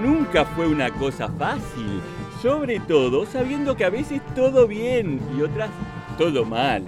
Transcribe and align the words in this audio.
Nunca 0.00 0.44
fue 0.44 0.66
una 0.66 0.90
cosa 0.90 1.28
fácil, 1.28 2.00
sobre 2.42 2.80
todo 2.80 3.26
sabiendo 3.26 3.76
que 3.76 3.84
a 3.84 3.90
veces 3.90 4.20
todo 4.34 4.66
bien 4.66 5.20
y 5.36 5.42
otras 5.42 5.70
todo 6.18 6.44
mal. 6.44 6.84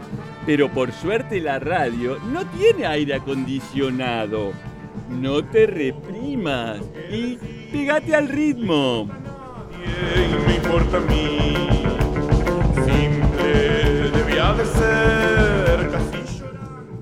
Pero 0.47 0.71
por 0.71 0.93
suerte 0.93 1.41
la 1.41 1.59
radio 1.59 2.19
no 2.33 2.47
tiene 2.47 2.87
aire 2.87 3.15
acondicionado. 3.15 4.53
No 5.09 5.45
te 5.45 5.67
reprimas 5.67 6.81
y 7.11 7.39
pégate 7.73 8.15
al 8.15 8.29
ritmo. 8.29 9.09
Y 9.85 10.33
no 10.33 10.55
importa 10.55 10.97
a 10.99 11.01
mí, 11.01 11.55
simple 12.75 14.11
debía 14.11 14.53
de 14.55 14.65
ser 14.67 15.91
casi. 15.91 16.43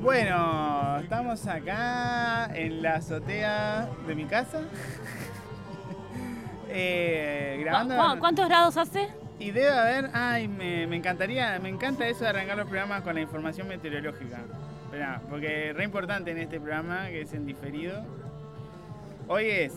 Bueno, 0.00 0.98
estamos 1.00 1.46
acá 1.46 2.50
en 2.54 2.82
la 2.82 2.96
azotea 2.96 3.88
de 4.06 4.14
mi 4.14 4.24
casa. 4.24 4.60
Eh, 6.78 7.56
grabando. 7.60 7.96
¿Cu- 7.96 8.18
¿Cuántos 8.20 8.48
grados 8.48 8.76
hace? 8.76 9.08
Y 9.38 9.50
debe 9.50 9.70
haber. 9.70 10.10
Ay, 10.12 10.46
me, 10.48 10.86
me 10.86 10.96
encantaría. 10.96 11.58
Me 11.58 11.68
encanta 11.68 12.06
eso 12.06 12.24
de 12.24 12.28
arrancar 12.30 12.56
los 12.56 12.66
programas 12.66 13.02
con 13.02 13.14
la 13.14 13.20
información 13.22 13.66
meteorológica. 13.68 14.40
Esperá, 14.84 15.20
porque 15.30 15.70
es 15.70 15.76
re 15.76 15.84
importante 15.84 16.30
en 16.30 16.38
este 16.38 16.60
programa 16.60 17.06
que 17.08 17.22
es 17.22 17.32
en 17.32 17.46
diferido. 17.46 18.02
Hoy 19.28 19.46
es. 19.46 19.72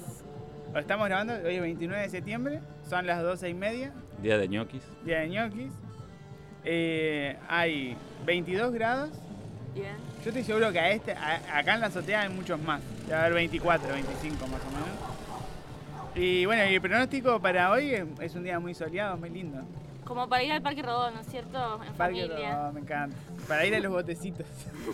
Lo 0.73 0.79
estamos 0.79 1.07
grabando, 1.07 1.33
hoy 1.33 1.55
es 1.55 1.61
29 1.61 2.03
de 2.03 2.09
septiembre. 2.09 2.59
Son 2.87 3.05
las 3.07 3.21
12 3.23 3.49
y 3.49 3.53
media. 3.53 3.91
Día 4.21 4.37
de 4.37 4.47
ñoquis. 4.47 4.83
Día 5.03 5.19
de 5.19 5.29
ñoquis. 5.29 5.71
Eh, 6.63 7.37
hay 7.47 7.95
22 8.25 8.71
grados. 8.73 9.09
Bien. 9.73 9.95
Yo 10.23 10.29
estoy 10.29 10.43
seguro 10.43 10.71
que 10.71 10.79
a 10.79 10.89
este, 10.91 11.13
a- 11.13 11.57
acá 11.57 11.75
en 11.75 11.81
la 11.81 11.87
azotea 11.87 12.21
hay 12.21 12.29
muchos 12.29 12.59
más. 12.61 12.81
Debe 13.07 13.15
haber 13.19 13.33
24, 13.33 13.87
25 13.93 14.47
más 14.47 14.61
o 14.61 14.71
menos. 14.71 15.08
Y 16.15 16.45
bueno, 16.45 16.69
y 16.69 16.75
el 16.75 16.81
pronóstico 16.81 17.39
para 17.39 17.71
hoy 17.71 17.93
es, 18.19 18.35
un 18.35 18.43
día 18.43 18.59
muy 18.59 18.73
soleado, 18.73 19.17
muy 19.17 19.29
lindo. 19.29 19.59
Como 20.03 20.27
para 20.27 20.43
ir 20.43 20.51
al 20.51 20.61
Parque 20.61 20.81
Rodó, 20.81 21.11
¿no 21.11 21.19
es 21.19 21.27
cierto? 21.27 21.75
En 21.85 21.93
Parque 21.93 22.25
familia. 22.25 22.57
Rodó, 22.57 22.73
me 22.73 22.79
encanta. 22.81 23.15
Para 23.47 23.65
ir 23.65 23.75
a 23.75 23.79
los 23.79 23.91
botecitos. 23.91 24.45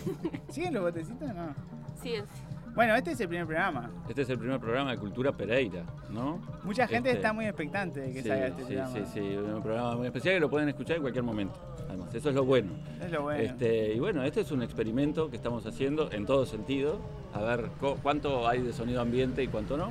¿Siguen 0.50 0.74
los 0.74 0.82
botecitos? 0.82 1.28
No. 1.34 1.54
Sí, 2.02 2.14
sí. 2.16 2.56
Bueno, 2.74 2.94
este 2.94 3.12
es 3.12 3.20
el 3.20 3.28
primer 3.28 3.46
programa. 3.46 3.90
Este 4.06 4.20
es 4.20 4.28
el 4.28 4.38
primer 4.38 4.60
programa 4.60 4.90
de 4.90 4.98
Cultura 4.98 5.32
Pereira, 5.32 5.82
¿no? 6.10 6.42
Mucha 6.62 6.86
gente 6.86 7.08
Este, 7.08 7.20
está 7.20 7.32
muy 7.32 7.46
expectante 7.46 8.00
de 8.00 8.12
que 8.12 8.22
sí, 8.22 8.28
salga 8.28 8.48
este 8.48 8.60
sí, 8.60 8.66
programa. 8.66 8.94
sí, 8.94 9.02
sí, 9.14 9.20
un 9.20 9.62
programa 9.62 9.96
muy 9.96 10.06
especial 10.08 10.34
que 10.34 10.40
lo 10.40 10.50
pueden 10.50 10.68
escuchar 10.68 10.96
en 10.96 11.02
cualquier 11.02 11.24
momento. 11.24 11.58
Además, 11.88 12.14
eso 12.14 12.28
es 12.28 12.34
lo 12.34 12.44
bueno. 12.44 12.72
Es 13.02 13.10
lo 13.10 13.22
bueno. 13.22 13.40
Este, 13.40 13.94
y 13.94 13.98
bueno, 13.98 14.22
este 14.24 14.42
es 14.42 14.50
un 14.50 14.62
experimento 14.62 15.30
que 15.30 15.36
estamos 15.36 15.64
haciendo 15.64 16.12
en 16.12 16.26
todo 16.26 16.44
sentido, 16.44 17.00
a 17.32 17.40
ver 17.40 17.70
cuánto 18.02 18.46
hay 18.46 18.60
de 18.60 18.74
sonido 18.74 19.00
ambiente 19.00 19.42
y 19.42 19.48
cuánto 19.48 19.78
no. 19.78 19.90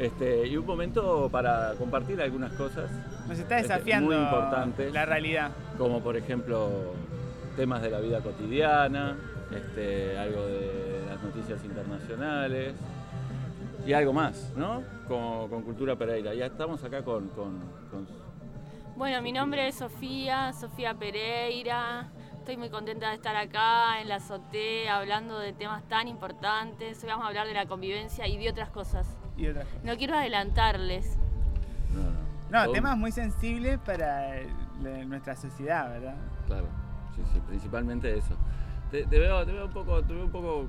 Este, 0.00 0.46
y 0.46 0.56
un 0.56 0.64
momento 0.64 1.28
para 1.30 1.74
compartir 1.78 2.20
algunas 2.22 2.52
cosas, 2.54 2.90
Nos 3.28 3.38
está 3.38 3.58
este, 3.58 3.68
desafiando 3.74 4.06
muy 4.06 4.16
importante. 4.16 4.90
la 4.90 5.04
realidad. 5.04 5.50
como 5.76 6.00
por 6.00 6.16
ejemplo 6.16 6.94
temas 7.54 7.82
de 7.82 7.90
la 7.90 8.00
vida 8.00 8.20
cotidiana, 8.22 9.16
este, 9.54 10.16
algo 10.16 10.46
de 10.46 11.02
las 11.06 11.22
noticias 11.22 11.62
internacionales 11.64 12.74
y 13.86 13.92
algo 13.92 14.12
más, 14.14 14.52
¿no? 14.56 14.82
Con, 15.06 15.48
con 15.50 15.62
Cultura 15.62 15.96
Pereira. 15.96 16.32
Ya 16.32 16.46
estamos 16.46 16.82
acá 16.82 17.02
con, 17.04 17.28
con- 17.28 17.60
con- 17.90 18.06
Bueno, 18.96 19.20
mi 19.20 19.32
nombre 19.32 19.68
es 19.68 19.74
Sofía, 19.74 20.52
Sofía 20.54 20.94
Pereira. 20.94 22.08
Estoy 22.38 22.56
muy 22.56 22.70
contenta 22.70 23.10
de 23.10 23.16
estar 23.16 23.36
acá 23.36 24.00
en 24.00 24.08
la 24.08 24.16
azotea 24.16 24.96
hablando 24.96 25.38
de 25.38 25.52
temas 25.52 25.86
tan 25.88 26.08
importantes. 26.08 27.02
Hoy 27.02 27.10
vamos 27.10 27.26
a 27.26 27.28
hablar 27.28 27.46
de 27.46 27.52
la 27.54 27.66
convivencia 27.66 28.26
y 28.26 28.38
de 28.38 28.48
otras 28.48 28.70
cosas. 28.70 29.06
Y 29.40 29.48
otras 29.48 29.64
cosas. 29.66 29.84
No 29.84 29.96
quiero 29.96 30.14
adelantarles. 30.16 31.16
No, 31.94 32.02
no. 32.02 32.66
No, 32.66 32.72
temas 32.72 32.96
muy 32.96 33.12
sensibles 33.12 33.78
para 33.78 34.36
el- 34.38 34.48
la- 34.82 35.04
nuestra 35.04 35.34
sociedad, 35.36 35.88
¿verdad? 35.88 36.16
Claro, 36.46 36.66
sí, 37.14 37.22
sí, 37.32 37.40
principalmente 37.46 38.16
eso. 38.16 38.36
Te, 38.90 39.06
te 39.06 39.18
veo, 39.18 39.44
te 39.46 39.52
veo 39.52 39.66
un 39.66 39.72
poco, 39.72 40.02
te 40.02 40.12
veo 40.12 40.24
un 40.24 40.30
poco 40.32 40.66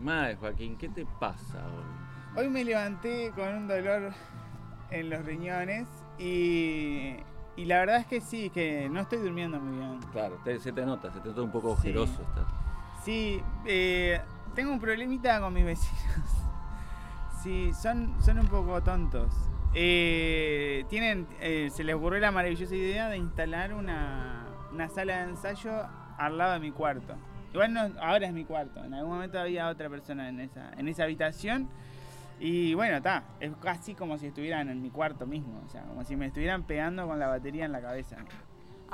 mal, 0.00 0.36
Joaquín. 0.36 0.76
¿Qué 0.76 0.88
te 0.88 1.04
pasa 1.18 1.58
hoy? 1.66 2.40
Hoy 2.44 2.48
me 2.50 2.64
levanté 2.64 3.30
con 3.34 3.48
un 3.52 3.66
dolor 3.68 4.12
en 4.90 5.10
los 5.10 5.24
riñones 5.24 5.88
y, 6.18 7.16
y 7.56 7.64
la 7.64 7.78
verdad 7.80 7.96
es 7.96 8.06
que 8.06 8.20
sí, 8.20 8.50
que 8.50 8.88
no 8.88 9.00
estoy 9.00 9.18
durmiendo 9.18 9.58
muy 9.58 9.76
bien. 9.78 9.98
Claro, 10.12 10.36
te- 10.44 10.60
se 10.60 10.72
te 10.72 10.84
nota, 10.86 11.12
se 11.12 11.20
te 11.20 11.28
nota 11.30 11.42
un 11.42 11.50
poco 11.50 11.74
Sí. 11.76 11.88
ojeroso. 11.88 12.22
estás. 12.22 12.46
Sí, 13.04 13.42
eh, 13.66 14.20
tengo 14.54 14.72
un 14.72 14.78
problemita 14.80 15.40
con 15.40 15.52
mis 15.52 15.64
vecinos. 15.64 16.43
Sí, 17.44 17.74
son, 17.74 18.14
son 18.22 18.38
un 18.38 18.46
poco 18.46 18.82
tontos. 18.82 19.30
Eh, 19.74 20.86
tienen, 20.88 21.26
eh, 21.42 21.68
se 21.70 21.84
les 21.84 21.94
ocurrió 21.94 22.18
la 22.18 22.30
maravillosa 22.30 22.74
idea 22.74 23.10
de 23.10 23.18
instalar 23.18 23.74
una, 23.74 24.46
una 24.72 24.88
sala 24.88 25.18
de 25.18 25.30
ensayo 25.32 25.86
al 26.16 26.38
lado 26.38 26.54
de 26.54 26.60
mi 26.60 26.70
cuarto. 26.70 27.14
Igual 27.52 27.74
no, 27.74 27.80
ahora 28.00 28.28
es 28.28 28.32
mi 28.32 28.46
cuarto. 28.46 28.82
En 28.82 28.94
algún 28.94 29.12
momento 29.12 29.38
había 29.38 29.68
otra 29.68 29.90
persona 29.90 30.30
en 30.30 30.40
esa, 30.40 30.72
en 30.78 30.88
esa 30.88 31.04
habitación. 31.04 31.68
Y 32.40 32.72
bueno, 32.72 32.96
está, 32.96 33.24
es 33.40 33.52
casi 33.60 33.94
como 33.94 34.16
si 34.16 34.28
estuvieran 34.28 34.70
en 34.70 34.80
mi 34.80 34.88
cuarto 34.88 35.26
mismo. 35.26 35.60
O 35.66 35.68
sea, 35.68 35.82
como 35.82 36.02
si 36.02 36.16
me 36.16 36.28
estuvieran 36.28 36.62
pegando 36.62 37.06
con 37.06 37.18
la 37.18 37.26
batería 37.26 37.66
en 37.66 37.72
la 37.72 37.82
cabeza. 37.82 38.16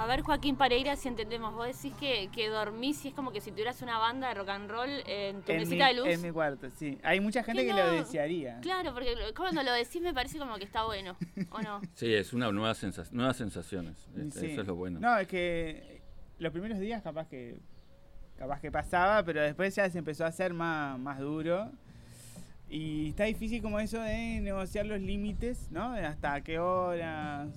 A 0.03 0.07
ver, 0.07 0.23
Joaquín 0.23 0.57
Pereira, 0.57 0.97
si 0.97 1.09
entendemos. 1.09 1.53
Vos 1.55 1.67
decís 1.67 1.93
que, 2.01 2.31
que 2.35 2.49
dormís 2.49 3.05
y 3.05 3.09
es 3.09 3.15
como 3.15 3.33
que 3.33 3.43
si 3.43 3.51
tuvieras 3.51 3.83
una 3.83 3.99
banda 3.99 4.29
de 4.29 4.35
rock 4.35 4.49
and 4.49 4.71
roll 4.71 4.89
en 5.07 5.43
tu 5.43 5.53
En 5.53 5.59
mi, 5.59 5.65
mesita 5.65 5.89
de 5.89 5.95
luz. 5.95 6.07
en 6.09 6.23
mi 6.23 6.31
cuarto, 6.31 6.71
sí. 6.71 6.99
Hay 7.03 7.21
mucha 7.21 7.43
gente 7.43 7.67
Que 7.67 7.73
no. 7.73 7.77
lo 7.79 7.93
desearía. 7.93 8.61
Claro, 8.63 8.95
porque 8.95 9.15
cuando 9.37 9.63
lo 9.63 9.73
decís 9.73 10.01
me 10.01 10.15
parece 10.15 10.39
como 10.39 10.57
que 10.57 10.65
está 10.65 10.85
bueno, 10.87 11.17
¿o 11.51 11.61
no? 11.61 11.81
Sí, 11.95 12.15
es 12.15 12.33
una 12.33 12.51
nueva 12.51 12.73
sensa- 12.75 13.11
nuevas 13.13 13.37
sensaciones. 13.37 13.99
este, 14.17 14.41
Sí. 14.41 14.47
Eso 14.53 14.63
es 14.63 14.67
lo 14.67 14.75
bueno. 14.75 15.01
No, 15.01 15.19
es 15.19 15.29
que 15.29 16.01
los 16.39 16.51
primeros 16.51 16.79
días 16.79 17.03
capaz 17.03 17.29
que 17.29 17.59
capaz 18.39 18.59
que 18.61 18.73
pasaba, 18.73 19.23
pero 19.23 19.43
después 19.43 19.75
ya 19.75 19.91
se 19.91 19.99
empezó 19.99 20.25
a 20.25 20.29
hacer 20.29 20.55
más, 20.55 20.99
más 20.99 21.19
duro. 21.19 21.71
Y 22.71 23.11
está 23.11 23.25
difícil 23.25 23.61
como 23.61 23.79
eso 23.81 24.01
de 24.01 24.41
negociar 24.41 24.87
los 24.87 24.99
límites, 25.01 25.71
¿no? 25.71 25.93
De 25.93 26.07
hasta 26.07 26.41
qué 26.41 26.59
horas, 26.59 27.49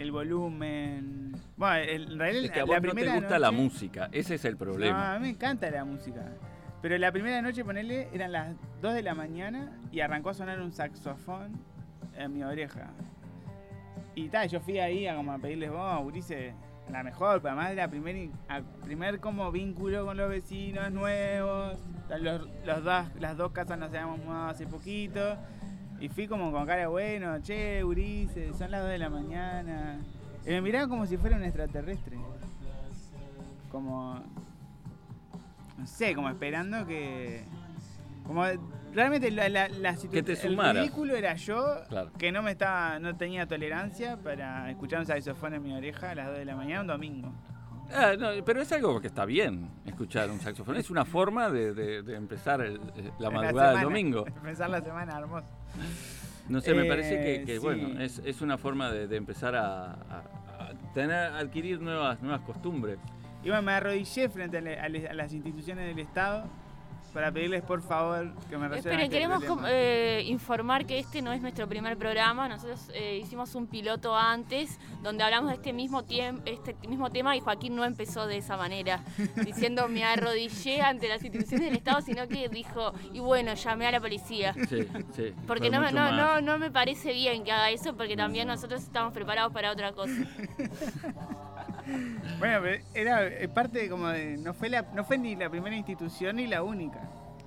el 0.00 0.12
volumen. 0.12 1.32
Bueno, 1.56 1.76
el- 1.76 2.12
en 2.12 2.18
realidad 2.18 2.44
Es 2.44 2.50
que 2.52 2.60
a 2.60 2.66
la 2.66 2.78
vos 2.80 2.82
no 2.82 2.94
te 2.94 3.14
gusta 3.14 3.38
la 3.38 3.50
música, 3.50 4.08
ese 4.12 4.34
es 4.36 4.44
el 4.44 4.52
No, 4.52 4.58
problema. 4.58 5.14
a 5.14 5.18
mí 5.18 5.26
me 5.26 5.30
encanta 5.30 5.70
la 5.70 5.84
música. 5.84 6.24
Pero 6.82 6.96
la 6.96 7.12
primera 7.12 7.42
noche, 7.42 7.62
ponele, 7.64 8.08
eran 8.12 8.32
las 8.32 8.54
2 8.80 8.94
de 8.94 9.02
la 9.02 9.14
mañana 9.14 9.78
y 9.92 10.00
arrancó 10.00 10.30
a 10.30 10.34
sonar 10.34 10.60
un 10.60 10.72
saxofón 10.72 11.52
en 12.16 12.32
mi 12.32 12.42
oreja. 12.42 12.88
Y 14.14 14.28
tal, 14.28 14.48
yo 14.48 14.60
fui 14.60 14.78
ahí 14.78 15.06
a 15.06 15.14
como 15.14 15.32
a 15.32 15.38
pedirles, 15.38 15.70
vos, 15.70 16.02
Urice, 16.04 16.54
la 16.90 17.02
mejor, 17.02 17.42
pero 17.42 17.52
además 17.54 17.72
era 17.72 17.88
primer, 17.88 18.30
a- 18.48 18.62
primer 18.82 19.20
como 19.20 19.52
vínculo 19.52 20.06
con 20.06 20.16
los 20.16 20.28
vecinos 20.30 20.90
nuevos. 20.90 21.78
Los, 22.18 22.48
los 22.64 22.82
dos, 22.84 23.06
las 23.20 23.36
dos 23.36 23.52
casas 23.52 23.78
nos 23.78 23.90
habíamos 23.90 24.18
mudado 24.24 24.48
hace 24.48 24.66
poquito. 24.66 25.36
Y 26.00 26.08
fui 26.08 26.26
como 26.26 26.50
con 26.50 26.66
cara 26.66 26.80
de 26.82 26.86
bueno, 26.86 27.40
che, 27.42 27.84
Urice, 27.84 28.52
son 28.54 28.70
las 28.70 28.80
2 28.82 28.90
de 28.90 28.98
la 28.98 29.10
mañana. 29.10 29.98
Y 30.46 30.50
me 30.50 30.62
miraban 30.62 30.88
como 30.88 31.06
si 31.06 31.16
fuera 31.18 31.36
un 31.36 31.44
extraterrestre. 31.44 32.16
Como. 33.70 34.18
No 35.78 35.86
sé, 35.86 36.14
como 36.14 36.28
esperando 36.30 36.86
que. 36.86 37.44
Como 38.26 38.44
realmente 38.94 39.30
la, 39.30 39.48
la, 39.48 39.68
la 39.68 39.94
situ- 39.96 40.10
Que 40.10 40.22
te 40.22 40.32
el 40.46 40.56
ridículo 40.56 41.14
era 41.16 41.34
yo 41.34 41.64
Claro. 41.88 42.12
que 42.18 42.30
no 42.32 42.42
me 42.42 42.52
estaba 42.52 42.98
no 42.98 43.16
tenía 43.16 43.46
tolerancia 43.46 44.16
para 44.16 44.70
escuchar 44.70 45.00
un 45.00 45.06
saxofón 45.06 45.54
en 45.54 45.62
mi 45.62 45.72
oreja 45.74 46.10
a 46.10 46.14
las 46.14 46.26
2 46.28 46.38
de 46.38 46.44
la 46.44 46.56
mañana 46.56 46.80
un 46.82 46.86
domingo. 46.86 47.32
Ah, 47.94 48.14
no, 48.18 48.28
pero 48.44 48.62
es 48.62 48.70
algo 48.72 49.00
que 49.00 49.08
está 49.08 49.24
bien 49.24 49.68
escuchar 49.84 50.30
un 50.30 50.40
saxofón. 50.40 50.76
Es 50.76 50.90
una 50.90 51.04
forma 51.04 51.50
de, 51.50 51.72
de- 51.74 52.02
de 52.02 52.14
empezar 52.16 52.60
el- 52.60 52.76
eh, 52.96 53.10
la 53.18 53.30
madrugada 53.30 53.72
del 53.72 53.82
domingo. 53.82 54.26
Empezar 54.36 54.70
la 54.70 54.80
semana 54.80 55.18
hermoso. 55.18 55.48
No 56.48 56.60
sé, 56.60 56.74
me 56.74 56.82
Eh, 56.82 56.88
parece 56.88 57.20
que, 57.20 57.44
que, 57.44 57.52
sí. 57.54 57.58
bueno, 57.58 58.00
es, 58.00 58.20
es 58.24 58.40
una 58.40 58.58
forma 58.58 58.90
de, 58.90 59.06
de 59.06 59.16
empezar 59.16 59.54
a, 59.56 59.92
a- 59.92 60.22
a 60.58 60.72
tener, 60.94 61.16
adquirir 61.32 61.80
nuevas, 61.80 62.20
nuevas 62.22 62.40
costumbres. 62.42 62.98
Y 63.42 63.48
bueno, 63.48 63.62
me 63.62 63.72
arrodillé 63.72 64.28
frente 64.28 64.58
a, 64.58 64.60
le- 64.60 64.78
a 64.78 64.88
le- 64.88 65.08
a 65.08 65.14
las 65.14 65.32
instituciones 65.32 65.86
del 65.86 65.98
Estado 66.04 66.44
para 67.12 67.30
pedirles 67.32 67.62
por 67.62 67.82
favor 67.82 68.32
que 68.48 68.56
me 68.56 68.68
resuelvan 68.68 69.00
Esperen, 69.00 69.00
este 69.00 69.10
queremos 69.10 69.66
eh, 69.68 70.22
informar 70.26 70.86
que 70.86 70.98
este 70.98 71.22
no 71.22 71.32
es 71.32 71.40
nuestro 71.40 71.68
primer 71.68 71.96
programa. 71.96 72.48
Nosotros 72.48 72.90
eh, 72.94 73.20
hicimos 73.22 73.54
un 73.54 73.66
piloto 73.66 74.16
antes 74.16 74.78
donde 75.02 75.24
hablamos 75.24 75.50
de 75.50 75.56
este 75.56 75.72
mismo, 75.72 76.02
este 76.44 76.74
mismo 76.88 77.10
tema 77.10 77.36
y 77.36 77.40
Joaquín 77.40 77.76
no 77.76 77.84
empezó 77.84 78.26
de 78.26 78.38
esa 78.38 78.56
manera, 78.56 79.00
diciendo 79.44 79.88
me 79.88 80.04
arrodillé 80.04 80.82
ante 80.82 81.08
las 81.08 81.22
instituciones 81.22 81.68
del 81.68 81.76
Estado, 81.76 82.00
sino 82.00 82.28
que 82.28 82.48
dijo, 82.48 82.92
y 83.12 83.20
bueno, 83.20 83.54
llamé 83.54 83.86
a 83.86 83.92
la 83.92 84.00
policía. 84.00 84.54
Sí, 84.68 84.86
sí. 85.14 85.34
Porque 85.46 85.70
no, 85.70 85.90
no, 85.90 86.12
no, 86.12 86.40
no 86.40 86.58
me 86.58 86.70
parece 86.70 87.12
bien 87.12 87.44
que 87.44 87.52
haga 87.52 87.70
eso, 87.70 87.96
porque 87.96 88.16
también 88.16 88.48
nosotros 88.48 88.82
estamos 88.82 89.12
preparados 89.12 89.52
para 89.52 89.72
otra 89.72 89.92
cosa. 89.92 90.12
Bueno, 92.38 92.60
pero 92.62 92.84
era 92.94 93.26
eh, 93.26 93.48
parte 93.48 93.80
de 93.80 93.88
como 93.88 94.08
de, 94.08 94.36
no 94.38 94.54
fue 94.54 94.68
la, 94.68 94.82
no 94.94 95.04
fue 95.04 95.18
ni 95.18 95.36
la 95.36 95.50
primera 95.50 95.76
institución 95.76 96.36
ni 96.36 96.46
la 96.46 96.62
única. 96.62 96.99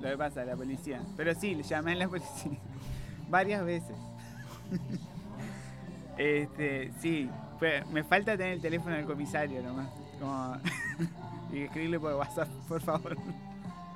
Lo 0.04 0.10
que 0.10 0.18
pasa, 0.18 0.44
la 0.44 0.56
policía. 0.56 1.02
Pero 1.16 1.34
sí, 1.34 1.56
le 1.56 1.64
llamé 1.64 1.94
a 1.94 1.96
la 1.96 2.08
policía. 2.10 2.52
varias 3.30 3.64
veces. 3.66 3.96
este, 6.18 6.92
sí, 7.00 7.30
fue- 7.60 7.84
me 7.92 8.04
falta 8.04 8.38
tener 8.38 8.54
el 8.54 8.62
teléfono 8.62 8.96
del 8.96 9.06
comisario 9.06 9.62
nomás. 9.64 9.88
Como, 10.20 10.58
y 11.54 11.60
escribirle 11.62 12.00
por 12.00 12.14
WhatsApp, 12.16 12.50
por 12.68 12.82
favor. 12.82 13.18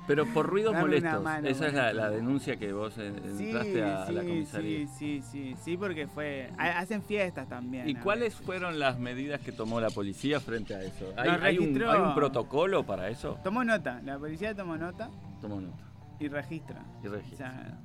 Pero 0.06 0.24
por 0.32 0.46
ruidos 0.46 0.72
Dame 0.72 0.84
molestos. 0.86 1.22
mano, 1.22 1.46
Esa 1.46 1.66
es 1.66 1.74
la, 1.74 2.08
denuncia 2.08 2.56
que 2.56 2.72
vos 2.72 2.96
entraste 2.96 3.82
a 3.84 4.10
la 4.10 4.22
comisaría. 4.22 4.88
sí, 4.88 4.88
sí, 4.98 5.22
sí, 5.30 5.56
sí, 5.62 5.76
porque 5.76 6.06
fue. 6.06 6.50
ha- 6.56 6.78
Hacen 6.78 7.02
fiestas 7.02 7.46
también. 7.46 7.86
¿Y 7.86 7.94
cuáles 7.96 8.32
veces. 8.32 8.46
fueron 8.46 8.78
las 8.78 8.98
medidas 8.98 9.42
que 9.42 9.52
tomó 9.52 9.78
la 9.82 9.90
policía 9.90 10.40
frente 10.40 10.74
a 10.74 10.82
eso? 10.82 11.12
¿Hay, 11.18 11.58
un, 11.58 11.82
hay 11.82 11.98
un 12.00 12.14
protocolo 12.14 12.86
para 12.86 13.10
eso? 13.10 13.38
Tomó 13.44 13.62
nota, 13.64 14.00
la 14.02 14.18
policía 14.18 14.54
tomó 14.54 14.78
nota 14.78 15.10
Tomó 15.42 15.60
nota 15.60 15.87
y 16.20 16.28
registra. 16.28 16.82
y 17.02 17.06
O 17.08 17.12
registra. 17.12 17.50
sea, 17.52 17.78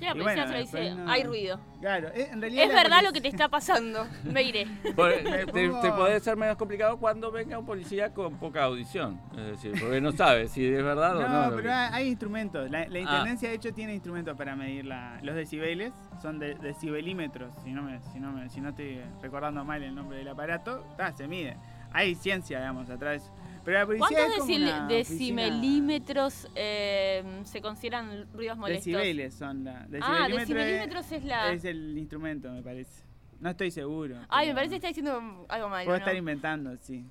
Y 0.00 0.04
la 0.04 0.12
policía 0.14 0.44
bueno, 0.46 0.58
dice, 0.58 0.94
no- 0.96 1.08
hay 1.10 1.22
ruido. 1.22 1.60
claro, 1.80 2.08
eh, 2.08 2.28
en 2.32 2.40
realidad. 2.40 2.64
Es 2.64 2.74
verdad 2.74 3.02
lo 3.04 3.12
que 3.12 3.20
te 3.20 3.28
está 3.28 3.48
pasando. 3.48 4.04
Me 4.24 4.42
iré. 4.42 4.66
Por- 4.96 5.22
Me 5.22 5.46
te, 5.46 5.68
pongo- 5.68 5.80
te 5.80 5.92
puede 5.92 6.18
ser 6.18 6.36
menos 6.36 6.56
complicado 6.56 6.96
cuando 6.98 7.30
venga 7.30 7.56
un 7.56 7.64
policía 7.66 8.12
con 8.12 8.36
poca 8.38 8.64
audición. 8.64 9.20
Es 9.32 9.46
decir, 9.62 9.74
porque 9.80 10.00
no 10.00 10.10
sabe 10.10 10.48
si 10.48 10.66
es 10.66 10.82
verdad 10.82 11.16
o 11.18 11.22
no. 11.22 11.28
No, 11.44 11.50
pero 11.50 11.62
que- 11.62 11.70
hay, 11.70 12.08
instrumentos. 12.08 12.68
La, 12.68 12.80
la 12.88 12.98
Ah. 12.98 13.00
intendencia, 13.02 13.48
de 13.48 13.54
hecho, 13.54 13.72
tiene 13.72 13.94
instrumentos 13.94 14.36
para 14.36 14.56
medir 14.56 14.86
la- 14.86 15.20
los 15.22 15.36
decibeles. 15.36 15.92
Son 16.20 16.40
de, 16.40 16.56
decibelímetros, 16.56 17.54
si 17.62 17.70
no, 17.70 17.82
me, 17.82 18.00
si, 18.12 18.18
no 18.18 18.32
me- 18.32 18.48
si 18.50 18.60
no 18.60 18.70
estoy 18.70 19.00
recordando 19.22 19.64
mal 19.64 19.82
el 19.84 19.94
nombre 19.94 20.18
del 20.18 20.26
aparato. 20.28 20.84
ta, 20.96 21.12
se 21.12 21.28
mide. 21.28 21.56
Hay 21.92 22.14
ciencia, 22.16 22.58
digamos, 22.58 22.90
atrás. 22.90 23.30
Pero 23.64 23.78
la 23.78 23.86
policía 23.86 24.06
¿Cuántos 24.08 24.88
decimilímetros 24.88 26.48
eh, 26.54 27.22
se 27.44 27.60
consideran 27.60 28.26
ruidos 28.32 28.58
molestos? 28.58 28.86
Decibeles 28.86 29.34
son 29.34 29.64
la. 29.64 29.82
Ah, 29.82 30.28
decibelímetro 30.28 30.38
decimilímetros 30.38 31.12
es 31.12 31.24
la... 31.24 31.52
es 31.52 31.64
el 31.64 31.96
instrumento, 31.96 32.50
me 32.50 32.62
parece. 32.62 33.04
No 33.40 33.50
estoy 33.50 33.70
seguro. 33.70 34.16
Ay, 34.28 34.48
me 34.48 34.54
parece 34.54 34.70
que 34.70 34.76
está 34.76 34.88
diciendo 34.88 35.46
algo 35.48 35.68
mal. 35.68 35.84
Puedo 35.84 35.96
¿no? 35.98 36.04
estar 36.04 36.16
inventando, 36.16 36.76
sí. 36.78 37.04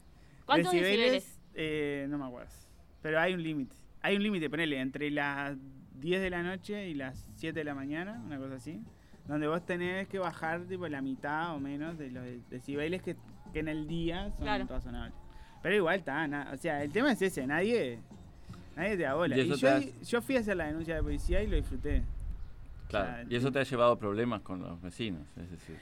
¿Cuántos 0.46 0.72
decibeles? 0.72 1.40
eh, 1.54 2.06
no 2.10 2.18
me 2.18 2.26
acuerdo. 2.26 2.52
Pero 3.02 3.20
hay 3.20 3.34
un 3.34 3.44
límite. 3.44 3.76
Hay 4.02 4.16
un 4.16 4.24
límite, 4.24 4.50
ponele, 4.50 4.80
entre 4.80 5.10
las 5.12 5.58
10 6.00 6.22
de 6.22 6.30
la 6.30 6.44
noche 6.44 6.90
y 6.90 6.94
las 6.94 7.30
7 7.36 7.58
de 7.60 7.64
la 7.64 7.76
mañana, 7.76 8.22
una 8.26 8.38
cosa 8.38 8.56
así. 8.56 8.82
Donde 9.28 9.48
vos 9.48 9.64
tenés 9.66 10.08
que 10.08 10.20
bajar 10.20 10.66
tipo 10.66 10.88
la 10.88 11.02
mitad 11.02 11.54
o 11.56 11.60
menos 11.60 11.98
de 11.98 12.10
los 12.12 12.26
decibeles 12.50 13.02
que, 13.04 13.16
que 13.54 13.60
en 13.60 13.68
el 13.68 13.88
día 13.88 14.32
son 14.32 14.42
Claro. 14.42 14.66
razonables. 14.68 15.14
Pero 15.62 15.76
igual 15.76 16.00
está, 16.00 16.28
na- 16.28 16.50
o 16.54 16.58
sea, 16.58 16.84
el 16.84 16.92
tema 16.92 17.12
es 17.12 17.22
ese, 17.22 17.46
nadie, 17.46 18.00
nadie 18.76 18.98
te 18.98 19.04
da 19.04 19.14
bola. 19.16 19.38
Y 19.38 19.42
Y, 19.42 19.52
eso 19.52 19.56
yo, 19.56 19.80
te 19.80 19.94
yo 20.06 20.22
fui 20.22 20.38
a 20.38 20.40
hacer 20.40 20.58
la 20.58 20.66
denuncia 20.66 20.96
de 20.96 21.04
policía 21.04 21.42
y 21.44 21.48
lo 21.48 21.56
disfruté. 21.56 22.04
Claro. 22.88 23.10
o 23.10 23.16
sea, 23.16 23.26
y 23.30 23.36
eso 23.36 23.52
te 23.52 23.60
ha 23.60 23.64
llevado 23.64 23.98
problemas 23.98 24.42
con 24.42 24.62
los 24.62 24.82
vecinos. 24.82 25.22
Es 25.38 25.50
decir, 25.52 25.78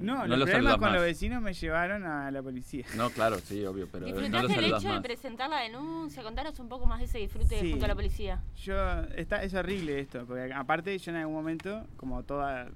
No, 0.00 0.18
no 0.26 0.36
los 0.36 0.48
problemas 0.48 0.50
saludas 0.52 0.74
con 0.74 0.80
más. 0.82 0.92
los 0.92 1.02
vecinos 1.02 1.42
me 1.42 1.52
llevaron 1.52 2.04
a 2.04 2.30
la 2.30 2.42
policía. 2.42 2.84
No, 2.96 3.10
claro, 3.10 3.38
sí, 3.40 3.64
obvio, 3.66 3.88
pero 3.90 4.06
no 4.06 4.12
¿Disfrutaste 4.12 4.42
los 4.42 4.50
el 4.50 4.54
saludas 4.62 4.80
hecho 4.82 4.88
de 4.88 4.94
más. 4.94 5.02
presentar 5.02 5.50
la 5.50 5.60
denuncia? 5.60 6.22
Contanos 6.22 6.58
un 6.60 6.68
poco 6.68 6.86
más 6.86 7.00
de 7.00 7.06
ese 7.06 7.18
disfrute 7.18 7.58
Sí. 7.60 7.70
junto 7.70 7.84
a 7.86 7.88
la 7.88 7.94
policía. 7.94 8.42
Yo, 8.56 8.76
está, 9.16 9.42
es 9.42 9.52
horrible 9.54 9.98
esto, 10.00 10.24
porque 10.26 10.52
aparte 10.52 10.96
yo 10.98 11.10
en 11.10 11.16
algún 11.18 11.34
momento, 11.34 11.86
como 11.96 12.22
toda 12.22 12.68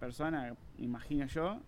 persona, 0.00 0.54
imagino 0.78 1.26
yo, 1.26 1.60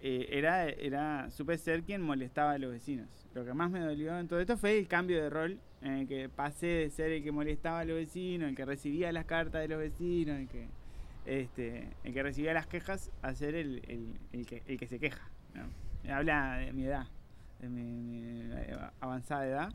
eh, 0.00 0.28
era, 0.30 0.68
era, 0.68 1.30
supe 1.30 1.58
ser 1.58 1.82
quien 1.82 2.02
molestaba 2.02 2.52
a 2.52 2.58
los 2.58 2.70
vecinos. 2.72 3.08
Lo 3.34 3.44
que 3.44 3.52
más 3.54 3.70
me 3.70 3.80
dolió 3.80 4.18
en 4.18 4.28
todo 4.28 4.40
esto 4.40 4.56
fue 4.56 4.78
el 4.78 4.86
cambio 4.88 5.22
de 5.22 5.28
rol, 5.30 5.58
en 5.82 5.92
el 5.92 6.08
que 6.08 6.28
pasé 6.28 6.66
de 6.66 6.90
ser 6.90 7.12
el 7.12 7.22
que 7.22 7.32
molestaba 7.32 7.80
a 7.80 7.84
los 7.84 7.96
vecinos, 7.96 8.48
el 8.48 8.56
que 8.56 8.64
recibía 8.64 9.12
las 9.12 9.24
cartas 9.26 9.60
de 9.62 9.68
los 9.68 9.78
vecinos, 9.78 10.38
el 10.38 10.48
que, 10.48 10.68
este, 11.26 11.88
el 12.04 12.12
que 12.14 12.22
recibía 12.22 12.52
las 12.52 12.66
quejas, 12.66 13.10
a 13.22 13.34
ser 13.34 13.54
el, 13.54 13.82
el, 13.88 14.18
el 14.32 14.46
que, 14.46 14.62
el 14.66 14.78
que 14.78 14.86
se 14.86 14.98
queja. 14.98 15.28
¿no? 15.54 16.12
Habla 16.12 16.58
de 16.58 16.72
mi 16.72 16.84
edad, 16.84 17.06
de 17.60 17.68
mi, 17.68 17.82
mi 17.82 18.50
avanzada 19.00 19.46
edad. 19.46 19.72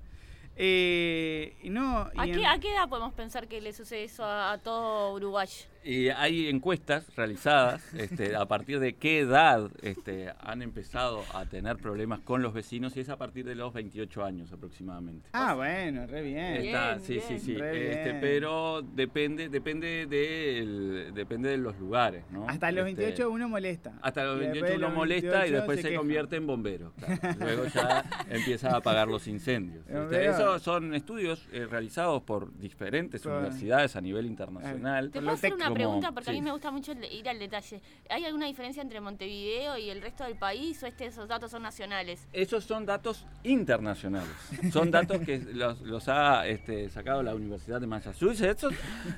Eh, 0.56 1.56
no, 1.66 2.10
¿A 2.16 2.28
y 2.28 2.31
qué, 2.31 2.40
en- 2.40 2.46
¿A 2.46 2.60
qué 2.60 2.72
edad 2.74 2.88
podemos 2.88 3.14
pensar 3.14 3.48
que 3.48 3.60
le 3.60 3.74
sucede 3.74 4.04
eso 4.04 4.24
a, 4.24 4.54
a 4.54 4.58
todo 4.60 5.14
Uruguay? 5.16 5.48
Y 5.85 6.09
hay 6.09 6.47
encuestas 6.47 7.06
realizadas 7.15 7.83
este, 7.94 8.35
a 8.35 8.45
partir 8.45 8.80
de 8.80 8.94
qué 8.95 9.19
edad 9.19 9.69
este, 9.81 10.31
han 10.39 10.62
empezado 10.62 11.24
a 11.33 11.45
tener 11.45 11.77
problemas 11.77 12.21
con 12.21 12.41
los 12.41 12.53
vecinos 12.53 12.95
y 12.95 13.01
es 13.01 13.09
a 13.09 13.18
partir 13.18 13.45
de 13.45 13.56
los 13.56 13.74
28 13.74 14.24
años 14.24 14.51
aproximadamente. 14.53 15.30
Ah, 15.33 15.53
bueno, 15.56 16.07
re 16.07 16.21
bien. 16.21 16.62
Bien, 16.62 16.75
Está- 16.75 17.00
sí, 17.00 17.19
sí, 17.19 17.27
bien. 17.33 17.39
sí. 17.41 17.57
Re 17.57 17.91
Este, 17.91 18.03
bien. 18.12 18.18
pero 18.21 18.81
depende, 18.81 19.50
depende 19.50 20.06
del- 20.06 21.12
depende 21.13 21.50
de 21.50 21.57
los 21.57 21.77
lugares, 21.80 22.24
¿no? 22.31 22.47
Hasta 22.47 22.71
los 22.71 22.88
Este, 22.88 23.01
28 23.03 23.30
uno 23.30 23.50
molesta. 23.50 23.94
Hasta 24.01 24.24
los 24.24 24.38
Y 24.38 24.39
después 24.39 24.62
28 24.62 24.71
de 24.71 24.77
uno 24.77 24.88
los 24.88 24.95
molesta 24.95 25.27
y 25.27 25.31
28 25.51 25.56
después 25.56 25.81
se, 25.81 25.88
queja. 25.89 25.97
convierte 26.00 26.35
en 26.38 26.47
bombero. 26.47 26.94
claro. 26.97 27.19
Luego 27.39 27.65
ya 27.65 28.06
empieza 28.30 28.69
a 28.71 28.77
apagar 28.77 29.07
los 29.07 29.27
incendios. 29.27 29.85
Este. 29.88 30.27
Esos 30.27 30.62
son 30.62 30.94
estudios 30.95 31.45
eh, 31.51 31.68
realizados 31.69 32.24
por 32.24 32.57
diferentes 32.57 33.25
universidades 33.25 33.95
a 33.95 34.01
nivel 34.01 34.25
internacional. 34.25 35.12
Te 35.12 35.19
puedo 35.19 35.31
hacer 35.31 35.53
una 35.53 35.73
como- 35.74 35.86
pregunta 35.86 36.12
porque 36.12 36.30
a 36.30 36.34
mí 36.34 36.42
me 36.42 36.52
gusta 36.52 36.72
mucho 36.72 36.94
ir 36.94 37.28
al 37.30 37.40
detalle. 37.40 37.81
¿Hay 38.10 38.25
alguna 38.25 38.46
diferencia 38.48 38.81
entre 38.81 39.02
Montevideo 39.02 39.78
y 39.78 39.90
el 39.90 40.02
resto 40.02 40.24
del 40.24 40.38
país 40.38 40.81
o 40.84 40.88
este, 40.88 41.06
esos 41.06 41.28
datos 41.28 41.52
son 41.52 41.64
nacionales? 41.64 42.28
Esos 42.34 42.64
son 42.64 42.86
datos 42.86 43.25
internacionales. 43.44 44.34
Son 44.72 44.92
datos 44.92 45.22
que 45.22 45.40
los, 45.40 45.81
los 45.81 46.08
ha 46.10 46.48
este, 46.48 46.90
sacado 46.90 47.24
la 47.24 47.36
Universidad 47.36 47.81
de 47.81 47.88
Massachusetts 47.88 48.66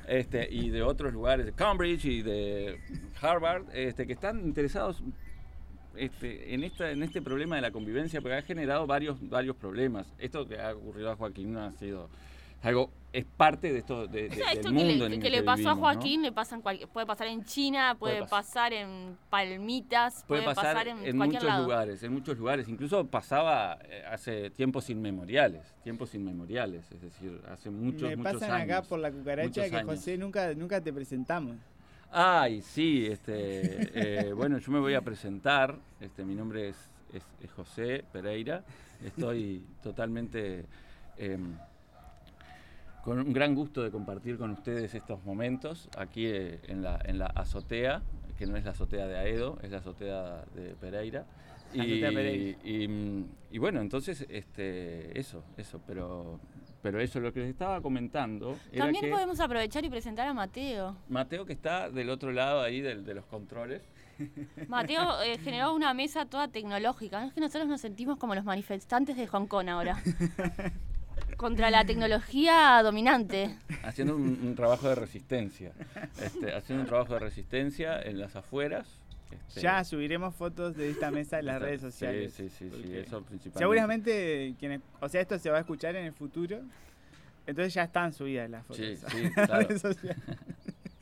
este, 0.08 0.48
y 0.52 0.70
de 0.70 0.82
otros 0.84 1.14
lugares, 1.14 1.46
de 1.46 1.54
Cambridge 1.54 2.06
y 2.06 2.22
de 2.22 2.80
Harvard, 3.22 3.66
este, 3.74 4.06
que 4.08 4.14
están 4.14 4.40
interesados 4.46 5.02
este, 5.96 6.54
en, 6.54 6.64
esta, 6.64 6.92
en 6.92 7.04
este 7.04 7.22
problema 7.22 7.56
de 7.56 7.62
la 7.62 7.72
convivencia, 7.72 8.22
porque 8.22 8.36
ha 8.36 8.42
generado 8.42 8.86
varios, 8.86 9.18
varios 9.30 9.56
problemas. 9.56 10.08
Esto 10.20 10.46
que 10.48 10.60
ha 10.60 10.74
ocurrido 10.74 11.12
a 11.12 11.16
Joaquín 11.16 11.54
no 11.54 11.62
ha 11.64 11.72
sido 11.74 12.10
algo, 12.64 12.90
es 13.14 13.24
parte 13.26 13.72
de 13.72 13.80
esto, 13.80 14.08
de, 14.08 14.26
O 14.26 14.30
de- 14.30 14.36
sea, 14.36 14.50
del 14.50 14.58
esto 14.58 14.70
que 14.70 14.74
mundo 14.74 15.08
le, 15.08 15.16
en 15.16 15.22
que 15.22 15.30
le 15.30 15.44
pasó 15.44 15.58
vivimos, 15.60 15.72
a 15.72 15.76
¿no? 15.76 15.82
Joaquín 15.82 16.22
le 16.22 16.32
pasa 16.34 16.56
en 16.56 16.62
cualquier, 16.62 16.90
puede 16.90 17.06
pasar 17.06 17.28
en 17.28 17.44
China, 17.46 17.96
puede, 17.98 18.18
Puede 18.18 18.30
pasar 18.30 18.74
en 18.74 19.18
Palmitas, 19.30 20.26
Puede 20.28 20.44
pasar, 20.44 20.88
en, 20.88 21.18
muchos 21.18 21.44
lado. 21.44 21.64
lugares, 21.64 22.04
en 22.04 22.12
muchos 22.14 22.38
lugares. 22.38 22.68
Incluso 22.68 23.06
pasaba 23.08 23.78
eh, 23.86 24.04
hace 24.12 24.50
tiempos 24.50 24.90
inmemoriales, 24.90 25.76
tiempos 25.84 26.14
inmemoriales, 26.16 26.92
es 26.92 27.02
decir, 27.02 27.40
hace 27.50 27.70
muchos, 27.70 28.10
Me 28.10 28.16
muchos 28.18 28.34
pasan 28.34 28.52
años. 28.52 28.78
acá 28.78 28.82
por 28.90 29.00
la 29.00 29.12
cucaracha 29.12 29.70
que 29.70 29.76
años. 29.78 29.90
José 29.92 30.18
nunca, 30.18 30.54
nunca 30.54 30.82
te 30.82 30.92
presentamos. 30.92 31.56
Ay, 32.12 32.62
sí, 32.62 33.06
este, 33.06 34.28
eh, 34.30 34.34
bueno, 34.34 34.58
yo 34.58 34.72
me 34.72 34.80
voy 34.80 34.94
a 34.94 35.02
presentar. 35.02 35.78
Este, 36.02 36.24
mi 36.26 36.36
nombre 36.36 36.70
es, 36.70 36.78
es- 37.14 37.24
es 37.44 37.52
José 37.52 38.04
Pereira. 38.12 38.64
Estoy 39.06 39.64
totalmente 39.84 40.66
em, 41.18 41.56
con 43.06 43.20
un 43.20 43.32
gran 43.34 43.54
gusto 43.56 43.84
de 43.84 43.92
compartir 43.92 44.38
con 44.38 44.50
ustedes 44.52 44.94
estos 44.96 45.24
momentos 45.24 45.88
aquí 45.98 46.26
eh, 46.26 46.60
en, 46.68 46.82
la, 46.82 47.00
en 47.06 47.20
la 47.20 47.28
azotea, 47.28 48.02
que 48.38 48.48
no 48.48 48.58
es 48.58 48.66
la 48.66 48.72
azotea 48.72 49.06
de 49.06 49.16
Aedo, 49.18 49.60
es 49.62 49.70
la 49.72 49.78
azotea 49.78 50.44
de 50.56 50.76
Pereira. 50.82 51.26
Y, 51.74 51.80
Azotea 51.82 52.10
Pereira. 52.10 52.58
y, 52.64 52.88
mm, 52.88 53.26
y 53.52 53.58
bueno, 53.60 53.80
entonces, 53.80 54.26
este, 54.30 55.18
eso, 55.20 55.44
eso, 55.56 55.80
pero, 55.86 56.40
pero 56.82 57.00
eso, 57.00 57.20
lo 57.20 57.32
que 57.32 57.42
les 57.42 57.50
estaba 57.50 57.80
comentando 57.82 58.58
era 58.72 58.86
También 58.86 59.06
que... 59.06 59.12
podemos 59.12 59.40
aprovechar 59.40 59.86
y 59.86 59.90
presentar 59.90 60.28
a 60.28 60.34
Mateo. 60.34 60.98
Mateo 61.08 61.46
que 61.46 61.54
está 61.54 61.90
del 61.92 62.10
otro 62.10 62.32
lado 62.32 62.62
ahí 62.62 62.82
del- 62.82 63.06
de 63.06 63.14
los 63.14 63.26
controles. 63.26 63.82
Mateo 64.68 65.22
eh, 65.22 65.38
generó 65.44 65.74
una 65.76 65.94
mesa 65.94 66.26
toda 66.26 66.48
tecnológica. 66.48 67.26
Es 67.26 67.34
que 67.34 67.42
nosotros 67.42 67.68
nos 67.68 67.82
sentimos 67.82 68.18
como 68.18 68.34
los 68.34 68.46
manifestantes 68.46 69.16
de 69.16 69.28
Hong 69.28 69.46
Kong 69.46 69.70
ahora. 69.70 70.02
Contra 71.38 71.70
la 71.70 71.86
tecnología 71.86 72.82
dominante. 72.84 73.56
haciendo 73.84 74.16
un, 74.16 74.40
un 74.44 74.56
trabajo 74.56 74.88
de 74.90 74.96
resistencia. 74.96 75.72
Este, 76.22 76.54
haciendo 76.54 76.84
un 76.84 76.88
trabajo 76.88 77.14
de 77.14 77.20
resistencia 77.20 78.02
en 78.02 78.20
las 78.20 78.36
afueras. 78.36 78.88
este, 79.50 79.62
Ya 79.62 79.84
subiremos 79.84 80.34
fotos 80.36 80.76
de 80.76 80.90
esta 80.90 81.12
mesa 81.12 81.40
en 81.40 81.46
las 81.48 81.62
redes 81.62 81.82
sociales. 81.82 82.34
Sí, 82.34 82.50
sí, 82.50 82.70
sí, 82.70 82.82
sí, 82.84 82.96
eso 82.96 83.22
principalmente. 83.24 83.60
Seguramente, 83.60 84.56
quienes, 84.60 84.82
o 85.02 85.10
sea, 85.10 85.22
esto 85.22 85.38
se 85.38 85.50
va 85.50 85.58
a 85.58 85.62
escuchar 85.62 85.96
en 85.96 86.06
el 86.06 86.14
futuro. 86.14 86.62
Entonces 87.48 87.74
ya 87.74 87.84
están 87.84 88.12
subidas 88.14 88.50
las 88.50 88.66
fotos. 88.66 88.78
Sí, 88.84 88.96
sí, 88.96 89.24
las 89.36 89.48
claro. 89.48 89.68
redes 89.68 89.82
sociales. 89.82 90.24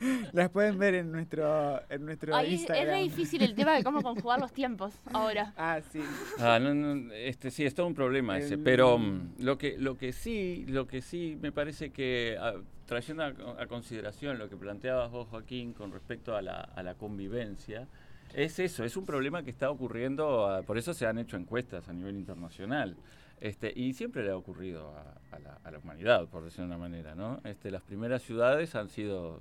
Las 0.32 0.50
pueden 0.50 0.78
ver 0.78 0.94
en 0.94 1.12
nuestro, 1.12 1.80
en 1.90 2.04
nuestro 2.04 2.34
Ahí 2.34 2.54
es 2.54 2.60
Instagram. 2.60 2.86
re 2.86 3.02
difícil 3.02 3.42
el 3.42 3.54
tema 3.54 3.74
de 3.74 3.84
cómo 3.84 4.02
conjugar 4.02 4.40
los 4.40 4.52
tiempos 4.52 4.94
ahora. 5.12 5.52
Ah, 5.56 5.80
sí. 5.92 6.00
Ah, 6.38 6.58
no, 6.60 6.74
no, 6.74 7.12
este 7.12 7.50
sí, 7.50 7.64
es 7.64 7.74
todo 7.74 7.86
un 7.86 7.94
problema 7.94 8.38
ese, 8.38 8.58
pero 8.58 8.98
mm, 8.98 9.34
lo 9.40 9.56
que 9.58 9.76
lo 9.78 9.96
que 9.96 10.12
sí, 10.12 10.64
lo 10.68 10.86
que 10.86 11.00
sí 11.02 11.38
me 11.40 11.52
parece 11.52 11.90
que 11.90 12.36
ah, 12.40 12.54
trayendo 12.86 13.22
a, 13.22 13.28
a 13.62 13.66
consideración 13.66 14.38
lo 14.38 14.48
que 14.48 14.56
planteabas 14.56 15.10
vos 15.10 15.28
Joaquín 15.28 15.72
con 15.72 15.92
respecto 15.92 16.36
a 16.36 16.42
la, 16.42 16.60
a 16.60 16.82
la 16.82 16.94
convivencia, 16.94 17.86
es 18.34 18.58
eso, 18.58 18.84
es 18.84 18.96
un 18.96 19.06
problema 19.06 19.42
que 19.42 19.50
está 19.50 19.70
ocurriendo, 19.70 20.46
ah, 20.48 20.62
por 20.62 20.76
eso 20.76 20.92
se 20.92 21.06
han 21.06 21.18
hecho 21.18 21.36
encuestas 21.36 21.88
a 21.88 21.92
nivel 21.92 22.16
internacional. 22.16 22.96
Este, 23.40 23.72
y 23.74 23.92
siempre 23.92 24.22
le 24.24 24.30
ha 24.30 24.36
ocurrido 24.36 24.94
a, 24.96 25.34
a 25.36 25.38
la, 25.38 25.58
a 25.64 25.70
la 25.70 25.78
humanidad, 25.78 26.26
por 26.28 26.44
decirlo 26.44 26.64
de 26.66 26.68
una 26.68 26.78
manera, 26.78 27.14
¿no? 27.14 27.40
Este, 27.44 27.70
las 27.70 27.82
primeras 27.82 28.22
ciudades 28.22 28.74
han 28.74 28.88
sido 28.88 29.38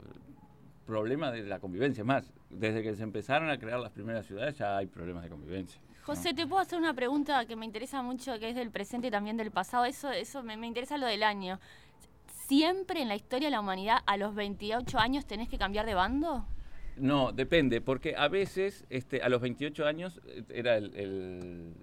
problema 0.85 1.31
de 1.31 1.43
la 1.43 1.59
convivencia. 1.59 2.03
Más, 2.03 2.31
desde 2.49 2.83
que 2.83 2.95
se 2.95 3.03
empezaron 3.03 3.49
a 3.49 3.57
crear 3.57 3.79
las 3.79 3.91
primeras 3.91 4.25
ciudades 4.25 4.57
ya 4.57 4.77
hay 4.77 4.87
problemas 4.87 5.23
de 5.23 5.29
convivencia. 5.29 5.79
José, 6.03 6.33
¿te 6.33 6.45
puedo 6.45 6.61
hacer 6.61 6.77
una 6.79 6.93
pregunta 6.93 7.45
que 7.45 7.55
me 7.55 7.65
interesa 7.65 8.01
mucho, 8.01 8.37
que 8.37 8.49
es 8.49 8.55
del 8.55 8.69
presente 8.71 9.07
y 9.07 9.11
también 9.11 9.37
del 9.37 9.51
pasado? 9.51 9.85
Eso, 9.85 10.11
eso 10.11 10.43
me, 10.43 10.57
me 10.57 10.67
interesa 10.67 10.97
lo 10.97 11.05
del 11.07 11.23
año. 11.23 11.59
¿Siempre 12.47 13.01
en 13.01 13.07
la 13.07 13.15
historia 13.15 13.47
de 13.47 13.51
la 13.51 13.61
humanidad 13.61 13.99
a 14.05 14.17
los 14.17 14.35
28 14.35 14.99
años 14.99 15.25
tenés 15.25 15.47
que 15.47 15.57
cambiar 15.57 15.85
de 15.85 15.93
bando? 15.93 16.45
No, 16.97 17.31
depende, 17.31 17.79
porque 17.81 18.15
a 18.17 18.27
veces 18.27 18.85
este, 18.89 19.21
a 19.21 19.29
los 19.29 19.41
28 19.41 19.85
años 19.85 20.19
eh, 20.27 20.43
era 20.49 20.75
el, 20.77 20.93
el- 20.95 21.73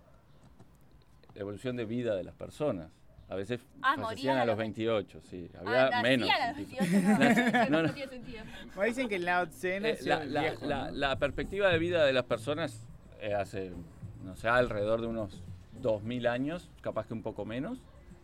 la 1.35 1.41
evolución 1.41 1.77
de 1.77 1.85
vida 1.87 2.15
de 2.15 2.23
las 2.25 2.35
personas. 2.35 2.91
A 3.31 3.37
veces 3.37 3.61
Ah, 3.81 3.95
fallecían 3.97 4.01
morían 4.01 4.37
a 4.39 4.41
los 4.41 4.47
los 4.49 4.59
28, 4.59 5.21
sí. 5.23 5.49
Había 5.59 5.87
Ah, 5.87 6.03
menos. 6.03 6.29
a 6.29 6.49
los 6.51 6.59
incluso. 6.59 6.83
28, 6.93 7.09
no, 7.09 7.71
No, 7.71 7.83
no 7.83 7.83
no. 7.89 7.95
tiene 7.95 8.11
sentido. 8.11 8.43
Como 8.75 8.85
dicen 8.87 9.09
que 9.09 9.15
el 9.17 9.25
Lao 9.25 9.47
Tse 9.49 9.77
Eh, 9.77 9.99
la, 10.03 10.25
la- 10.25 10.41
viejo, 10.41 10.67
la- 10.67 10.91
¿no? 10.91 10.97
la 10.97 11.17
perspectiva 11.19 11.69
de 11.69 11.79
vida 11.79 12.05
de 12.05 12.13
las 12.13 12.25
personas 12.25 12.87
eh, 13.21 13.35
hace, 13.35 13.71
no 14.25 14.35
sé, 14.35 14.49
alrededor 14.49 15.01
de 15.01 15.07
unos 15.07 15.43
2000 15.81 16.27
años, 16.27 16.71
capaz 16.81 17.07
que 17.07 17.15
un 17.15 17.23
poco 17.23 17.45
menos. 17.45 17.79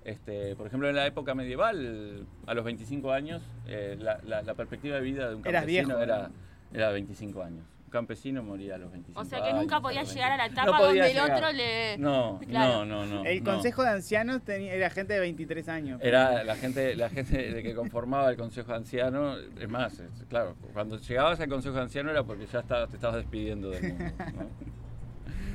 Este, 0.04 0.56
por 0.56 0.66
ejemplo, 0.66 0.88
en 0.88 0.96
la 0.96 1.06
época 1.06 1.34
medieval, 1.34 2.26
a 2.46 2.54
los 2.54 2.64
25 2.64 3.12
años, 3.12 3.42
eh, 3.66 3.96
la, 4.00 4.18
la- 4.24 4.42
la 4.42 4.54
perspectiva 4.54 4.96
de 4.96 5.02
vida 5.02 5.28
de 5.28 5.34
un 5.36 5.42
campesino 5.42 5.66
viejo, 5.66 5.98
era, 6.02 6.28
¿no? 6.28 6.34
era 6.76 6.90
25 6.90 7.42
años. 7.42 7.64
Campesino 7.96 8.42
moría 8.42 8.74
a 8.74 8.78
los 8.78 8.90
25 8.92 9.20
O 9.20 9.24
sea 9.24 9.42
que 9.42 9.52
nunca 9.54 9.80
podía 9.80 10.02
llegar 10.02 10.32
a 10.32 10.36
la 10.36 10.44
25. 10.44 10.62
etapa 10.68 10.78
No 10.78 10.84
donde 10.86 11.10
el 11.10 11.18
otro 11.18 11.52
le... 11.52 11.98
No, 11.98 12.40
Claro. 12.48 12.84
no, 12.84 13.04
no, 13.06 13.14
no. 13.22 13.24
El 13.24 13.42
no. 13.42 13.52
consejo 13.52 13.82
de 13.82 13.88
ancianos 13.90 14.42
tenía, 14.42 14.72
era 14.74 14.90
gente 14.90 15.14
de 15.14 15.20
23 15.20 15.68
años. 15.68 16.00
Era 16.02 16.44
la 16.44 16.56
gente, 16.56 16.94
la 16.96 17.08
gente 17.08 17.52
de 17.52 17.62
que 17.62 17.74
conformaba 17.74 18.30
el 18.30 18.36
Consejo 18.36 18.72
de 18.72 18.78
Anciano, 18.78 19.36
es 19.38 19.68
más, 19.68 19.98
es- 19.98 20.24
claro, 20.28 20.54
cuando 20.72 20.98
llegabas 20.98 21.40
al 21.40 21.48
Consejo 21.48 21.74
de 21.76 21.82
Anciano 21.82 22.10
era 22.10 22.22
porque 22.22 22.46
ya 22.46 22.60
estaba- 22.60 22.86
te 22.86 22.96
estabas 22.96 23.16
despidiendo 23.16 23.70
del 23.70 23.82
mundo. 23.94 24.04
¿no? 24.18 24.46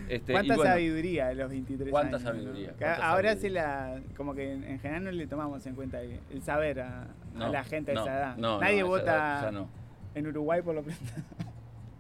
Este, 0.09 0.33
¿Cuánta 0.33 0.55
bueno, 0.57 0.69
sabiduría 0.71 1.27
a 1.29 1.33
los 1.33 1.49
23 1.49 1.89
¿Cuánta 1.89 2.17
años? 2.17 2.23
sabiduría? 2.23 2.73
¿Cuánta 2.77 3.07
ahora 3.07 3.29
sabiduría? 3.29 3.41
se 3.41 3.49
la. 3.49 4.01
Como 4.17 4.33
que 4.35 4.51
en, 4.51 4.63
en 4.65 4.79
general 4.81 5.05
no 5.05 5.11
le 5.11 5.25
tomamos 5.25 5.65
en 5.65 5.73
cuenta 5.73 6.01
el, 6.01 6.19
el 6.29 6.41
saber 6.41 6.81
a, 6.81 7.07
la 7.33 7.63
gente 7.63 7.91
de 7.91 7.95
no, 7.95 8.01
esa 8.03 8.17
edad. 8.17 8.35
no, 8.35 8.59
Nadie 8.59 8.83
vota 8.83 9.03
edad 9.03 9.41
ya 9.43 9.51
no. 9.51 9.69
en 10.13 10.27
Uruguay 10.27 10.61
por 10.61 10.75
lo 10.75 10.83
pronto 10.83 11.01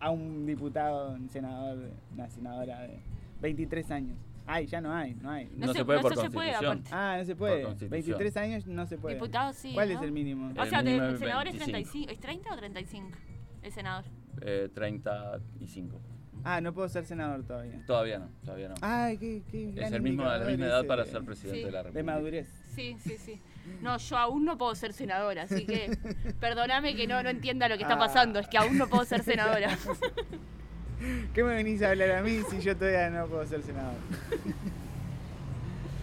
a 0.01 0.09
un 0.09 0.45
diputado, 0.45 1.11
un 1.13 1.29
senador, 1.29 1.77
una 2.13 2.27
senadora 2.29 2.81
de 2.81 2.99
23 3.41 3.91
años. 3.91 4.17
Ay, 4.47 4.65
ya 4.65 4.81
no 4.81 4.91
hay, 4.93 5.13
no 5.15 5.29
hay. 5.29 5.45
No, 5.55 5.67
No 5.67 5.73
se, 5.73 5.79
se- 5.79 5.85
puede 5.85 5.99
no 5.99 6.01
por 6.01 6.11
se 6.17 6.29
puede, 6.31 6.49
constitución. 6.49 6.77
aparte. 6.79 6.89
Ah, 6.95 7.15
no 7.19 7.25
se 7.25 7.35
puede. 7.35 7.61
constitución. 7.63 7.89
23 7.91 8.37
años 8.37 8.65
no 8.67 8.85
se 8.87 8.97
puede. 8.97 9.15
Diputado 9.15 9.53
sí, 9.53 9.71
¿Cuál 9.73 9.89
¿no? 9.93 9.99
es 9.99 10.01
el 10.01 10.11
mínimo? 10.11 10.47
O 10.57 10.63
El 10.63 10.69
sea, 10.69 10.79
de- 10.81 10.85
mínimo 10.89 11.05
el 11.07 11.13
es 11.13 11.19
senador 11.19 11.47
es 11.47 11.53
25. 11.53 11.71
35. 12.07 12.11
¿Es 12.11 12.19
30 12.19 12.53
o 12.53 12.57
35? 12.57 13.17
El 13.61 13.71
senador. 13.71 14.05
Eh, 14.41 14.69
35. 14.73 15.99
Ah, 16.43 16.59
no 16.59 16.73
puedo 16.73 16.89
ser 16.89 17.05
senador 17.05 17.43
todavía. 17.43 17.83
Todavía 17.85 18.17
no, 18.17 18.29
todavía 18.43 18.69
no. 18.69 18.75
Ay, 18.81 19.17
qué, 19.19 19.43
qué 19.51 19.73
es 19.77 19.91
el 19.91 20.01
mismo, 20.01 20.23
la 20.23 20.39
misma 20.39 20.65
edad 20.65 20.79
ese 20.79 20.87
para 20.87 21.03
de- 21.03 21.11
ser 21.11 21.23
presidente 21.23 21.59
Sí. 21.59 21.65
de 21.65 21.71
la 21.71 21.77
De 21.79 21.83
República. 21.89 22.11
madurez. 22.13 22.47
Sí, 22.75 22.95
sí, 22.99 23.17
sí. 23.19 23.39
No, 23.81 23.97
yo 23.97 24.17
aún 24.17 24.45
no 24.45 24.57
puedo 24.57 24.75
ser 24.75 24.93
senadora, 24.93 25.43
así 25.43 25.65
que 25.65 25.97
perdóname 26.39 26.95
que 26.95 27.07
no, 27.07 27.21
no 27.23 27.29
entienda 27.29 27.67
lo 27.69 27.77
que 27.77 27.83
está 27.83 27.95
Ah. 27.95 27.99
pasando, 27.99 28.39
es 28.39 28.47
que 28.47 28.57
aún 28.57 28.77
no 28.77 28.87
puedo 28.87 29.05
ser 29.05 29.23
senadora. 29.23 29.77
¿Qué 31.33 31.43
me 31.43 31.55
venís 31.55 31.81
a 31.81 31.89
hablar 31.89 32.11
a 32.11 32.21
mí 32.21 32.41
si 32.49 32.59
yo 32.61 32.75
todavía 32.77 33.09
no 33.09 33.25
puedo 33.27 33.45
ser 33.47 33.63
senador? 33.63 33.95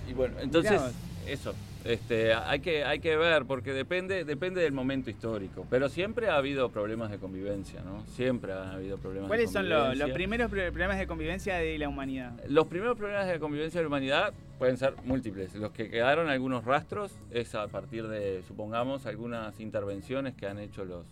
Y 0.09 0.13
bueno, 0.15 0.35
entonces, 0.41 0.81
eso. 1.27 1.55
Este, 1.85 2.35
hay 2.35 2.59
que 2.61 2.85
hay 2.85 2.99
que 2.99 3.17
ver 3.17 3.45
porque 3.47 3.73
depende 3.73 4.25
depende 4.25 4.61
del 4.61 4.73
momento 4.73 5.11
histórico, 5.11 5.65
pero 5.71 5.89
siempre 5.89 6.29
ha 6.29 6.37
habido 6.37 6.71
problemas 6.71 7.11
de 7.11 7.19
convivencia, 7.19 7.83
¿no? 7.83 8.05
Siempre 8.09 8.53
ha 8.53 8.73
habido 8.73 8.99
problemas. 8.99 9.29
¿Cuáles 9.29 9.49
de 9.49 9.53
son 9.53 9.69
los, 9.69 9.79
convivencia. 9.79 10.07
los 10.07 10.15
primeros 10.15 10.51
pro- 10.51 10.63
problemas 10.73 10.99
de 10.99 11.07
convivencia 11.07 11.57
de 11.57 11.79
la 11.79 11.89
humanidad? 11.89 12.33
Los 12.49 12.67
primeros 12.67 12.97
problemas 12.99 13.29
de 13.29 13.39
convivencia 13.39 13.79
de 13.79 13.85
la 13.85 13.89
humanidad 13.89 14.35
pueden 14.59 14.77
ser 14.77 14.95
múltiples. 15.05 15.55
Los 15.55 15.71
que 15.71 15.89
quedaron 15.89 16.29
algunos 16.29 16.65
rastros 16.65 17.17
es 17.31 17.55
a 17.55 17.69
partir 17.69 18.09
de, 18.09 18.43
supongamos, 18.49 19.07
algunas 19.07 19.59
intervenciones 19.61 20.35
que 20.35 20.47
han 20.47 20.59
hecho 20.59 20.85
los 20.85 21.07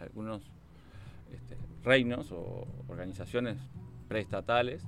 algunos 0.00 0.42
este, 1.32 1.56
reinos 1.84 2.32
o 2.32 2.66
organizaciones 2.88 3.58
preestatales 4.08 4.82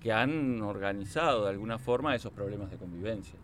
que 0.00 0.12
han 0.12 0.62
organizado 0.62 1.44
de 1.44 1.50
alguna 1.50 1.78
forma 1.78 2.14
esos 2.14 2.32
problemas 2.32 2.70
de 2.70 2.76
convivencia. 2.78 3.38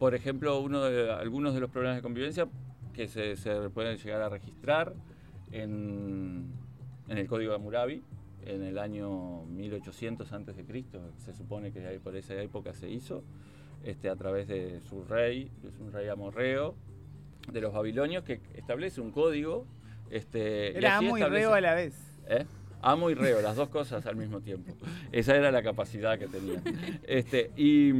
Por 0.00 0.14
ejemplo, 0.14 0.58
uno 0.60 0.82
de, 0.82 1.12
algunos 1.12 1.52
de 1.52 1.60
los 1.60 1.70
problemas 1.70 1.98
de 1.98 2.02
convivencia 2.02 2.48
que 2.94 3.06
se, 3.06 3.36
se 3.36 3.68
pueden 3.68 3.98
llegar 3.98 4.22
a 4.22 4.30
registrar 4.30 4.94
en, 5.52 6.46
en 7.06 7.18
el 7.18 7.26
Código 7.26 7.50
de 7.50 7.56
Hammurabi, 7.56 8.02
en 8.46 8.62
el 8.62 8.78
año 8.78 9.42
1800 9.44 10.32
antes 10.32 10.56
de 10.56 10.64
Cristo, 10.64 11.12
se 11.18 11.34
supone 11.34 11.70
que 11.70 11.82
por 12.02 12.16
esa 12.16 12.32
época 12.36 12.72
se 12.72 12.88
hizo, 12.88 13.22
este, 13.84 14.08
a 14.08 14.16
través 14.16 14.48
de 14.48 14.80
su 14.88 15.04
rey, 15.04 15.50
que 15.60 15.68
es 15.68 15.78
un 15.78 15.92
rey 15.92 16.08
amorreo, 16.08 16.74
de 17.52 17.60
los 17.60 17.74
babilonios, 17.74 18.24
que 18.24 18.40
establece 18.54 19.02
un 19.02 19.10
código. 19.10 19.66
Este, 20.10 20.72
y 20.72 20.78
Era 20.78 20.96
así 20.96 21.08
amo 21.08 21.18
y 21.18 21.24
reo 21.24 21.52
a 21.52 21.60
la 21.60 21.74
vez. 21.74 21.94
¿Eh? 22.26 22.46
Amo 22.80 23.10
y 23.10 23.14
reo, 23.14 23.42
las 23.42 23.54
dos 23.54 23.68
cosas 23.68 24.06
al 24.06 24.16
mismo 24.16 24.40
tiempo. 24.40 24.72
Esa 25.12 25.36
era 25.36 25.52
la 25.52 25.62
capacidad 25.62 26.18
que 26.18 26.26
tenía. 26.26 26.62
Este, 27.06 27.50
y, 27.54 27.92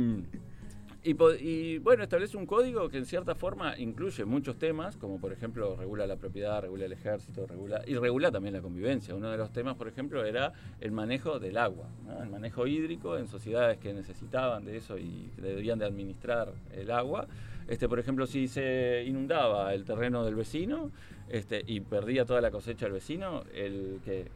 y, 1.02 1.16
y, 1.40 1.78
bueno, 1.78 2.02
establece 2.02 2.36
un 2.36 2.46
código 2.46 2.88
que 2.88 2.98
en 2.98 3.06
cierta 3.06 3.34
forma 3.34 3.78
incluye 3.78 4.24
muchos 4.24 4.56
temas, 4.58 4.96
como 4.96 5.18
por 5.20 5.32
ejemplo 5.32 5.76
regula 5.76 6.06
la 6.06 6.16
propiedad, 6.16 6.60
regula 6.60 6.84
el 6.84 6.92
ejército, 6.92 7.46
regula, 7.46 7.82
y 7.86 7.94
regula 7.96 8.30
también 8.30 8.54
la 8.54 8.60
convivencia. 8.60 9.14
Uno 9.14 9.30
de 9.30 9.38
los 9.38 9.50
temas, 9.52 9.76
por 9.76 9.88
ejemplo, 9.88 10.24
era 10.24 10.52
el 10.80 10.92
manejo 10.92 11.38
del 11.38 11.56
agua, 11.56 11.86
el 12.22 12.28
manejo 12.28 12.66
hídrico 12.66 13.16
en 13.16 13.26
sociedades 13.28 13.78
que 13.78 13.94
necesitaban 13.94 14.64
de 14.64 14.76
eso 14.76 14.98
y 14.98 15.30
debían 15.38 15.78
de 15.78 15.86
administrar 15.86 16.52
el 16.74 16.90
agua. 16.90 17.26
Este, 17.68 17.88
por 17.88 17.98
ejemplo, 17.98 18.26
si 18.26 18.48
se 18.48 19.04
inundaba 19.06 19.72
el 19.72 19.84
terreno 19.84 20.24
del 20.24 20.34
vecino 20.34 20.90
este, 21.28 21.62
y 21.66 21.80
perdía 21.80 22.24
toda 22.24 22.40
la 22.40 22.50
cosecha 22.50 22.86
del 22.86 22.94
vecino, 22.94 23.44
el 23.54 24.00
que 24.04 24.26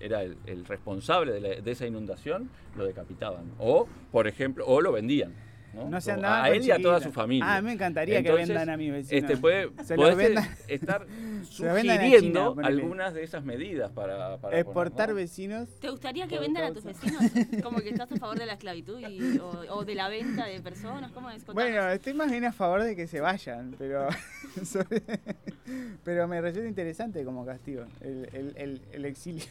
era 0.00 0.22
el, 0.22 0.36
el 0.46 0.64
responsable 0.64 1.32
de, 1.32 1.40
la- 1.40 1.60
de 1.60 1.70
esa 1.70 1.86
inundación, 1.86 2.48
lo 2.76 2.84
decapitaban. 2.86 3.44
O, 3.58 3.86
por 4.10 4.26
ejemplo, 4.26 4.64
o 4.66 4.80
lo 4.80 4.90
vendían. 4.92 5.32
No, 5.74 5.88
No 5.88 6.00
se 6.00 6.10
Como 6.12 6.26
andaban 6.26 6.44
a 6.44 6.48
él 6.48 6.64
y 6.64 6.70
a 6.70 6.80
toda 6.80 7.00
su 7.00 7.12
familia. 7.12 7.56
Ah, 7.56 7.62
me 7.62 7.72
encantaría 7.72 8.22
que 8.22 8.32
vendan 8.32 8.68
a 8.70 8.76
mis 8.76 8.90
vecinos. 8.90 9.22
Este, 9.30 9.36
puede, 9.36 9.68
Se 9.84 9.96
los 9.96 10.10
podés 10.10 10.16
vendan- 10.16 10.48
estar 10.66 11.06
China, 11.50 11.74
sugiriendo 11.76 12.56
algunas 12.62 13.14
de 13.14 13.22
esas 13.22 13.44
medidas 13.44 13.92
para, 13.92 14.38
para 14.38 14.58
Exportar 14.58 15.08
poner, 15.08 15.08
¿no? 15.10 15.14
vecinos. 15.14 15.68
¿Te 15.80 15.90
gustaría 15.90 16.26
que 16.26 16.38
vendan 16.38 16.64
a 16.64 16.72
tus 16.72 16.84
vecinos? 16.84 17.22
Como 17.62 17.78
que 17.80 17.90
estás 17.90 18.10
a 18.10 18.16
favor 18.16 18.38
de 18.38 18.46
la 18.46 18.54
esclavitud 18.54 18.98
y- 18.98 19.38
o, 19.38 19.48
o 19.76 19.84
de 19.84 19.94
la 19.94 20.08
venta 20.08 20.46
de 20.46 20.60
personas, 20.60 21.12
¿cómo 21.12 21.30
es? 21.30 21.44
Bueno, 21.46 21.88
estoy 21.90 22.14
más 22.14 22.30
bien 22.30 22.44
a 22.44 22.52
favor 22.52 22.82
de 22.82 22.96
que 22.96 23.06
se 23.06 23.20
vayan, 23.20 23.74
pero 23.78 24.08
pero 26.04 26.26
me 26.28 26.40
resulta 26.40 26.68
interesante 26.68 27.24
como 27.24 27.44
castigo, 27.44 27.84
el, 28.00 28.28
el- 28.32 28.52
el- 28.56 28.80
el 28.92 29.04
exilio, 29.04 29.46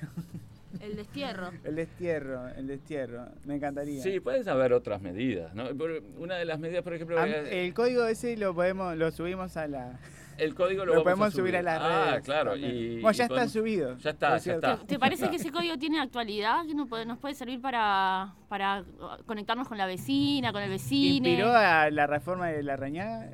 El 0.82 0.96
destierro. 0.96 1.52
el 1.64 1.76
destierro, 1.76 2.48
el 2.50 2.68
destierro, 2.68 3.26
me 3.46 3.56
encantaría. 3.56 4.02
Sí, 4.04 4.20
pueden 4.20 4.48
haber 4.50 4.74
otras 4.74 5.02
medidas. 5.02 5.54
¿no? 5.54 5.70
Por- 5.76 6.02
Una 6.18 6.36
de 6.36 6.46
las 6.46 6.60
medidas, 6.60 6.84
por 6.84 6.94
ejemplo, 6.94 7.20
Am- 7.20 7.30
el 7.50 7.74
código 7.74 8.06
ese 8.06 8.38
lo 8.38 8.54
podemos, 8.54 8.96
lo 8.98 9.12
subimos 9.12 9.58
a 9.58 9.68
la, 9.68 10.00
el 10.38 10.56
código 10.56 10.86
lo, 10.86 10.94
lo, 10.96 11.04
vamos 11.04 11.04
podemos 11.04 11.34
subir 11.34 11.56
a 11.58 11.62
las 11.62 11.80
Ah, 11.82 12.06
redes. 12.12 12.24
claro. 12.26 12.52
también. 12.52 12.76
Y, 12.76 12.88
bueno, 13.02 13.12
y 13.12 13.14
ya 13.18 13.24
está 13.24 13.36
podemos- 13.36 13.52
subido. 13.54 13.98
Ya 13.98 14.10
está, 14.12 14.38
ya. 14.38 14.78
¿Te 14.86 15.00
parece 15.00 15.30
que 15.30 15.36
ese 15.38 15.52
código 15.52 15.78
tiene 15.78 16.00
actualidad? 16.00 16.66
¿Que 16.66 16.74
nos 16.76 16.88
puede, 16.88 17.06
nos 17.06 17.18
puede 17.18 17.36
servir 17.36 17.62
para, 17.62 18.34
para 18.50 18.84
conectarnos 19.26 19.68
con 19.68 19.78
la 19.78 19.86
vecina, 19.86 20.52
con 20.52 20.62
el 20.62 20.70
vecino? 20.70 21.28
¿Inspiró 21.28 21.52
a 21.52 21.90
la 21.90 22.08
reforma 22.08 22.48
de 22.50 22.64
la 22.64 22.76
rañada? 22.76 23.30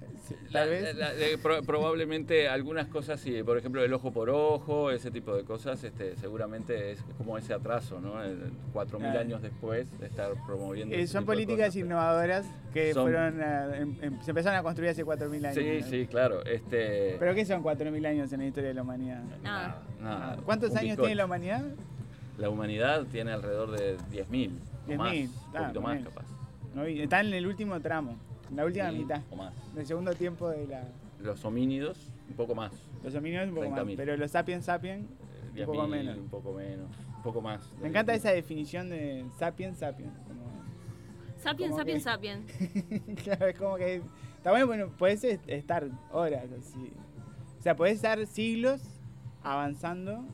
La- 0.51 0.61
Tal 0.61 0.69
vez. 0.69 0.95
la- 0.95 1.09
pro- 1.41 1.61
probablemente 1.63 2.47
algunas 2.47 2.87
cosas 2.87 3.19
sí, 3.19 3.43
por 3.43 3.57
ejemplo 3.57 3.83
el 3.83 3.91
ojo 3.93 4.11
por 4.13 4.29
ojo, 4.29 4.89
ese 4.89 5.11
tipo 5.11 5.35
de 5.35 5.43
cosas, 5.43 5.83
este, 5.83 6.15
seguramente 6.15 6.91
es 6.91 7.03
como 7.17 7.37
ese 7.37 7.53
atraso, 7.53 7.99
¿no? 7.99 8.13
Cuatro 8.71 8.99
mil 8.99 9.09
Claro. 9.09 9.19
años 9.19 9.41
después 9.41 9.99
de 9.99 10.07
estar 10.07 10.31
promoviendo. 10.45 10.95
Eh, 10.95 11.07
son 11.07 11.25
políticas 11.25 11.67
cosas, 11.67 11.75
innovadoras 11.75 12.45
que 12.73 12.93
Son- 12.93 13.03
fueron 13.03 13.41
a- 13.41 13.75
em- 13.77 13.95
em- 14.01 14.21
se 14.21 14.31
empezaron 14.31 14.57
a 14.57 14.63
construir 14.63 14.91
hace 14.91 15.03
4.000 15.03 15.45
años. 15.45 15.55
Sí, 15.57 15.79
¿no? 15.81 15.87
sí, 15.87 16.07
claro. 16.07 16.43
Este, 16.45 16.92
¿Pero 17.19 17.35
qué 17.35 17.45
son 17.45 17.63
4.000 17.63 18.05
años 18.07 18.33
en 18.33 18.39
la 18.41 18.45
historia 18.47 18.69
de 18.69 18.73
la 18.75 18.81
humanidad? 18.81 19.21
Nada. 19.41 19.81
nada, 20.01 20.37
¿Cuántos 20.45 20.71
un 20.71 20.77
años 20.77 20.97
tiene 20.97 21.15
la 21.15 21.25
humanidad? 21.25 21.63
La 22.37 22.49
humanidad 22.49 23.05
tiene 23.11 23.31
alrededor 23.31 23.71
de 23.71 23.97
10.000. 24.11 24.51
o 24.87 24.89
10.000, 24.89 24.97
más, 24.97 25.13
ah, 25.53 25.57
un 25.59 25.61
poquito 25.63 25.81
más 25.81 25.93
bien. 25.93 26.03
capaz. 26.05 26.25
No 26.73 26.83
Está 26.83 27.21
en 27.21 27.33
el 27.33 27.45
último 27.45 27.79
tramo, 27.79 28.15
en 28.49 28.55
la 28.57 28.65
última 28.65 28.89
Sí, 28.89 28.97
mitad, 28.97 29.21
O 29.31 29.35
más. 29.35 29.53
del 29.75 29.85
segundo 29.85 30.13
tiempo 30.13 30.49
de 30.49 30.65
la... 30.67 30.83
Los 31.21 31.45
homínidos, 31.45 32.11
un 32.29 32.35
poco 32.35 32.55
más. 32.55 32.71
Los 33.03 33.13
homínidos 33.15 33.47
un 33.49 33.55
poco 33.55 33.69
más, 33.69 33.79
30.000. 33.81 33.95
pero 33.97 34.17
los 34.17 34.31
sapiens 34.31 34.65
sapiens, 34.65 35.05
Eh, 35.55 35.59
un 35.61 35.65
poco 35.67 35.83
10.000, 35.85 35.89
menos. 35.89 36.17
Un 36.17 36.27
poco 36.29 36.53
menos. 36.53 36.87
Un 37.17 37.23
poco 37.23 37.41
más. 37.41 37.61
Me 37.81 37.87
encanta 37.89 38.13
esa 38.15 38.31
definición 38.31 38.89
de 38.89 39.23
sapiens 39.37 39.77
sapiens. 39.77 40.11
como- 40.27 40.43
Sapien, 41.37 41.69
como 41.71 41.79
sapien, 41.81 41.97
que- 41.97 42.03
sapien. 42.03 43.15
claro, 43.23 43.47
es 43.47 43.57
como 43.57 43.75
que... 43.75 44.01
Está 44.43 44.51
bueno, 44.51 44.67
bueno, 44.67 44.89
puedes 44.97 45.23
est- 45.23 45.47
estar 45.47 45.87
horas 46.11 46.43
así. 46.59 46.91
O 47.59 47.61
sea, 47.63 47.77
puedes 47.77 47.95
estar 47.95 48.25
siglos 48.27 48.81
avanzando 49.41 50.25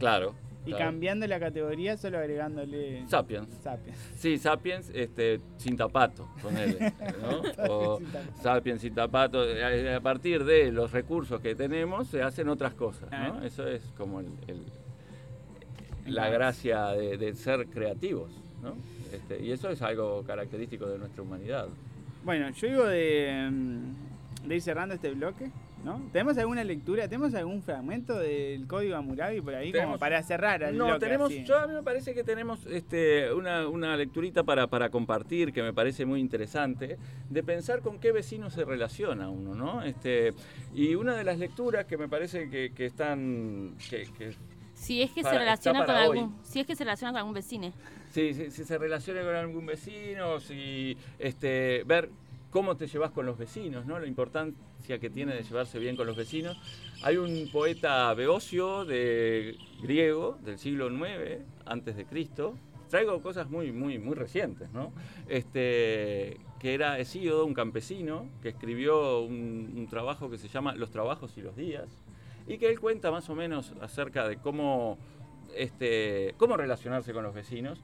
Claro. 0.00 0.34
y 0.66 0.70
claro. 0.70 0.86
cambiando 0.86 1.24
la 1.28 1.38
categoría 1.38 1.96
solo 1.96 2.18
agregándole 2.18 3.06
Sapiens. 3.06 3.48
Sapiens. 3.62 3.96
Sí, 4.16 4.38
Sapiens 4.38 4.90
este, 4.92 5.38
sin 5.58 5.76
tapato, 5.76 6.28
ponele, 6.42 6.92
¿no? 7.22 7.42
O 7.70 7.98
Sin 7.98 8.06
tapato. 8.10 8.42
Sapiens 8.42 8.80
sin 8.80 8.92
tapato. 8.94 9.38
A 9.40 10.00
partir 10.00 10.44
de 10.44 10.72
los 10.72 10.90
recursos 10.90 11.40
que 11.40 11.54
tenemos 11.54 12.08
se 12.08 12.22
hacen 12.22 12.48
otras 12.48 12.74
cosas, 12.74 13.08
¿no? 13.12 13.38
Ah. 13.38 13.40
Eso 13.44 13.68
es 13.68 13.84
como 13.96 14.18
el- 14.18 14.26
el- 14.48 14.64
la 16.12 16.28
gracia 16.28 16.88
de, 16.88 17.16
de 17.18 17.34
ser 17.36 17.66
creativos, 17.68 18.32
¿no? 18.64 18.74
Este, 19.12 19.40
y 19.44 19.52
eso 19.52 19.70
es 19.70 19.80
algo 19.80 20.24
característico 20.24 20.86
de 20.86 20.98
nuestra 20.98 21.22
humanidad. 21.22 21.68
Bueno, 22.24 22.50
yo 22.50 22.66
digo 22.68 22.84
de, 22.86 23.48
mm, 23.50 24.48
de 24.48 24.54
ir 24.56 24.62
cerrando 24.62 24.94
este 24.94 25.10
bloque, 25.10 25.50
¿no? 25.84 26.00
¿Tenemos 26.12 26.38
alguna 26.38 26.64
lectura? 26.64 27.06
¿Tenemos 27.06 27.34
algún 27.34 27.62
fragmento 27.62 28.18
del 28.18 28.66
código 28.66 28.96
Hammurabi 28.96 29.42
por 29.42 29.54
ahí 29.54 29.70
como 29.72 29.98
para 29.98 30.22
cerrar 30.22 30.62
el 30.62 30.78
No, 30.78 30.86
bloque? 30.86 31.00
tenemos, 31.00 31.30
así? 31.30 31.44
yo 31.44 31.58
a 31.58 31.66
mí 31.66 31.74
me 31.74 31.82
parece 31.82 32.14
que 32.14 32.24
tenemos 32.24 32.64
este, 32.66 33.30
una, 33.34 33.68
una 33.68 33.94
lecturita 33.96 34.42
para, 34.42 34.66
para 34.68 34.88
compartir 34.88 35.52
que 35.52 35.62
me 35.62 35.74
parece 35.74 36.06
muy 36.06 36.20
interesante, 36.20 36.96
de 37.28 37.42
pensar 37.42 37.80
con 37.80 37.98
qué 37.98 38.10
vecino 38.12 38.48
se 38.48 38.64
relaciona 38.64 39.28
uno, 39.28 39.54
¿no? 39.54 39.82
Este, 39.82 40.32
y 40.74 40.94
una 40.94 41.14
de 41.14 41.24
las 41.24 41.38
lecturas 41.38 41.84
que 41.84 41.98
me 41.98 42.08
parece 42.08 42.48
que, 42.48 42.72
que 42.74 42.86
están, 42.86 43.74
que, 43.90 44.08
que 44.16 44.34
Si 44.72 45.02
es 45.02 45.10
que 45.10 45.20
Para- 45.22 45.34
se 45.34 45.38
relaciona 45.40 45.84
con 45.84 45.94
algún, 45.94 46.36
si 46.42 46.60
es 46.60 46.66
que 46.66 46.74
se 46.74 46.84
relaciona 46.84 47.12
con 47.12 47.18
algún 47.18 47.34
vecino. 47.34 47.70
Si, 48.14 48.50
se 48.50 48.78
relaciona 48.78 49.22
con 49.22 49.34
algún 49.34 49.66
vecino, 49.66 50.38
si 50.38 50.96
este, 51.18 51.82
ver 51.84 52.10
cómo 52.50 52.76
te 52.76 52.86
llevas 52.86 53.10
con 53.10 53.26
los 53.26 53.36
vecinos, 53.36 53.86
¿no? 53.86 53.98
La 53.98 54.06
importancia 54.06 55.00
que 55.00 55.10
tiene 55.10 55.34
de 55.34 55.42
llevarse 55.42 55.80
bien 55.80 55.96
con 55.96 56.06
los 56.06 56.16
vecinos. 56.16 56.56
Hay 57.02 57.16
un 57.16 57.50
poeta 57.52 58.14
Beocio 58.14 58.84
de 58.84 59.56
griego 59.82 60.38
del 60.44 60.58
siglo 60.58 60.88
IX 60.88 61.42
antes 61.66 61.96
de 61.96 62.04
Cristo. 62.04 62.54
Traigo 62.88 63.20
cosas 63.20 63.50
muy 63.50 63.72
muy 63.72 63.98
muy 63.98 64.14
recientes, 64.14 64.70
¿no? 64.70 64.92
Este 65.28 66.38
que 66.60 66.74
era 66.74 66.98
Hesíodo, 67.00 67.44
un 67.44 67.54
campesino 67.54 68.28
que 68.40 68.50
escribió 68.50 69.20
un, 69.20 69.74
un 69.76 69.88
trabajo 69.88 70.30
que 70.30 70.38
se 70.38 70.48
llama 70.48 70.76
Los 70.76 70.90
trabajos 70.92 71.36
y 71.36 71.42
los 71.42 71.56
días 71.56 71.88
y 72.46 72.58
que 72.58 72.68
él 72.68 72.78
cuenta 72.78 73.10
más 73.10 73.28
o 73.28 73.34
menos 73.34 73.72
acerca 73.80 74.28
de 74.28 74.36
cómo 74.36 74.98
este, 75.56 76.34
cómo 76.36 76.56
relacionarse 76.56 77.12
con 77.12 77.24
los 77.24 77.34
vecinos. 77.34 77.80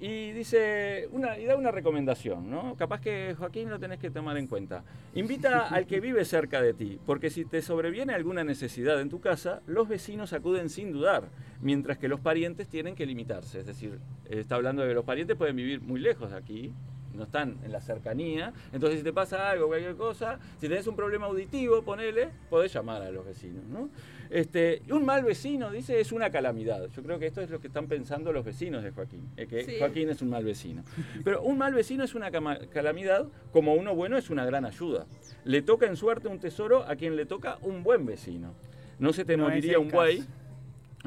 Y 0.00 0.32
dice, 0.32 1.08
una, 1.12 1.38
y 1.38 1.44
da 1.44 1.56
una 1.56 1.70
recomendación, 1.70 2.50
¿no? 2.50 2.74
Capaz 2.76 3.02
que 3.02 3.34
Joaquín 3.38 3.68
lo 3.68 3.78
tenés 3.78 3.98
que 3.98 4.10
tomar 4.10 4.38
en 4.38 4.46
cuenta. 4.46 4.82
Invita 5.14 5.68
al 5.68 5.86
que 5.86 6.00
vive 6.00 6.24
cerca 6.24 6.62
de 6.62 6.72
ti, 6.72 6.98
porque 7.04 7.28
si 7.28 7.44
te 7.44 7.60
sobreviene 7.60 8.14
alguna 8.14 8.42
necesidad 8.42 8.98
en 9.02 9.10
tu 9.10 9.20
casa, 9.20 9.60
los 9.66 9.88
vecinos 9.88 10.32
acuden 10.32 10.70
sin 10.70 10.90
dudar, 10.90 11.28
mientras 11.60 11.98
que 11.98 12.08
los 12.08 12.18
parientes 12.18 12.66
tienen 12.66 12.94
que 12.94 13.04
limitarse. 13.04 13.60
Es 13.60 13.66
decir, 13.66 13.98
está 14.24 14.54
hablando 14.54 14.80
de 14.80 14.88
que 14.88 14.94
los 14.94 15.04
parientes 15.04 15.36
pueden 15.36 15.56
vivir 15.56 15.82
muy 15.82 16.00
lejos 16.00 16.30
de 16.30 16.36
aquí, 16.38 16.72
no 17.12 17.24
están 17.24 17.58
en 17.62 17.72
la 17.72 17.82
cercanía. 17.82 18.54
Entonces, 18.72 19.00
si 19.00 19.04
te 19.04 19.12
pasa 19.12 19.50
algo, 19.50 19.66
cualquier 19.66 19.96
cosa, 19.96 20.38
si 20.58 20.68
tenés 20.68 20.86
un 20.86 20.96
problema 20.96 21.26
auditivo, 21.26 21.82
ponele, 21.82 22.30
podés 22.48 22.72
llamar 22.72 23.02
a 23.02 23.10
los 23.10 23.26
vecinos, 23.26 23.64
¿no? 23.66 23.90
Este, 24.30 24.82
un 24.90 25.04
mal 25.04 25.24
vecino, 25.24 25.70
dice, 25.72 26.00
es 26.00 26.12
una 26.12 26.30
calamidad. 26.30 26.86
Yo 26.94 27.02
creo 27.02 27.18
que 27.18 27.26
esto 27.26 27.40
es 27.40 27.50
lo 27.50 27.60
que 27.60 27.66
están 27.66 27.88
pensando 27.88 28.32
los 28.32 28.44
vecinos 28.44 28.84
de 28.84 28.92
Joaquín, 28.92 29.28
eh, 29.36 29.46
que 29.48 29.64
Sí. 29.64 29.74
Joaquín 29.78 30.08
es 30.08 30.22
un 30.22 30.30
mal 30.30 30.44
vecino. 30.44 30.84
Pero 31.24 31.42
un 31.42 31.58
mal 31.58 31.74
vecino 31.74 32.04
es 32.04 32.14
una 32.14 32.30
calamidad, 32.30 33.26
como 33.52 33.74
uno 33.74 33.94
bueno 33.94 34.16
es 34.16 34.30
una 34.30 34.44
gran 34.46 34.64
ayuda. 34.64 35.06
Le 35.44 35.62
toca 35.62 35.86
en 35.86 35.96
suerte 35.96 36.28
un 36.28 36.38
tesoro 36.38 36.84
a 36.84 36.94
quien 36.94 37.16
le 37.16 37.26
toca 37.26 37.58
un 37.62 37.82
buen 37.82 38.06
vecino. 38.06 38.54
No 39.00 39.12
se 39.12 39.24
te 39.24 39.36
No 39.36 39.44
moriría 39.44 39.80
un 39.80 39.88
buey. 39.88 40.24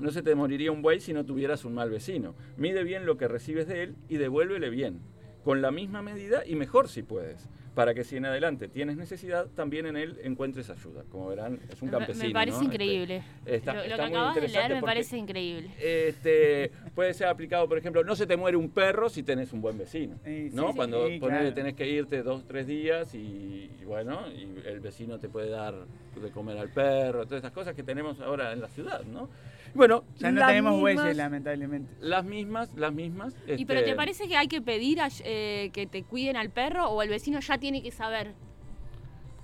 No 0.02 0.12
se 0.12 0.22
te 0.22 0.36
moriría 0.36 0.72
un 0.72 0.82
buey 0.82 1.00
si 1.00 1.14
no 1.14 1.24
tuvieras 1.24 1.64
un 1.66 1.76
mal 1.76 1.90
vecino. 1.92 2.36
Mide 2.58 2.84
bien 2.84 3.06
lo 3.06 3.16
que 3.18 3.28
recibes 3.30 3.68
de 3.68 3.84
él 3.84 3.96
y 4.10 4.18
devuélvele 4.18 4.70
bien, 4.70 5.00
con 5.46 5.62
la 5.62 5.72
misma 5.72 6.02
medida 6.02 6.44
y 6.46 6.56
mejor 6.56 6.90
si 6.90 7.04
puedes, 7.04 7.48
para 7.74 7.94
que 7.94 8.04
si 8.04 8.18
en 8.18 8.26
adelante 8.26 8.68
tienes 8.68 8.98
necesidad, 8.98 9.48
también 9.56 9.86
en 9.88 9.98
él 9.98 10.20
encuentres 10.24 10.70
ayuda. 10.70 11.04
Como 11.10 11.30
verán, 11.30 11.60
es 11.72 11.82
un 11.82 11.90
campesino. 11.90 12.26
me 12.28 12.34
parece 12.34 12.58
¿no? 12.60 12.64
increíble. 12.66 13.24
Este, 13.46 13.56
está- 13.56 13.74
lo, 13.74 13.80
lo 13.80 13.84
está 13.86 13.96
que 13.96 14.02
muy 14.10 14.18
acabas 14.18 14.36
de 14.36 14.42
leer 14.48 14.70
me 14.70 14.76
porque- 14.76 14.86
parece 14.86 15.18
increíble. 15.18 15.72
Este, 15.80 16.72
puede 16.94 17.14
ser 17.14 17.28
aplicado, 17.28 17.68
por 17.68 17.78
ejemplo, 17.78 18.04
no 18.04 18.16
se 18.16 18.28
te 18.28 18.38
muere 18.38 18.58
un 18.58 18.70
perro 18.70 19.10
si 19.10 19.24
tenés 19.24 19.54
un 19.54 19.62
buen 19.62 19.78
vecino. 19.78 20.20
Sí, 20.24 20.50
¿no? 20.54 20.70
sí, 20.70 20.76
Cuando 20.76 21.08
sí, 21.08 21.20
ponele, 21.20 21.40
claro. 21.42 21.56
tenés 21.56 21.74
que 21.76 21.88
irte 21.90 22.22
dos, 22.24 22.46
tres 22.48 22.68
días 22.68 23.14
y, 23.16 23.72
y 23.82 23.86
bueno, 23.86 24.28
y 24.32 24.68
el 24.68 24.80
vecino 24.80 25.20
te 25.20 25.30
puede 25.30 25.50
dar 25.50 25.74
de 26.22 26.30
comer 26.32 26.58
al 26.60 26.70
perro, 26.70 27.26
todas 27.26 27.40
esas 27.40 27.52
cosas 27.52 27.74
que 27.74 27.82
tenemos 27.84 28.20
ahora 28.22 28.54
en 28.54 28.62
la 28.62 28.68
ciudad, 28.70 29.04
¿no? 29.04 29.30
Bueno, 29.76 30.04
Ya 30.18 30.32
no 30.32 30.46
tenemos 30.46 30.74
mismas- 30.74 30.96
bueyes, 30.96 31.18
lamentablemente. 31.18 31.94
Las 32.00 32.24
mismas, 32.26 32.70
las 32.76 32.94
mismas. 32.94 33.34
¿Y 33.48 33.66
pero 33.66 33.80
este, 33.80 33.92
te 33.92 33.96
parece 33.98 34.28
que 34.28 34.38
hay 34.38 34.48
que 34.48 34.62
pedir 34.62 35.02
a- 35.02 35.10
eh, 35.24 35.72
que 35.74 35.88
te 35.88 36.04
cuiden 36.04 36.38
al 36.38 36.50
perro 36.52 36.90
o 36.90 37.02
el 37.02 37.10
vecino 37.10 37.40
ya 37.40 37.58
tiene 37.58 37.82
que 37.82 37.92
saber? 37.92 38.34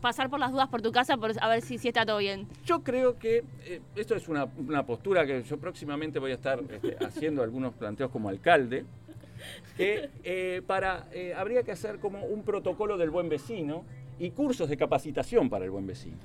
Pasar 0.02 0.30
por 0.30 0.40
las 0.40 0.52
dudas 0.52 0.70
por 0.70 0.82
tu 0.82 0.92
casa 0.94 1.18
por 1.18 1.32
a 1.42 1.48
ver 1.50 1.62
si, 1.62 1.78
si 1.78 1.90
está 1.90 2.06
todo 2.06 2.20
bien. 2.20 2.48
Yo 2.66 2.84
creo 2.84 3.18
que 3.20 3.44
eh, 3.66 3.82
esto 3.96 4.16
es 4.16 4.30
una, 4.30 4.46
una 4.46 4.86
postura 4.86 5.26
que 5.26 5.44
yo 5.44 5.58
próximamente 5.58 6.20
voy 6.20 6.32
a 6.32 6.36
estar 6.36 6.60
este, 6.70 6.96
haciendo 7.06 7.44
algunos 7.44 7.74
planteos 7.74 8.10
como 8.10 8.30
alcalde, 8.30 8.86
que 9.76 10.10
eh, 10.24 10.62
para, 10.66 11.08
eh, 11.12 11.34
habría 11.36 11.64
que 11.64 11.72
hacer 11.74 12.00
como 12.00 12.24
un 12.24 12.44
protocolo 12.44 12.98
del 12.98 13.10
buen 13.10 13.28
vecino 13.30 13.84
y 14.20 14.30
cursos 14.32 14.70
de 14.70 14.78
capacitación 14.78 15.50
para 15.50 15.66
el 15.66 15.72
buen 15.72 15.86
vecino. 15.88 16.18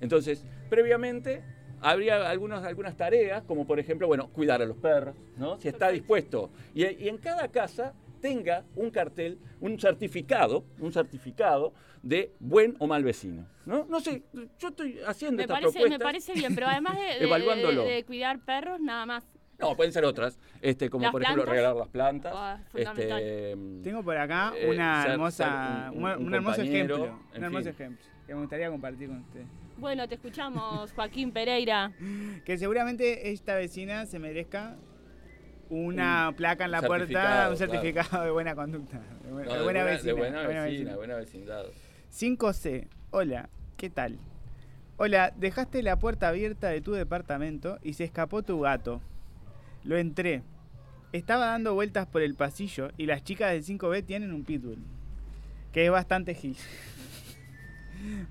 Entonces, 0.00 0.44
previamente 0.68 1.42
habría 1.80 2.28
algunos, 2.28 2.64
algunas 2.64 2.96
tareas, 2.96 3.42
como 3.44 3.66
por 3.66 3.78
ejemplo, 3.78 4.06
bueno, 4.06 4.28
cuidar 4.28 4.60
a 4.62 4.66
los 4.66 4.76
perros, 4.76 5.14
¿no? 5.36 5.58
Si 5.60 5.68
está 5.68 5.88
dispuesto. 5.90 6.50
Y, 6.74 6.84
y 6.86 7.08
en 7.08 7.18
cada 7.18 7.48
casa 7.48 7.94
tenga 8.20 8.64
un 8.76 8.90
cartel, 8.90 9.38
un 9.60 9.78
certificado, 9.78 10.64
un 10.78 10.92
certificado 10.92 11.72
de 12.02 12.32
buen 12.38 12.76
o 12.78 12.86
mal 12.86 13.02
vecino. 13.04 13.46
No, 13.66 13.86
no 13.88 14.00
sé, 14.00 14.22
yo 14.58 14.68
estoy 14.68 14.98
haciendo 15.06 15.36
Me 15.38 15.42
esta 15.44 15.54
parece, 15.54 15.72
propuesta. 15.72 15.98
me 15.98 16.02
parece 16.04 16.32
bien, 16.34 16.54
pero 16.54 16.66
además 16.68 16.96
de, 16.96 17.02
de- 17.02 17.14
de- 17.20 17.24
Evaluándolo. 17.24 17.84
de 17.84 18.04
cuidar 18.04 18.38
perros, 18.40 18.80
nada 18.80 19.06
más. 19.06 19.24
No, 19.58 19.76
pueden 19.76 19.92
ser 19.92 20.06
otras, 20.06 20.38
este, 20.62 20.88
como 20.88 21.02
¿Las 21.02 21.12
por 21.12 21.22
ejemplo 21.22 21.44
regalar 21.44 21.76
las 21.76 21.88
plantas. 21.88 22.32
Ah, 22.34 22.58
este, 22.74 23.54
mm, 23.54 23.82
Tengo 23.82 24.02
por 24.02 24.16
acá 24.16 24.54
Eh, 24.56 24.70
una 24.70 25.04
hermosa, 25.06 25.88
ser 25.90 25.98
un- 25.98 26.04
un, 26.04 26.10
un 26.12 26.26
un 26.28 26.34
hermoso 26.34 26.62
ejemplo. 26.62 27.18
Un 27.36 27.44
hermoso 27.44 27.64
fin. 27.64 27.72
ejemplo 27.72 28.06
que 28.26 28.34
me 28.34 28.40
gustaría 28.40 28.70
compartir 28.70 29.08
con 29.08 29.18
usted. 29.18 29.42
Bueno, 29.80 30.06
te 30.08 30.16
escuchamos, 30.16 30.92
Joaquín 30.92 31.32
Pereira. 31.32 31.92
Que 32.44 32.58
seguramente 32.58 33.30
esta 33.30 33.54
vecina 33.54 34.04
se 34.06 34.18
merezca 34.18 34.76
una 35.70 36.32
placa 36.36 36.66
en 36.66 36.70
la 36.72 36.82
puerta, 36.82 37.06
certificado, 37.06 37.50
un 37.52 37.56
certificado 37.56 38.24
de 38.24 38.30
buena 38.30 38.54
conducta. 38.54 38.98
De, 38.98 39.30
no, 39.30 39.34
buena 39.34 39.62
buena- 39.62 39.84
vecina. 39.84 40.06
de 40.06 40.12
buena 40.12 40.38
de 40.40 40.44
buena 40.44 40.62
vecina, 40.62 40.78
vecina. 40.84 40.96
buena 40.96 41.16
vecindad. 41.16 41.64
5C. 42.12 42.88
Hola, 43.10 43.48
¿qué 43.76 43.88
tal? 43.88 44.18
Hola, 44.98 45.32
dejaste 45.36 45.82
la 45.82 45.98
puerta 45.98 46.28
abierta 46.28 46.68
de 46.68 46.82
tu 46.82 46.92
departamento 46.92 47.78
y 47.82 47.94
se 47.94 48.04
escapó 48.04 48.42
tu 48.42 48.60
gato. 48.60 49.00
Lo 49.84 49.96
entré. 49.96 50.42
Estaba 51.12 51.46
dando 51.46 51.72
vueltas 51.74 52.06
por 52.06 52.20
el 52.22 52.34
pasillo 52.34 52.90
y 52.98 53.06
las 53.06 53.24
chicas 53.24 53.50
del 53.52 53.64
5B 53.64 54.04
tienen 54.04 54.32
un 54.32 54.44
pitbull. 54.44 54.78
Que 55.72 55.86
es 55.86 55.90
bastante 55.90 56.34
gil. 56.34 56.56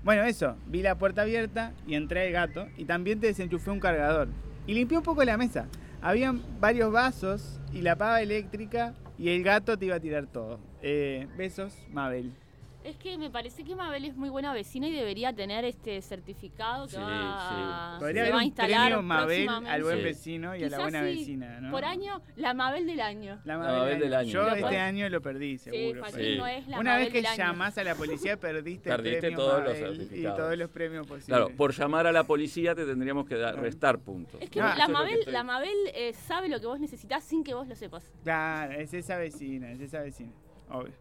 Bueno, 0.02 0.22
eso. 0.24 0.56
Vi 0.66 0.82
la 0.82 0.96
puerta 0.96 1.22
abierta 1.22 1.72
y 1.86 1.94
entré 1.94 2.26
el 2.26 2.32
gato 2.32 2.66
y 2.76 2.84
también 2.84 3.20
te 3.20 3.28
desenchufé 3.28 3.70
un 3.70 3.80
cargador. 3.80 4.28
Y 4.66 4.74
limpié 4.74 4.98
un 4.98 5.04
poco 5.04 5.24
la 5.24 5.36
mesa. 5.36 5.66
Habían 6.02 6.42
varios 6.60 6.92
vasos 6.92 7.60
y 7.72 7.82
la 7.82 7.96
pava 7.96 8.22
eléctrica 8.22 8.94
y 9.18 9.28
el 9.28 9.42
gato 9.42 9.76
te 9.76 9.86
iba 9.86 9.96
a 9.96 10.00
tirar 10.00 10.26
todo. 10.26 10.58
Eh, 10.82 11.26
besos, 11.36 11.76
Mabel. 11.92 12.32
Es 12.82 12.96
que 12.96 13.18
me 13.18 13.28
parece 13.28 13.62
que 13.62 13.76
Mabel 13.76 14.06
es 14.06 14.16
muy 14.16 14.30
buena 14.30 14.54
vecina 14.54 14.88
y 14.88 14.92
debería 14.92 15.34
tener 15.34 15.66
este 15.66 16.00
certificado 16.00 16.86
que 16.86 16.92
Sí, 16.92 16.98
va, 16.98 17.96
sí. 17.98 18.00
Podría 18.00 18.14
se 18.24 18.28
haber 18.30 18.34
va 18.34 18.40
a 18.40 18.44
instalar 18.44 18.80
premio 18.86 19.02
Mabel 19.02 19.48
al 19.68 19.82
buen 19.82 20.02
vecino 20.02 20.56
y 20.56 20.64
a 20.64 20.70
la 20.70 20.78
buena 20.78 21.00
sí, 21.00 21.04
vecina, 21.18 21.60
¿no? 21.60 21.70
Por 21.72 21.84
año, 21.84 22.22
la 22.36 22.54
Mabel 22.54 22.86
del 22.86 23.00
año. 23.00 23.38
La 23.44 23.58
La 23.58 23.58
Mabel 23.58 23.98
del 24.00 24.14
año. 24.14 24.30
Yo 24.30 24.48
este 24.48 24.78
año 24.78 25.06
lo 25.10 25.20
perdí, 25.20 25.58
seguro. 25.58 26.00
Joaquín 26.00 26.38
no 26.38 26.46
es 26.46 26.66
la 26.68 26.80
Una 26.80 26.92
Mabel 26.92 27.12
vez 27.12 27.22
que 27.26 27.36
llamás 27.36 27.76
a 27.76 27.84
la 27.84 27.94
policía 27.94 28.38
perdiste, 28.38 28.88
Perdiste 28.88 29.16
el 29.16 29.20
premio 29.20 29.38
todos 29.38 29.62
los 29.62 29.72
Mabel 29.78 29.92
y 29.92 29.96
certificados. 29.98 30.38
todos 30.38 30.56
los 30.56 30.70
premios 30.70 31.06
posibles. 31.06 31.26
Claro, 31.26 31.50
por 31.56 31.72
llamar 31.74 32.06
a 32.06 32.12
la 32.12 32.24
policía 32.24 32.74
te 32.74 32.86
tendríamos 32.86 33.26
que 33.26 33.36
dar, 33.36 33.60
restar 33.60 33.98
puntos. 33.98 34.40
Es 34.40 34.48
que 34.48 34.58
la, 34.58 34.74
que 34.86 34.90
Mabel, 34.90 35.18
estoy- 35.18 35.32
la 35.34 35.44
Mabel 35.44 35.76
eh, 35.94 36.14
sabe 36.14 36.48
lo 36.48 36.58
que 36.60 36.66
vos 36.66 36.80
necesitas 36.80 37.22
sin 37.24 37.44
que 37.44 37.52
vos 37.52 37.68
lo 37.68 37.74
sepas. 37.76 38.10
Claro, 38.24 38.72
es 38.72 38.94
esa 38.94 39.18
vecina, 39.18 39.70
es 39.70 39.80
esa 39.82 40.00
vecina. 40.00 40.32
Obvio. 40.70 40.94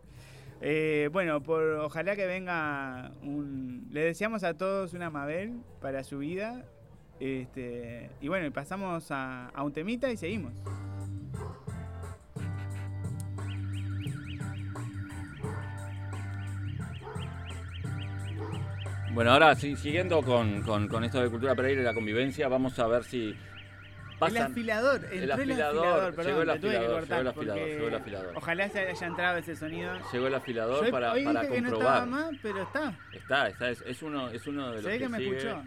Eh, 0.62 1.10
bueno, 1.12 1.42
ojalá 1.84 2.16
que 2.16 2.26
venga 2.26 3.12
un... 3.24 3.88
Le 3.92 4.04
deseamos 4.04 4.44
a 4.44 4.56
todos 4.56 4.94
una 4.94 5.10
Mabel 5.10 5.62
para 5.82 6.04
su 6.04 6.20
vida. 6.20 6.66
Este, 7.20 8.10
y 8.22 8.28
bueno, 8.28 8.52
pasamos 8.52 9.08
a, 9.12 9.52
un 9.64 9.74
temita 9.74 10.12
y 10.12 10.18
seguimos. 10.18 10.54
Bueno, 19.14 19.32
ahora 19.32 19.56
sí, 19.56 19.76
siguiendo 19.76 20.22
con, 20.22 20.62
con- 20.62 20.88
con 20.88 21.04
esto 21.04 21.20
de 21.22 21.30
cultura 21.30 21.56
Pereira 21.56 21.82
y 21.82 21.84
la 21.86 21.94
convivencia, 21.94 22.48
vamos 22.48 22.78
a 22.80 22.88
ver 22.88 23.04
si 23.04 23.34
pasan- 24.20 24.52
afilador, 24.52 24.96
entró 25.06 25.18
el 25.20 25.32
afilador, 25.32 25.78
afilador, 25.88 26.16
perdón, 26.16 26.26
llegó 26.32 26.42
el 26.42 26.50
afilador, 26.50 26.90
cortar 27.00 27.18
llegó 27.18 27.22
el 27.22 27.28
afilador, 27.28 27.68
llegó 27.70 27.88
el 27.88 27.96
afilador. 27.96 28.34
Ojalá 28.36 28.70
se 28.70 28.80
haya 28.80 29.08
entrado 29.08 29.38
ese 29.38 29.56
sonido. 29.56 29.92
Llegó 30.12 30.28
el 30.28 30.36
afilador 30.36 30.86
Yo 30.86 30.92
para, 30.92 31.12
hoy 31.14 31.24
para 31.24 31.42
dije 31.42 31.54
que 31.54 31.62
no 31.62 31.68
estaba 31.74 32.00
comprobar. 32.02 32.32
más, 32.32 32.40
pero 32.42 32.62
está. 32.64 32.94
Está, 33.14 33.48
está, 33.50 33.70
es, 33.70 33.82
es 33.86 34.02
uno, 34.04 34.30
es 34.30 34.46
uno 34.48 34.68
de 34.70 34.76
los 34.76 34.84
Se 34.84 34.92
que, 34.92 34.98
que 35.00 35.10
me 35.10 35.18
sigue, 35.18 35.38
escuchó. 35.38 35.64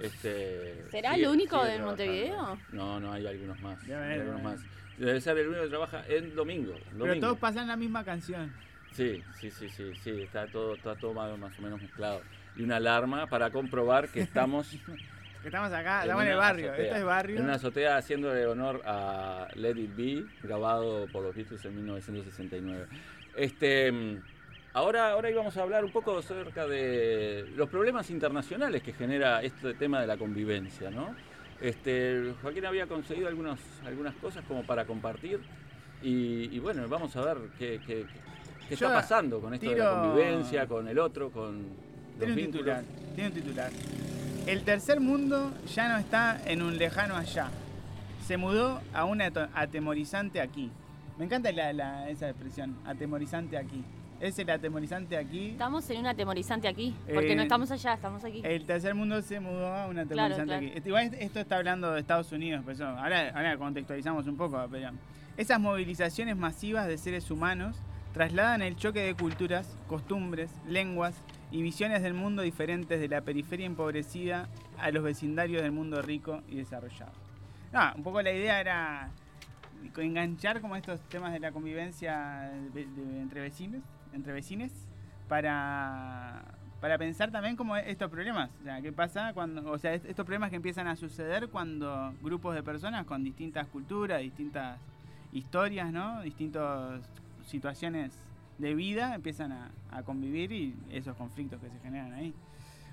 Este, 0.00 0.84
¿Será 0.90 1.12
sigue- 1.14 1.24
el 1.24 1.30
único 1.30 1.56
de 1.56 1.62
trabajando. 1.76 1.86
Montevideo? 1.86 2.58
No, 2.72 3.00
no, 3.00 3.12
hay 3.12 3.26
algunos 3.26 3.60
más. 3.60 3.86
Debe 3.86 3.94
hay 3.98 4.04
haber, 4.04 4.20
algunos 4.20 4.42
debe 4.42 4.54
más. 4.56 4.64
Debe 4.98 5.20
ser 5.20 5.38
el 5.38 5.48
único 5.48 5.62
que 5.64 5.68
trabaja 5.68 6.02
en 6.08 6.34
domingo. 6.34 6.74
Pero 6.98 7.20
todos 7.20 7.38
pasan 7.38 7.68
la 7.68 7.76
misma 7.76 8.04
canción. 8.04 8.52
Sí, 8.92 9.22
sí, 9.40 9.50
sí, 9.50 9.68
sí, 9.68 9.92
sí, 10.02 10.22
está 10.22 10.46
todo, 10.48 10.74
está 10.74 10.96
todo 10.96 11.14
más, 11.14 11.38
más 11.38 11.56
o 11.58 11.62
menos 11.62 11.80
mezclado. 11.80 12.22
Y 12.56 12.62
una 12.62 12.76
alarma 12.76 13.26
para 13.28 13.50
comprobar 13.50 14.08
que 14.08 14.20
estamos 14.20 14.66
estamos 15.44 15.72
acá, 15.72 16.02
estamos 16.02 16.22
en 16.24 16.30
el 16.30 16.36
barrio. 16.36 16.66
azotea. 16.68 16.84
Esto 16.86 16.96
es 16.96 17.04
barrio. 17.04 17.36
En 17.36 17.42
una 17.44 17.54
azotea 17.54 17.96
haciéndole 17.96 18.46
honor 18.46 18.82
a 18.84 19.48
Let 19.54 19.76
It 19.78 19.96
Be, 19.96 20.24
grabado 20.42 21.06
por 21.12 21.22
los 21.22 21.34
Beatles 21.34 21.64
en 21.64 21.76
1969. 21.76 22.86
Este, 23.36 23.92
ahora, 24.72 25.10
ahora 25.12 25.30
íbamos 25.30 25.56
a 25.56 25.62
hablar 25.62 25.84
un 25.84 25.92
poco 25.92 26.18
acerca 26.18 26.66
de 26.66 27.48
los 27.56 27.68
problemas 27.68 28.10
internacionales 28.10 28.82
que 28.82 28.92
genera 28.92 29.42
este 29.42 29.74
tema 29.74 30.00
de 30.00 30.06
la 30.06 30.16
convivencia, 30.16 30.90
¿no? 30.90 31.14
Este, 31.60 32.32
Joaquín 32.42 32.64
había 32.64 32.86
conseguido 32.86 33.28
algunos, 33.28 33.58
algunas 33.84 34.14
cosas 34.16 34.42
como 34.48 34.62
para 34.64 34.86
compartir 34.86 35.40
y, 36.02 36.48
y 36.54 36.58
bueno, 36.58 36.88
vamos 36.88 37.14
a 37.16 37.20
ver 37.22 37.36
qué, 37.58 37.80
qué- 37.86 38.06
está 38.70 38.92
pasando 38.94 39.40
con 39.40 39.52
esto 39.52 39.68
de 39.68 39.76
la 39.76 39.90
convivencia, 39.90 40.66
con 40.66 40.88
el 40.88 40.98
otro, 40.98 41.30
con 41.30 41.58
los 41.58 42.18
Tiene 42.18 42.32
un 42.32 42.36
vínculos. 42.36 42.52
titular. 42.78 42.84
Tiene 43.14 43.28
un 43.28 43.34
titular. 43.34 43.70
El 44.46 44.62
tercer 44.64 45.00
mundo 45.00 45.52
ya 45.74 45.88
no 45.88 45.98
está 45.98 46.40
en 46.46 46.62
un 46.62 46.76
lejano 46.78 47.16
allá. 47.16 47.48
Se 48.26 48.36
mudó 48.36 48.80
a 48.92 49.04
un 49.04 49.20
ato- 49.22 49.48
atemorizante 49.54 50.40
aquí. 50.40 50.70
Me 51.18 51.24
encanta 51.26 51.52
la- 51.52 51.72
la- 51.72 52.08
esa 52.08 52.28
expresión, 52.30 52.76
atemorizante 52.84 53.56
aquí. 53.56 53.84
Es 54.20 54.38
el 54.38 54.50
atemorizante 54.50 55.16
aquí. 55.16 55.50
Estamos 55.50 55.88
en 55.90 56.00
un 56.00 56.06
atemorizante 56.06 56.68
aquí, 56.68 56.94
porque 57.12 57.32
Eh, 57.32 57.36
no 57.36 57.42
estamos 57.42 57.70
allá, 57.70 57.94
estamos 57.94 58.22
aquí. 58.24 58.42
El 58.44 58.64
tercer 58.66 58.94
mundo 58.94 59.22
se 59.22 59.40
mudó 59.40 59.66
a 59.72 59.86
un 59.86 59.98
atemorizante 59.98 60.44
claro. 60.44 60.66
aquí. 60.66 60.72
Este- 60.76 60.88
Igual 60.90 61.14
esto 61.14 61.40
está 61.40 61.56
hablando 61.56 61.92
de 61.92 62.00
Estados 62.00 62.30
Unidos, 62.32 62.62
por 62.64 62.74
eso 62.74 62.86
ahora, 62.86 63.30
ahora 63.34 63.56
contextualizamos 63.56 64.26
un 64.26 64.36
poco. 64.36 64.62
Pero 64.70 64.90
esas 65.36 65.58
movilizaciones 65.60 66.36
masivas 66.36 66.86
de 66.86 66.98
seres 66.98 67.30
humanos 67.30 67.76
trasladan 68.12 68.60
el 68.62 68.76
choque 68.76 69.00
de 69.00 69.14
culturas, 69.14 69.76
costumbres, 69.86 70.50
lenguas 70.68 71.14
y 71.50 71.62
visiones 71.62 72.02
del 72.02 72.14
mundo 72.14 72.42
diferentes 72.42 73.00
de 73.00 73.08
la 73.08 73.20
periferia 73.22 73.66
empobrecida 73.66 74.48
a 74.78 74.90
los 74.90 75.02
vecindarios 75.02 75.62
del 75.62 75.72
mundo 75.72 76.00
rico 76.02 76.42
y 76.48 76.56
desarrollado. 76.56 77.12
No, 77.72 77.92
un 77.96 78.02
poco 78.02 78.22
la 78.22 78.32
idea 78.32 78.60
era 78.60 79.10
enganchar 79.96 80.60
como 80.60 80.76
estos 80.76 81.00
temas 81.08 81.32
de 81.32 81.40
la 81.40 81.52
convivencia 81.52 82.50
de- 82.74 82.86
de- 82.86 83.20
entre 83.20 83.40
vecinos, 83.40 83.82
entre 84.12 84.32
vecines, 84.32 84.72
para, 85.28 86.42
para 86.80 86.98
pensar 86.98 87.30
también 87.30 87.56
como 87.56 87.76
estos 87.76 88.10
problemas. 88.10 88.50
O 88.60 88.64
sea, 88.64 88.80
qué 88.82 88.92
pasa 88.92 89.32
cuando, 89.32 89.70
o 89.70 89.78
sea, 89.78 89.94
est- 89.94 90.04
estos 90.06 90.24
problemas 90.26 90.50
que 90.50 90.56
empiezan 90.56 90.86
a 90.88 90.96
suceder 90.96 91.48
cuando 91.48 92.12
grupos 92.22 92.54
de 92.54 92.62
personas 92.62 93.06
con 93.06 93.22
distintas 93.24 93.66
culturas, 93.68 94.20
distintas 94.20 94.78
historias, 95.32 95.92
¿no? 95.92 96.20
Distintas 96.22 97.00
situaciones 97.46 98.12
de 98.60 98.74
vida 98.74 99.14
empiezan 99.14 99.52
a, 99.52 99.70
a 99.90 100.02
convivir 100.02 100.52
y 100.52 100.74
esos 100.90 101.16
conflictos 101.16 101.60
que 101.60 101.68
se 101.70 101.78
generan 101.80 102.12
ahí. 102.12 102.34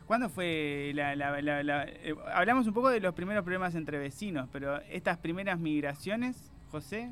¿Cuándo 0.05 0.29
fue 0.29 0.91
la, 0.95 1.15
la- 1.15 1.41
la- 1.41 1.63
la- 1.63 1.83
eh, 1.85 2.15
hablamos 2.33 2.65
un 2.67 2.73
poco 2.73 2.89
de 2.89 2.99
los 3.01 3.13
primeros 3.13 3.43
problemas 3.43 3.75
entre 3.75 3.97
vecinos, 3.99 4.47
pero 4.51 4.79
estas 4.83 5.17
primeras 5.17 5.59
migraciones, 5.59 6.51
José, 6.71 7.11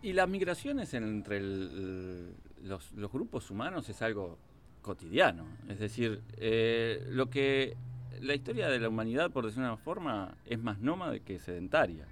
Y 0.00 0.12
las 0.12 0.28
migraciones 0.28 0.94
entre 0.94 1.38
el- 1.38 2.32
los, 2.62 2.92
los 2.92 3.10
grupos 3.12 3.50
humanos 3.50 3.88
es 3.88 4.00
algo 4.00 4.38
cotidiano. 4.80 5.44
Es 5.68 5.78
decir, 5.80 6.22
eh, 6.36 7.04
lo 7.10 7.28
que 7.30 7.76
la 8.20 8.34
historia 8.34 8.68
de 8.68 8.78
la 8.78 8.88
humanidad, 8.88 9.30
por 9.32 9.44
decir 9.44 9.58
una 9.60 9.76
forma, 9.76 10.36
es 10.46 10.58
más 10.60 10.78
nómade 10.78 11.20
que 11.20 11.38
sedentaria. 11.40 12.06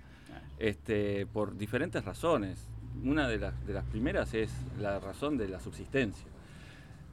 Este, 0.59 1.27
por 1.27 1.57
diferentes 1.57 2.05
razones. 2.05 2.67
Una 3.05 3.29
de 3.29 3.39
las, 3.39 3.67
de 3.67 3.73
las 3.73 3.85
primeras 3.85 4.35
es 4.35 4.51
la 4.81 4.99
razón 4.99 5.37
de 5.37 5.49
la 5.49 5.61
subsistencia. 5.61 6.27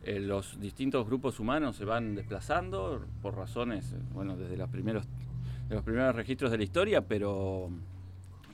Eh, 0.03 0.19
los 0.19 0.59
distintos 0.59 1.05
grupos 1.05 1.39
humanos 1.39 1.77
se 1.77 1.85
van 1.85 2.15
desplazando 2.15 3.05
por 3.21 3.35
razones, 3.35 3.95
bueno, 4.13 4.35
desde 4.35 4.57
los 4.57 4.69
primeros, 4.69 5.05
de 5.69 5.75
los 5.75 5.83
primeros 5.83 6.13
registros 6.15 6.51
de 6.51 6.57
la 6.57 6.63
historia, 6.63 7.01
pero, 7.01 7.69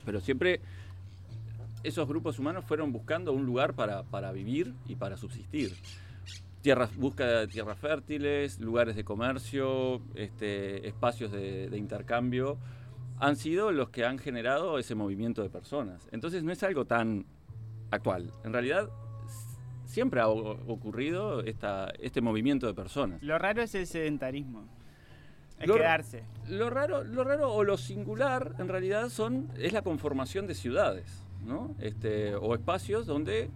pero 0.04 0.20
siempre 0.20 0.60
esos 1.82 2.06
grupos 2.06 2.38
humanos 2.38 2.64
fueron 2.66 2.92
buscando 2.92 3.32
un 3.32 3.44
lugar 3.46 3.74
para, 3.74 4.04
para 4.04 4.30
vivir 4.30 4.74
y 4.86 4.94
para 4.94 5.16
subsistir. 5.16 5.74
Tierras, 6.62 6.90
de 6.96 7.48
tierras 7.48 7.78
fértiles, 7.78 8.60
lugares 8.60 8.94
de 8.94 9.02
comercio, 9.02 10.02
este, 10.14 10.86
espacios 10.86 11.32
de 11.32 11.76
intercambio, 11.76 12.58
han 13.20 13.36
sido 13.36 13.70
los 13.72 13.90
que 13.90 14.04
han 14.04 14.18
generado 14.18 14.78
ese 14.78 14.94
movimiento 14.94 15.42
de 15.42 15.50
personas. 15.50 16.08
Entonces 16.10 16.42
no 16.42 16.52
es 16.52 16.62
algo 16.62 16.84
tan 16.86 17.26
actual. 17.90 18.30
En 18.44 18.52
realidad 18.52 18.88
siempre 19.84 20.20
ha 20.20 20.28
ocurrido 20.28 21.40
esta, 21.42 21.90
este 21.98 22.20
movimiento 22.20 22.66
de 22.66 22.74
personas. 22.74 23.22
lo 23.22 23.38
raro 23.38 23.62
es 23.62 23.74
el 23.74 23.86
sedentarismo. 23.86 24.64
Es 25.58 25.68
Lo- 25.68 25.74
quedarse. 25.74 26.24
Lo 26.48 26.70
raro, 26.70 27.04
lo 27.04 27.22
raro 27.24 27.52
o 27.52 27.64
lo 27.64 27.76
singular 27.76 28.54
en 28.58 28.68
realidad 28.68 29.08
son 29.10 29.48
es 29.58 29.72
la 29.72 29.82
conformación 29.82 30.46
de 30.46 30.54
ciudades, 30.54 31.22
¿no? 31.44 31.74
Este, 31.80 32.34
o 32.34 32.54
espacios 32.54 33.06
donde 33.06 33.50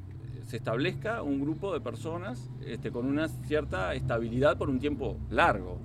se 0.46 0.58
establezca 0.58 1.22
un 1.22 1.40
grupo 1.40 1.72
de 1.72 1.80
personas 1.80 2.50
este, 2.66 2.90
con 2.90 3.06
una 3.06 3.28
cierta 3.28 3.94
estabilidad 3.94 4.58
por 4.58 4.68
un 4.68 4.78
tiempo 4.78 5.16
largo. 5.30 5.78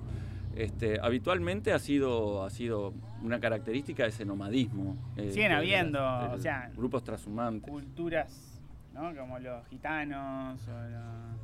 Este, 0.56 0.98
habitualmente 1.00 1.72
ha 1.72 1.78
sido, 1.78 2.44
ha 2.44 2.50
sido 2.50 2.92
una 3.22 3.38
característica 3.40 4.04
ese 4.06 4.24
nomadismo. 4.24 4.96
eh, 5.16 5.30
Siguen 5.32 5.52
habiendo, 5.52 5.98
de- 6.00 6.28
de 6.28 6.34
o 6.34 6.38
sea, 6.38 6.70
grupos 6.76 7.04
transhumantes. 7.04 7.70
Culturas, 7.70 8.60
¿no? 8.92 9.14
Como 9.14 9.38
los 9.38 9.66
gitanos, 9.68 10.60
o 10.66 10.70
los- 10.72 11.40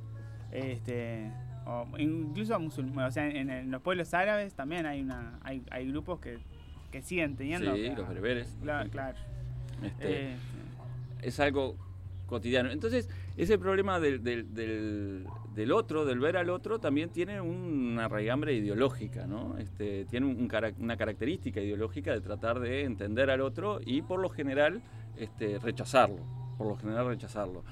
este, 0.53 1.31
o 1.67 1.87
incluso 1.99 2.59
musulmanes. 2.59 3.11
O 3.11 3.13
sea, 3.13 3.29
en, 3.29 3.49
en 3.51 3.71
los 3.71 3.81
pueblos 3.83 4.13
árabes 4.15 4.55
también 4.55 4.87
hay 4.87 5.01
una 5.03 5.39
hay, 5.43 5.63
hay 5.71 5.89
grupos 5.89 6.21
que, 6.21 6.39
que 6.91 7.01
siguen 7.03 7.37
teniendo. 7.37 7.75
Sí, 7.75 7.83
que- 7.83 7.95
los 7.97 8.09
bereberes. 8.09 8.57
Claro, 8.63 8.91
claro. 8.91 9.19
Este, 9.83 10.33
Eh, 10.33 10.37
es 11.23 11.39
algo 11.41 11.77
cotidiano. 12.27 12.71
Entonces, 12.71 13.09
ese 13.37 13.57
problema 13.59 14.01
del, 14.01 14.23
del- 14.23 14.53
del- 14.53 15.27
del 15.57 15.73
otro, 15.73 16.05
del 16.05 16.21
ver 16.21 16.37
al 16.37 16.51
otro, 16.51 16.79
también 16.79 17.09
tiene 17.09 17.41
una 17.41 18.09
raigambre 18.09 18.53
ideológica, 18.53 19.27
¿no? 19.27 19.57
Este, 19.57 20.05
tiene 20.05 20.27
una 20.27 20.97
característica 20.99 21.63
ideológica 21.63 22.13
de 22.13 22.21
tratar 22.21 22.61
de 22.61 22.85
entender 22.85 23.31
al 23.31 23.41
otro 23.41 23.81
y 23.85 24.03
por 24.03 24.21
lo 24.21 24.29
general 24.29 24.83
este, 25.17 25.59
rechazarlo. 25.59 26.19
Por 26.59 26.67
lo 26.67 26.77
general 26.77 27.07
rechazarlo. 27.07 27.65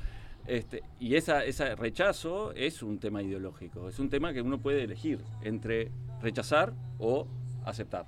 Este, 0.46 0.82
y 0.98 1.16
esa, 1.16 1.44
ese 1.44 1.74
rechazo 1.76 2.52
es 2.52 2.82
un 2.82 2.98
tema 2.98 3.22
ideológico, 3.22 3.90
es 3.90 3.98
un 3.98 4.08
tema 4.08 4.32
que 4.32 4.40
uno 4.40 4.58
puede 4.58 4.82
elegir 4.82 5.20
entre 5.42 5.90
rechazar 6.22 6.72
o 6.98 7.26
aceptar. 7.66 8.06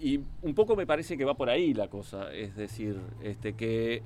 Y 0.00 0.20
un 0.40 0.54
poco 0.54 0.74
me 0.74 0.86
parece 0.86 1.18
que 1.18 1.26
va 1.26 1.34
por 1.34 1.50
ahí 1.50 1.74
la 1.74 1.88
cosa, 1.88 2.32
es 2.32 2.56
decir, 2.56 2.98
este, 3.22 3.52
que 3.52 4.02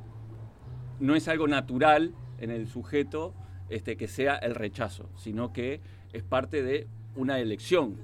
no 0.99 1.15
es 1.15 1.29
algo 1.29 1.47
natural 1.47 2.13
en 2.41 2.51
el 2.51 2.67
sujeto 2.67 3.35
este, 3.69 3.97
que 3.97 4.09
sea 4.09 4.37
el 4.37 4.55
rechazo, 4.55 5.09
sino 5.17 5.53
que 5.53 5.81
es 6.13 6.23
parte 6.23 6.63
de 6.63 6.87
una 7.17 7.39
elección 7.39 7.97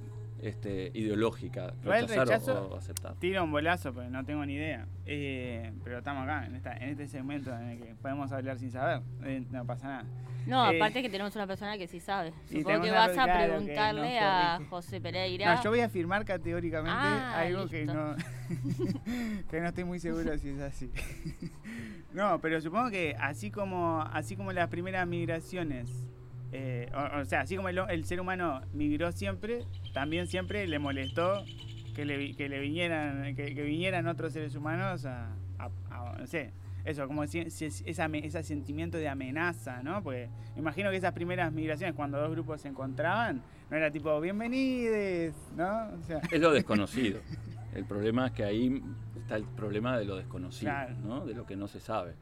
este, 0.47 0.91
ideológica, 0.95 1.73
rechazar 1.83 2.19
o- 2.19 2.25
rechazo- 2.31 2.69
o, 2.71 2.77
aceptar. 2.77 3.15
tiro 3.17 3.43
un 3.45 3.51
bolazo, 3.51 3.93
pero 3.95 4.11
no 4.11 4.25
tengo 4.25 4.45
ni 4.45 4.55
idea. 4.55 4.87
Eh, 5.07 5.73
pero 5.83 5.99
estamos 5.99 6.25
acá, 6.25 6.47
en, 6.47 6.55
esta, 6.57 6.77
en 6.77 6.91
este 6.91 7.09
segmento 7.09 7.51
en 7.57 7.71
el 7.71 7.79
que 7.79 7.95
podemos 7.95 8.31
hablar 8.33 8.59
sin 8.59 8.71
saber. 8.71 9.01
Eh, 9.25 9.45
no 9.51 9.65
pasa 9.67 9.89
nada. 9.89 10.05
No, 10.47 10.71
Eh, 10.71 10.77
aparte 10.77 11.01
que 11.01 11.09
tenemos 11.09 11.35
una 11.37 11.47
persona 11.47 11.79
que 11.79 11.87
sí 11.89 12.01
sabe. 12.01 12.35
Supongo 12.53 12.83
que 12.83 12.91
vas 12.91 13.17
a 13.17 13.25
preguntarle 13.25 14.19
a. 14.19 14.61
José 14.69 15.01
Pereira. 15.01 15.55
No, 15.57 15.63
yo 15.63 15.71
voy 15.71 15.81
a 15.81 15.87
afirmar 15.87 16.27
categóricamente 16.27 16.93
Ah, 16.95 17.41
algo 17.41 17.67
que 17.67 17.87
no, 17.87 18.15
que 19.51 19.61
no 19.61 19.69
estoy 19.69 19.85
muy 19.85 19.99
seguro 19.99 20.37
si 20.39 20.51
es 20.51 20.61
así. 20.61 20.91
no, 22.13 22.39
pero 22.41 22.61
supongo 22.61 22.91
que 22.91 23.17
así 23.19 23.51
como, 23.51 24.03
así 24.13 24.37
como 24.37 24.53
las 24.53 24.69
primeras 24.69 25.07
migraciones, 25.07 25.91
eh, 26.57 26.89
o, 26.95 27.21
o 27.21 27.25
sea, 27.25 27.41
así 27.41 27.57
como 27.57 27.69
el, 27.69 27.79
el 27.89 28.05
ser 28.05 28.21
humano 28.21 28.61
migró 28.73 29.11
siempre, 29.11 29.65
también 29.93 30.29
siempre 30.29 30.67
le 30.69 30.79
molestó 30.79 31.45
que 31.97 32.05
le, 32.05 32.17
vi- 32.17 32.35
que 32.35 32.49
le 32.49 32.61
vinieran, 32.61 33.35
que, 33.35 33.55
que 33.55 33.63
vinieran 33.63 34.07
otros 34.07 34.33
seres 34.33 34.55
humanos 34.55 35.05
a, 35.05 35.31
a- 35.59 35.71
a- 35.91 36.17
no 36.19 36.27
sé, 36.29 36.53
eso, 36.85 37.07
como 37.09 37.27
si, 37.27 37.51
si- 37.51 37.67
esa, 37.87 38.05
ame- 38.05 38.25
ese 38.25 38.43
sentimiento 38.45 38.99
de 38.99 39.09
amenaza, 39.09 39.83
¿no? 39.83 40.03
Porque 40.03 40.29
me 40.55 40.61
imagino 40.61 40.91
que 40.91 40.97
esas 40.97 41.13
primeras 41.13 41.53
migraciones, 41.53 41.95
cuando 41.97 42.21
dos 42.21 42.31
grupos 42.31 42.61
se 42.61 42.69
encontraban, 42.69 43.43
no 43.71 43.77
era 43.77 43.91
tipo, 43.91 44.21
bienvenides, 44.21 45.35
¿no? 45.57 45.89
O 46.01 46.03
sea, 46.07 46.21
Es 46.31 46.41
lo 46.41 46.53
desconocido. 46.53 47.21
El 47.75 47.85
problema 47.85 48.27
es 48.29 48.33
que 48.33 48.45
ahí 48.45 48.81
está 49.17 49.35
el 49.37 49.45
problema 49.45 49.99
de 49.99 50.05
lo 50.05 50.17
desconocido, 50.17 50.71
Claro. 50.71 50.95
¿no? 51.05 51.27
De 51.27 51.35
lo 51.35 51.45
que 51.47 51.57
no 51.57 51.67
se 51.67 51.81
sabe. 51.81 52.15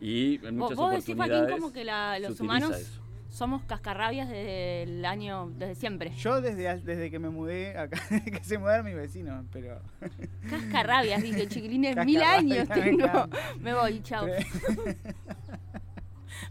Y 0.00 0.36
en 0.46 0.56
muchas 0.56 0.76
vos 0.78 0.90
decís, 0.92 1.06
Joaquín, 1.16 1.20
oportunidades 1.34 1.60
como 1.60 1.72
que 1.72 1.84
la- 1.84 2.18
los 2.20 2.40
humanos 2.40 2.70
eso. 2.78 3.02
Somos 3.28 3.62
cascarrabias 3.64 4.28
desde 4.28 4.82
el 4.84 5.04
año, 5.04 5.50
desde 5.56 5.74
siempre. 5.74 6.10
Yo 6.16 6.40
desde, 6.40 6.78
desde 6.80 7.10
que 7.10 7.18
me 7.18 7.28
mudé 7.30 7.76
acá, 7.78 7.98
que 8.24 8.42
se 8.42 8.58
mudaron 8.58 8.86
mis 8.86 8.94
vecinos, 8.96 9.44
pero... 9.52 9.80
Cascarrabias, 10.50 11.22
dije, 11.22 11.46
chiquilines, 11.48 11.96
mil 12.04 12.22
años 12.22 12.68
tengo. 12.68 13.28
Me 13.60 13.74
voy, 13.74 14.00
chao. 14.02 14.26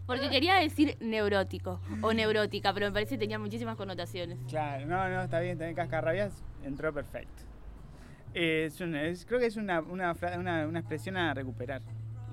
Porque 0.06 0.28
quería 0.30 0.54
decir 0.56 0.96
neurótico 1.00 1.80
o 2.02 2.12
neurótica, 2.12 2.72
pero 2.74 2.86
me 2.86 2.92
parece 2.92 3.14
que 3.14 3.18
tenía 3.20 3.38
muchísimas 3.38 3.76
connotaciones. 3.76 4.38
Claro, 4.48 4.86
no, 4.86 5.08
no, 5.08 5.22
está 5.22 5.40
bien, 5.40 5.56
también 5.58 5.76
cascarrabias 5.76 6.42
entró 6.64 6.92
perfecto. 6.92 7.42
Eh, 8.34 8.70
es 8.70 9.24
creo 9.26 9.40
que 9.40 9.46
es 9.46 9.56
una, 9.56 9.80
una, 9.80 10.14
una- 10.38 10.66
una 10.66 10.78
expresión 10.80 11.16
a 11.16 11.32
recuperar 11.34 11.82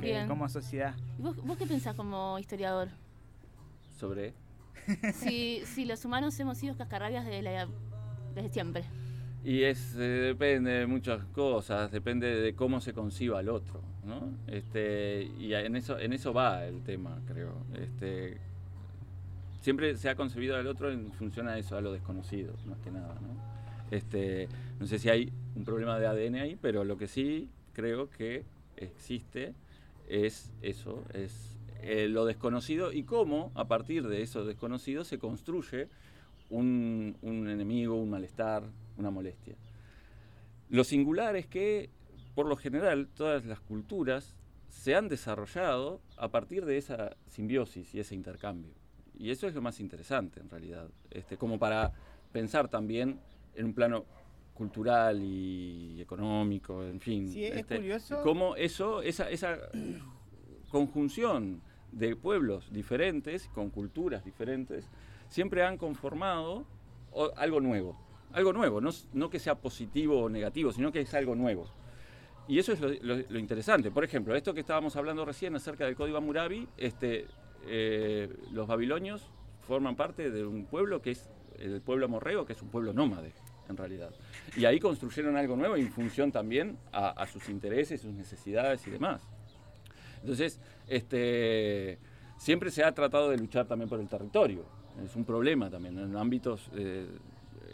que 0.01 0.25
como 0.27 0.47
sociedad. 0.49 0.93
¿Y 1.17 1.21
vos, 1.21 1.35
vos 1.45 1.57
qué 1.57 1.65
pensás 1.65 1.95
como 1.95 2.37
historiador? 2.39 2.89
Sobre 3.95 4.33
Si, 5.13 5.61
si 5.65 5.85
los 5.85 6.05
humanos 6.05 6.39
hemos 6.39 6.57
sido 6.57 6.75
cascarrabias 6.77 7.25
desde, 7.25 7.41
la- 7.41 7.67
desde 8.35 8.49
siempre. 8.49 8.83
Y 9.43 9.63
es, 9.63 9.95
eh, 9.95 9.99
depende 9.99 10.71
de 10.71 10.87
muchas 10.87 11.23
cosas, 11.25 11.91
depende 11.91 12.27
de 12.27 12.55
cómo 12.55 12.81
se 12.81 12.93
conciba 12.93 13.39
al 13.39 13.49
otro, 13.49 13.81
¿no? 14.03 14.31
Este, 14.47 15.23
y 15.39 15.53
en 15.53 15.75
eso, 15.75 15.99
en 15.99 16.13
eso 16.13 16.33
va 16.33 16.65
el 16.65 16.81
tema, 16.83 17.21
creo. 17.27 17.53
Este, 17.75 18.37
siempre 19.61 19.95
se 19.97 20.09
ha 20.09 20.15
concebido 20.15 20.55
al 20.55 20.67
otro 20.67 20.91
en 20.91 21.11
función 21.13 21.47
a 21.47 21.57
eso, 21.57 21.77
a 21.77 21.81
lo 21.81 21.91
desconocido, 21.91 22.53
más 22.65 22.79
que 22.79 22.91
nada, 22.91 23.15
¿no? 23.21 23.35
Este, 23.91 24.47
no 24.79 24.87
sé 24.87 24.97
si 24.99 25.09
hay 25.09 25.31
un 25.55 25.63
problema 25.63 25.99
de 25.99 26.07
ADN 26.07 26.39
ahí, 26.41 26.57
pero 26.59 26.83
lo 26.83 26.97
que 26.97 27.07
sí 27.07 27.49
creo 27.73 28.09
que 28.09 28.43
existe 28.77 29.53
es 30.09 30.51
eso, 30.61 31.03
es 31.13 31.54
eh, 31.81 32.07
lo 32.09 32.25
desconocido 32.25 32.91
y 32.91 33.03
cómo 33.03 33.51
a 33.55 33.67
partir 33.67 34.07
de 34.07 34.21
eso 34.21 34.45
desconocido 34.45 35.03
se 35.03 35.19
construye 35.19 35.87
un, 36.49 37.17
un 37.21 37.49
enemigo, 37.49 37.95
un 37.95 38.09
malestar, 38.09 38.63
una 38.97 39.09
molestia. 39.09 39.55
Lo 40.69 40.83
singular 40.83 41.35
es 41.35 41.47
que, 41.47 41.89
por 42.33 42.47
lo 42.47 42.55
general, 42.55 43.07
todas 43.15 43.45
las 43.45 43.59
culturas 43.59 44.35
se 44.69 44.95
han 44.95 45.07
desarrollado 45.07 46.01
a 46.17 46.29
partir 46.29 46.65
de 46.65 46.77
esa 46.77 47.15
simbiosis 47.27 47.93
y 47.93 47.99
ese 47.99 48.15
intercambio. 48.15 48.73
Y 49.17 49.29
eso 49.29 49.47
es 49.47 49.53
lo 49.53 49.61
más 49.61 49.79
interesante, 49.79 50.39
en 50.39 50.49
realidad, 50.49 50.89
este, 51.11 51.37
como 51.37 51.57
para 51.57 51.93
pensar 52.31 52.67
también 52.67 53.19
en 53.55 53.65
un 53.65 53.73
plano 53.73 54.05
cultural 54.53 55.21
y 55.21 56.01
económico, 56.01 56.83
en 56.83 56.99
fin. 56.99 57.29
Sí, 57.29 57.45
es 57.45 57.57
este, 57.57 57.77
curioso. 57.77 58.21
Cómo 58.23 58.55
eso, 58.55 59.01
esa, 59.01 59.29
esa 59.29 59.57
conjunción 60.69 61.61
de 61.91 62.15
pueblos 62.15 62.71
diferentes, 62.71 63.47
con 63.53 63.69
culturas 63.69 64.23
diferentes, 64.25 64.89
siempre 65.29 65.63
han 65.63 65.77
conformado 65.77 66.65
algo 67.37 67.61
nuevo. 67.61 67.97
Algo 68.33 68.51
nuevo, 68.51 68.81
no, 68.81 69.29
que 69.29 69.39
sea 69.39 69.55
positivo 69.55 70.23
o 70.23 70.29
negativo, 70.29 70.73
sino 70.73 70.91
que 70.91 71.01
es 71.01 71.13
algo 71.13 71.35
nuevo. 71.35 71.67
Y 72.47 72.59
eso 72.59 72.73
es 72.73 72.81
lo, 73.01 73.39
interesante. 73.39 73.91
Por 73.91 74.03
ejemplo, 74.03 74.35
esto 74.35 74.53
que 74.53 74.59
estábamos 74.59 74.95
hablando 74.97 75.23
recién 75.23 75.55
acerca 75.55 75.85
del 75.85 75.95
código 75.95 76.17
Hammurabi, 76.17 76.67
este, 76.77 77.27
eh, 77.65 78.29
los 78.51 78.67
babilonios 78.67 79.29
forman 79.61 79.95
parte 79.95 80.29
de 80.29 80.45
un 80.45 80.65
pueblo 80.65 81.01
que 81.01 81.11
es 81.11 81.29
el 81.57 81.81
pueblo 81.81 82.05
amorreo, 82.05 82.45
que 82.45 82.53
es 82.53 82.61
un 82.61 82.67
pueblo 82.67 82.91
nómade, 82.91 83.31
en 83.69 83.77
realidad. 83.77 84.11
Y 84.57 84.65
ahí 84.65 84.79
construyeron 84.79 85.37
algo 85.37 85.55
nuevo 85.55 85.77
en 85.77 85.89
función 85.89 86.31
también 86.31 86.77
a 86.91 87.25
sus 87.27 87.47
intereses, 87.47 88.01
sus 88.01 88.13
necesidades 88.13 88.85
y 88.85 88.91
demás. 88.91 89.21
Entonces, 90.25 90.59
este, 90.87 91.99
siempre 92.37 92.71
se 92.71 92.83
ha 92.83 92.91
tratado 92.95 93.29
de 93.29 93.37
luchar 93.37 93.67
también 93.67 93.87
por 93.87 93.99
el 93.99 94.07
territorio. 94.07 94.65
Es 95.03 95.15
un 95.15 95.23
problema 95.23 95.69
también. 95.69 95.99
En 95.99 96.17
ámbitos 96.17 96.71
eh, 96.75 97.05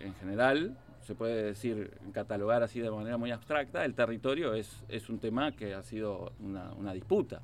en 0.03 0.13
general, 0.15 0.77
se 0.99 1.15
puede 1.15 1.43
decir, 1.43 1.91
catalogar 2.11 2.61
así 2.61 2.81
de 2.81 2.91
manera 2.91 3.17
muy 3.17 3.31
abstracta, 3.31 3.85
el 3.85 3.95
territorio 3.95 4.53
es, 4.53 4.83
es 4.89 5.07
un 5.07 5.19
tema 5.19 5.53
que 5.53 5.73
ha 5.73 5.81
sido 5.81 6.33
una, 6.41 6.73
una 6.73 6.91
disputa. 6.91 7.41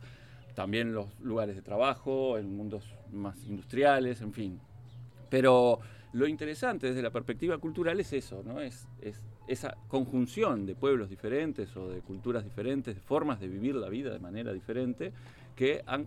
También 0.56 0.94
los 0.94 1.08
lugares 1.22 1.56
de 1.56 1.62
trabajo, 1.62 2.38
en 2.38 2.54
mundos 2.54 2.84
más 3.14 3.42
industriales, 3.46 4.20
en 4.20 4.34
fin. 4.34 4.60
Pero 5.30 5.80
lo 6.12 6.28
interesante 6.28 6.88
desde 6.88 7.02
la 7.02 7.12
perspectiva 7.12 7.58
cultural 7.60 7.98
es 8.02 8.12
eso, 8.12 8.44
¿no? 8.44 8.60
Es, 8.60 8.90
es 9.02 9.24
esa 9.48 9.76
conjunción 9.88 10.66
de 10.66 10.76
pueblos 10.76 11.10
diferentes 11.10 11.76
o 11.78 11.90
de 11.90 12.02
culturas 12.02 12.44
diferentes, 12.44 12.96
de 12.96 13.02
formas 13.02 13.40
de 13.40 13.48
vivir 13.48 13.76
la 13.76 13.90
vida 13.90 14.12
de 14.12 14.20
manera 14.20 14.52
diferente, 14.54 15.12
que 15.56 15.82
han, 15.88 16.06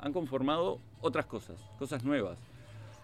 han 0.00 0.12
conformado 0.12 0.78
otras 1.00 1.26
cosas, 1.26 1.56
cosas 1.78 2.04
nuevas. 2.04 2.38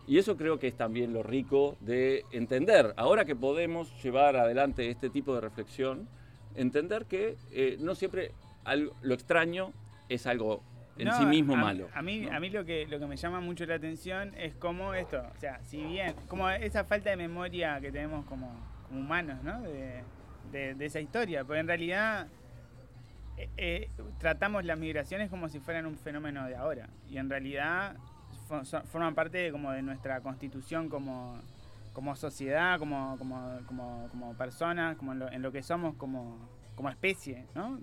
Y 0.09 0.19
eso 0.19 0.37
creo 0.37 0.59
que 0.59 0.69
es 0.69 0.77
también 0.77 1.13
lo 1.13 1.23
rico 1.23 1.77
de 1.81 2.25
entender, 2.33 2.95
ahora 2.97 3.25
que 3.25 3.35
podemos 3.35 3.91
llevar 4.03 4.37
adelante 4.37 4.89
este 4.91 5.11
tipo 5.11 5.35
de 5.35 5.41
reflexión, 5.41 6.09
entender 6.55 7.07
que 7.07 7.37
eh, 7.53 7.77
no 7.81 7.95
siempre 7.95 8.33
algo- 8.65 8.95
lo 9.03 9.15
extraño 9.15 9.73
es 10.09 10.27
algo 10.27 10.63
en 10.99 11.09
No, 11.09 11.19
sí 11.19 11.27
mismo 11.27 11.55
a, 11.55 11.57
malo. 11.57 11.89
A 11.93 12.03
mí, 12.03 12.21
¿no? 12.21 12.33
a 12.37 12.41
mí 12.41 12.51
lo 12.51 12.65
que 12.65 12.87
lo 12.87 12.99
que 12.99 13.07
me 13.07 13.17
llama 13.17 13.41
mucho 13.41 13.67
la 13.67 13.75
atención 13.75 14.33
es 14.39 14.55
cómo 14.55 14.95
esto, 14.95 15.19
o 15.37 15.41
sea, 15.41 15.61
si 15.65 15.83
bien, 15.85 16.15
como 16.29 16.49
esa 16.49 16.85
falta 16.85 17.11
de 17.11 17.17
memoria 17.17 17.79
que 17.81 17.91
tenemos 17.93 18.25
como, 18.27 18.51
humanos, 18.91 19.43
¿no? 19.43 19.61
De, 19.63 20.03
de- 20.53 20.87
esa 20.87 21.01
historia, 21.01 21.45
porque 21.45 21.61
en 21.61 21.67
realidad 21.67 22.29
eh, 23.37 23.49
eh, 23.57 23.91
tratamos 24.19 24.65
las 24.65 24.79
migraciones 24.79 25.29
como 25.31 25.49
si 25.49 25.61
fueran 25.61 25.87
un 25.87 25.97
fenómeno 25.97 26.47
de 26.47 26.57
ahora 26.57 26.89
y 27.11 27.19
en 27.19 27.29
realidad 27.29 27.97
forman 28.91 29.15
parte 29.15 29.39
de, 29.39 29.53
como 29.53 29.73
de 29.73 29.83
nuestra 29.83 30.21
constitución 30.21 30.89
como 30.89 31.41
como 31.93 32.15
sociedad, 32.15 32.79
como, 32.79 33.17
como, 33.17 33.59
como, 34.13 34.35
personas, 34.35 34.99
como 34.99 35.15
en 35.15 35.41
lo, 35.41 35.51
que 35.51 35.63
somos 35.63 35.95
como, 35.95 36.37
como 36.75 36.91
especie, 36.91 37.47
¿no? 37.55 37.81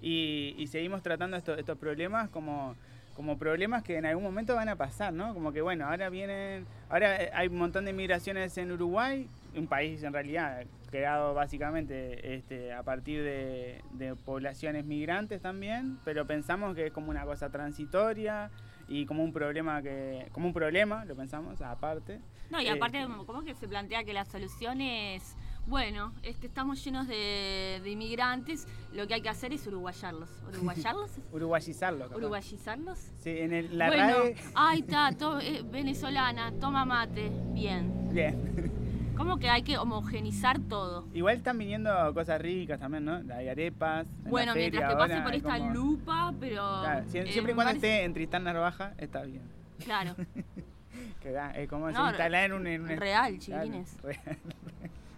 Y, 0.00 0.54
y 0.56 0.66
seguimos 0.68 1.02
tratando 1.02 1.36
estos, 1.36 1.58
estos 1.58 1.76
problemas 1.76 2.30
como, 2.30 2.74
como 3.14 3.36
problemas 3.36 3.82
que 3.82 3.98
en 3.98 4.06
algún 4.06 4.24
momento 4.24 4.54
van 4.54 4.70
a 4.70 4.76
pasar, 4.76 5.12
¿no? 5.12 5.34
Como 5.34 5.52
que 5.52 5.60
bueno, 5.60 5.86
ahora 5.86 6.08
vienen, 6.08 6.64
ahora 6.88 7.22
eh, 7.22 7.30
hay 7.34 7.48
un 7.48 7.58
montón 7.58 7.84
de 7.84 7.92
migraciones 7.92 8.56
en 8.56 8.72
Uruguay, 8.72 9.28
un 9.56 9.66
país 9.66 10.02
en 10.02 10.12
realidad 10.12 10.64
creado 10.90 11.34
básicamente 11.34 12.34
este, 12.36 12.72
a 12.72 12.82
partir 12.82 13.22
de, 13.22 13.82
de 13.92 14.14
poblaciones 14.14 14.84
migrantes 14.84 15.40
también, 15.42 15.98
pero 16.04 16.26
pensamos 16.26 16.74
que 16.74 16.86
es 16.86 16.92
como 16.92 17.10
una 17.10 17.24
cosa 17.24 17.50
transitoria 17.50 18.50
y 18.88 19.04
como 19.04 19.24
un 19.24 19.32
problema 19.32 19.82
que, 19.82 20.28
como 20.32 20.46
un 20.46 20.52
problema, 20.52 21.04
lo 21.04 21.16
pensamos 21.16 21.60
aparte. 21.60 22.20
No, 22.50 22.60
y 22.62 22.66
Eh, 22.66 22.70
aparte, 22.70 23.04
¿cómo 23.26 23.42
que 23.42 23.54
se 23.54 23.66
plantea 23.66 24.04
que 24.04 24.12
la 24.12 24.24
solución 24.24 24.80
es, 24.80 25.36
bueno, 25.66 26.12
este, 26.22 26.46
estamos 26.46 26.82
llenos 26.84 27.08
de, 27.08 27.80
de 27.82 27.90
inmigrantes, 27.90 28.68
lo 28.94 29.08
que 29.08 29.14
hay 29.14 29.22
que 29.22 29.28
hacer 29.28 29.52
es 29.52 29.66
uruguayarlos. 29.66 30.30
¿Uruguayarlos? 30.48 31.10
Uruguayizarlo. 31.32 32.04
capaz. 32.04 32.16
¿Uruguayizarlos? 32.16 32.98
Sí, 33.18 33.30
en 33.30 33.52
el, 33.52 33.76
la 33.76 33.88
bueno, 33.88 34.06
RAE. 34.06 34.36
ahí 34.54 34.78
está, 34.80 35.10
to- 35.18 35.40
eh, 35.40 35.62
venezolana, 35.68 36.52
toma 36.60 36.84
mate, 36.84 37.32
bien. 37.52 38.08
Bien. 38.12 38.84
¿Cómo 39.16 39.38
que 39.38 39.48
hay 39.48 39.62
que 39.62 39.78
homogenizar 39.78 40.58
todo? 40.60 41.06
Igual 41.14 41.36
están 41.36 41.56
viniendo 41.58 41.90
cosas 42.12 42.40
ricas 42.40 42.78
también, 42.78 43.04
¿no? 43.04 43.22
Hay 43.34 43.48
arepas. 43.48 44.06
la 44.24 44.30
Bueno, 44.30 44.52
feria 44.52 44.70
mientras 44.70 44.90
que 44.92 44.96
pase 44.98 45.20
por 45.22 45.34
esta 45.34 45.58
como- 45.58 45.72
lupa, 45.74 46.34
pero... 46.38 46.56
Claro, 46.82 47.00
eh, 47.00 47.04
siempre 47.08 47.52
y 47.52 47.54
cuando 47.54 47.62
parece- 47.72 47.76
esté 47.76 48.04
en 48.04 48.14
Tristán 48.14 48.44
Narvaja, 48.44 48.92
está 48.98 49.22
bien. 49.22 49.42
Claro, 49.84 50.14
Que 51.20 51.30
da, 51.32 51.50
es 51.50 51.68
como 51.68 51.90
No, 51.90 52.04
se 52.04 52.08
instala 52.10 52.44
en 52.44 52.52
un. 52.54 52.66
En 52.66 52.82
un 52.82 52.88
real, 52.96 53.38
Claro, 53.44 53.70
real. 54.02 54.38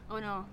¿o 0.09 0.21
no? 0.21 0.47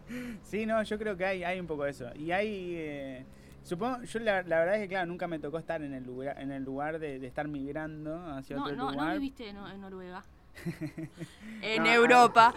Sí, 0.44 0.66
no, 0.66 0.84
yo 0.84 1.00
creo 1.00 1.18
que 1.18 1.26
hay, 1.26 1.44
hay 1.44 1.60
un 1.60 1.66
poco 1.66 1.84
de 1.86 1.92
eso. 1.92 2.06
Y 2.16 2.32
hay. 2.32 2.74
eh, 2.78 3.26
supongo, 3.64 4.04
yo 4.04 4.20
la, 4.20 4.44
la 4.44 4.60
verdad 4.60 4.76
es 4.76 4.82
que, 4.82 4.88
claro, 4.90 5.08
nunca 5.08 5.28
me 5.28 5.40
tocó 5.40 5.58
estar 5.58 5.82
en 5.82 5.94
el 5.94 6.04
lugar, 6.04 6.40
en 6.40 6.52
el 6.52 6.64
lugar 6.64 7.00
de, 7.00 7.18
de 7.20 7.26
estar 7.28 7.48
migrando 7.48 8.16
hacia 8.36 8.56
No, 8.58 8.64
otro 8.66 8.76
no, 8.76 8.92
lugar. 8.92 9.08
no 9.08 9.14
viviste 9.14 9.50
en, 9.50 9.58
en 9.58 9.82
Noruega. 9.82 10.24
en 11.62 11.84
No, 11.84 11.90
Europa. 11.90 12.54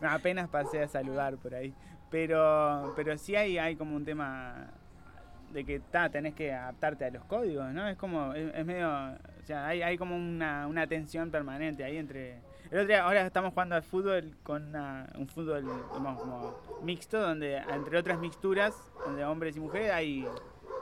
Apenas 0.00 0.48
pasé 0.48 0.82
a 0.82 0.88
saludar 0.88 1.36
por 1.36 1.54
ahí. 1.54 1.74
Pero, 2.10 2.92
pero 2.96 3.16
sí 3.18 3.36
hay, 3.36 3.58
hay 3.58 3.76
como 3.76 3.94
un 3.94 4.04
tema 4.04 4.68
de 5.52 5.64
que 5.64 5.80
ta, 5.80 6.08
tenés 6.10 6.34
que 6.34 6.52
adaptarte 6.52 7.04
a 7.04 7.10
los 7.10 7.24
códigos, 7.24 7.72
¿no? 7.72 7.88
Es 7.88 7.96
como, 7.96 8.32
es, 8.34 8.52
es 8.54 8.64
medio, 8.66 8.88
o 8.88 9.44
sea, 9.44 9.66
hay, 9.66 9.82
hay 9.82 9.96
como 9.98 10.16
una, 10.16 10.66
una 10.66 10.86
tensión 10.86 11.30
permanente 11.30 11.84
ahí 11.84 11.96
entre... 11.96 12.38
El 12.70 12.78
otro 12.78 12.86
día, 12.86 13.02
ahora 13.04 13.26
estamos 13.26 13.52
jugando 13.52 13.74
al 13.74 13.82
fútbol 13.82 14.36
con 14.44 14.68
una- 14.68 15.08
un 15.18 15.26
fútbol 15.26 15.64
como 15.92 16.56
mixto, 16.82 17.20
donde 17.20 17.56
entre 17.56 17.98
otras 17.98 18.18
mixturas 18.20 18.74
de 19.16 19.24
hombres 19.24 19.56
y 19.56 19.60
mujeres 19.60 19.90
hay, 19.92 20.24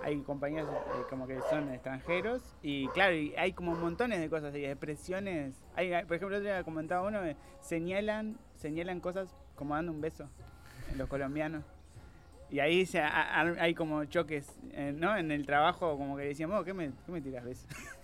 hay 0.03 0.21
compañeros 0.23 0.69
eh, 0.71 1.03
como 1.11 1.27
que 1.27 1.41
son 1.51 1.69
extranjeros 1.73 2.43
y 2.63 2.87
claro, 2.89 3.15
y 3.15 3.35
hay 3.37 3.53
como 3.53 3.75
montones 3.75 4.21
de 4.21 4.29
cosas, 4.31 4.55
hay 4.55 4.65
expresiones, 4.67 5.55
hay, 5.75 5.93
hay- 5.93 6.05
por 6.05 6.17
ejemplo, 6.17 6.37
otro 6.37 6.49
día 6.49 6.63
comentaba 6.65 7.07
uno, 7.07 7.25
eh, 7.25 7.37
señalan, 7.61 8.39
señalan 8.57 9.01
cosas 9.01 9.35
como 9.57 9.75
dando 9.75 9.93
un 9.93 10.01
beso, 10.01 10.29
los 10.97 11.09
colombianos. 11.09 11.65
Y 12.51 12.61
ahí 12.61 12.87
se, 12.87 13.01
a- 13.01 13.41
a- 13.41 13.63
hay 13.63 13.75
como 13.75 14.05
choques, 14.07 14.51
eh, 14.73 14.93
¿no? 14.97 15.17
En 15.17 15.31
el 15.33 15.45
trabajo, 15.45 15.99
como 15.99 16.17
que 16.17 16.23
decíamos, 16.25 16.61
"Oh, 16.61 16.65
¿qué 16.65 16.73
me, 16.73 16.93
qué 17.05 17.13
me 17.13 17.21
tiras, 17.21 17.45
ves? 17.45 17.67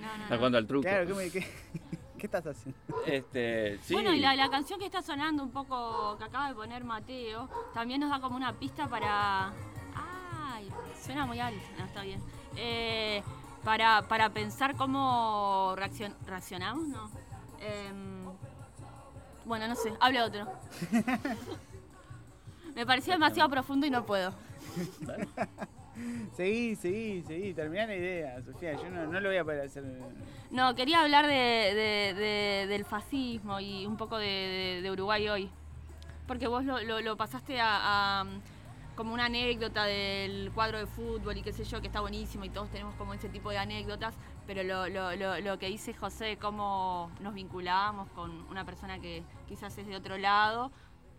No, 0.00 0.18
no, 0.30 0.36
jugando 0.36 0.58
al 0.58 0.66
truco. 0.66 0.82
Claro, 0.82 1.06
¿qué, 1.06 1.14
me- 1.14 1.30
qué, 1.30 1.40
qué 2.18 2.26
estás 2.26 2.44
haciendo? 2.46 2.76
Este, 3.06 3.78
sí. 3.82 3.94
Bueno, 3.94 4.12
y 4.12 4.18
la, 4.18 4.34
la 4.34 4.50
canción 4.50 4.78
que 4.80 4.86
está 4.86 5.02
sonando 5.02 5.42
un 5.44 5.50
poco, 5.52 6.16
que 6.18 6.24
acaba 6.24 6.48
de 6.48 6.54
poner 6.54 6.82
Mateo, 6.82 7.48
también 7.74 8.00
nos 8.00 8.10
da 8.10 8.20
como 8.20 8.34
una 8.36 8.54
pista 8.58 8.88
para... 8.88 9.52
¡Ay! 10.62 10.72
Suena 11.04 11.26
muy 11.26 11.40
alto, 11.40 11.60
no, 11.78 11.84
está 11.84 12.02
bien. 12.02 12.20
Eh, 12.56 13.22
para, 13.64 14.02
para 14.02 14.30
pensar 14.30 14.74
cómo 14.76 15.74
reaccion- 15.76 16.14
reaccionamos, 16.26 16.88
¿no? 16.88 17.10
Em, 17.60 18.24
bueno, 19.44 19.66
no 19.68 19.74
sé, 19.74 19.92
hable 20.00 20.22
otro. 20.22 20.46
Me 22.74 22.86
pareció 22.86 23.12
demasiado 23.12 23.50
profundo 23.50 23.86
y 23.86 23.90
no 23.90 24.04
puedo. 24.04 24.32
Seguí, 26.34 26.74
seguí, 26.74 27.22
seguí, 27.22 27.52
terminá 27.52 27.86
la 27.86 27.94
idea, 27.94 28.42
Sofía. 28.42 28.72
Yo 28.72 28.88
no, 28.88 29.06
no 29.06 29.20
lo 29.20 29.28
voy 29.28 29.36
a 29.36 29.44
poder 29.44 29.66
hacer. 29.66 29.84
No, 30.50 30.74
quería 30.74 31.02
hablar 31.02 31.26
de, 31.26 31.34
de- 31.34 32.14
de- 32.14 32.66
del 32.66 32.86
fascismo 32.86 33.60
y 33.60 33.84
un 33.84 33.98
poco 33.98 34.16
de, 34.16 34.80
Uruguay 34.90 35.28
hoy. 35.28 35.50
Porque 36.26 36.46
vos 36.48 36.64
lo, 36.64 36.80
lo- 36.82 37.02
lo 37.02 37.16
pasaste 37.18 37.60
a, 37.60 38.20
a, 38.22 38.24
como 38.96 39.14
una 39.14 39.26
anécdota 39.26 39.84
del 39.84 40.50
cuadro 40.54 40.78
de 40.78 40.86
fútbol 40.86 41.36
y 41.36 41.42
qué 41.42 41.52
sé 41.52 41.64
yo, 41.64 41.80
que 41.80 41.86
está 41.88 42.00
buenísimo 42.00 42.44
y 42.44 42.50
todos 42.50 42.70
tenemos 42.70 42.94
como 42.96 43.14
ese 43.14 43.28
tipo 43.28 43.50
de 43.50 43.58
anécdotas, 43.58 44.14
pero 44.46 44.62
lo, 44.62 44.88
lo- 44.88 45.14
lo- 45.16 45.40
lo 45.40 45.58
que 45.58 45.68
dice 45.68 45.94
José, 45.94 46.36
cómo 46.38 47.10
nos 47.20 47.34
vinculamos 47.34 48.08
con 48.10 48.30
una 48.50 48.64
persona 48.64 48.98
que 49.00 49.22
quizás 49.48 49.76
es 49.78 49.86
de 49.86 49.96
otro 49.96 50.18
lado, 50.18 50.70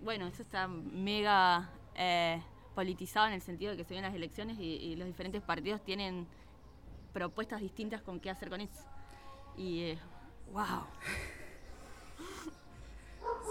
bueno, 0.04 0.28
eso 0.28 0.42
está 0.44 0.68
mega 0.68 1.70
eh, 1.96 2.42
politizado 2.76 3.28
en 3.28 3.34
el 3.34 3.42
sentido 3.42 3.72
de 3.72 3.78
que 3.78 3.84
se 3.86 3.94
ven 3.94 4.04
las 4.04 4.14
elecciones 4.14 4.60
y, 4.60 4.64
y 4.76 4.96
los 4.96 5.08
diferentes 5.08 5.42
partidos 5.42 5.82
tienen 5.84 6.28
propuestas 7.14 7.62
distintas 7.62 8.02
con 8.02 8.20
qué 8.20 8.30
hacer 8.30 8.50
con 8.50 8.62
eso. 8.62 8.84
Y, 9.58 9.82
eh, 9.82 10.00
wow. 10.52 10.64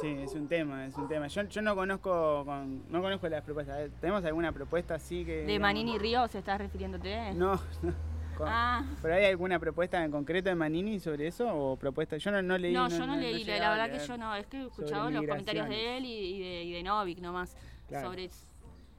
Sí, 0.01 0.09
es 0.09 0.35
un 0.35 0.49
tema, 0.49 0.87
es 0.87 0.97
un 0.97 1.07
tema. 1.09 1.27
Yo, 1.29 1.43
yo 1.43 1.63
no 1.63 1.75
conozco 1.77 2.45
con, 2.45 2.91
no 2.91 3.01
conozco 3.03 3.29
las 3.29 3.43
propuestas. 3.43 3.91
¿Tenemos 4.01 4.25
alguna 4.25 4.51
propuesta 4.53 4.95
así 4.95 5.25
que. 5.25 5.33
¿De 5.39 5.47
digamos- 5.47 5.61
Manini 5.63 5.99
Río 5.99 6.27
se 6.29 6.39
estás 6.39 6.59
refiriéndote? 6.59 7.33
No, 7.35 7.53
no. 7.83 7.93
Con- 8.37 8.49
Ah, 8.49 8.83
¿Pero 9.03 9.15
hay 9.15 9.27
alguna 9.27 9.59
propuesta 9.59 10.03
en 10.03 10.11
concreto 10.11 10.49
de 10.49 10.55
Manini 10.55 10.99
sobre 10.99 11.27
eso? 11.29 11.47
¿O 11.55 11.77
propuesta? 11.77 12.17
Yo 12.17 12.31
no, 12.31 12.41
no 12.43 12.57
leí. 12.59 12.73
no, 12.73 12.89
yo 12.89 13.07
no, 13.07 13.17
leí, 13.17 13.45
la- 13.45 13.71
verdad 13.71 13.91
que 13.91 14.05
yo 14.07 14.17
no, 14.17 14.35
es 14.35 14.47
que 14.47 14.57
he 14.63 14.67
escuchado 14.67 15.11
los 15.11 15.25
comentarios 15.27 15.69
de 15.69 15.97
él 15.99 16.05
y, 16.07 16.37
y 16.37 16.41
de, 16.41 16.63
y 16.65 16.73
de 16.73 16.83
Novik 16.83 17.19
nomás 17.21 17.55
Claro. 17.89 18.09
sobre 18.09 18.25
eso, 18.25 18.47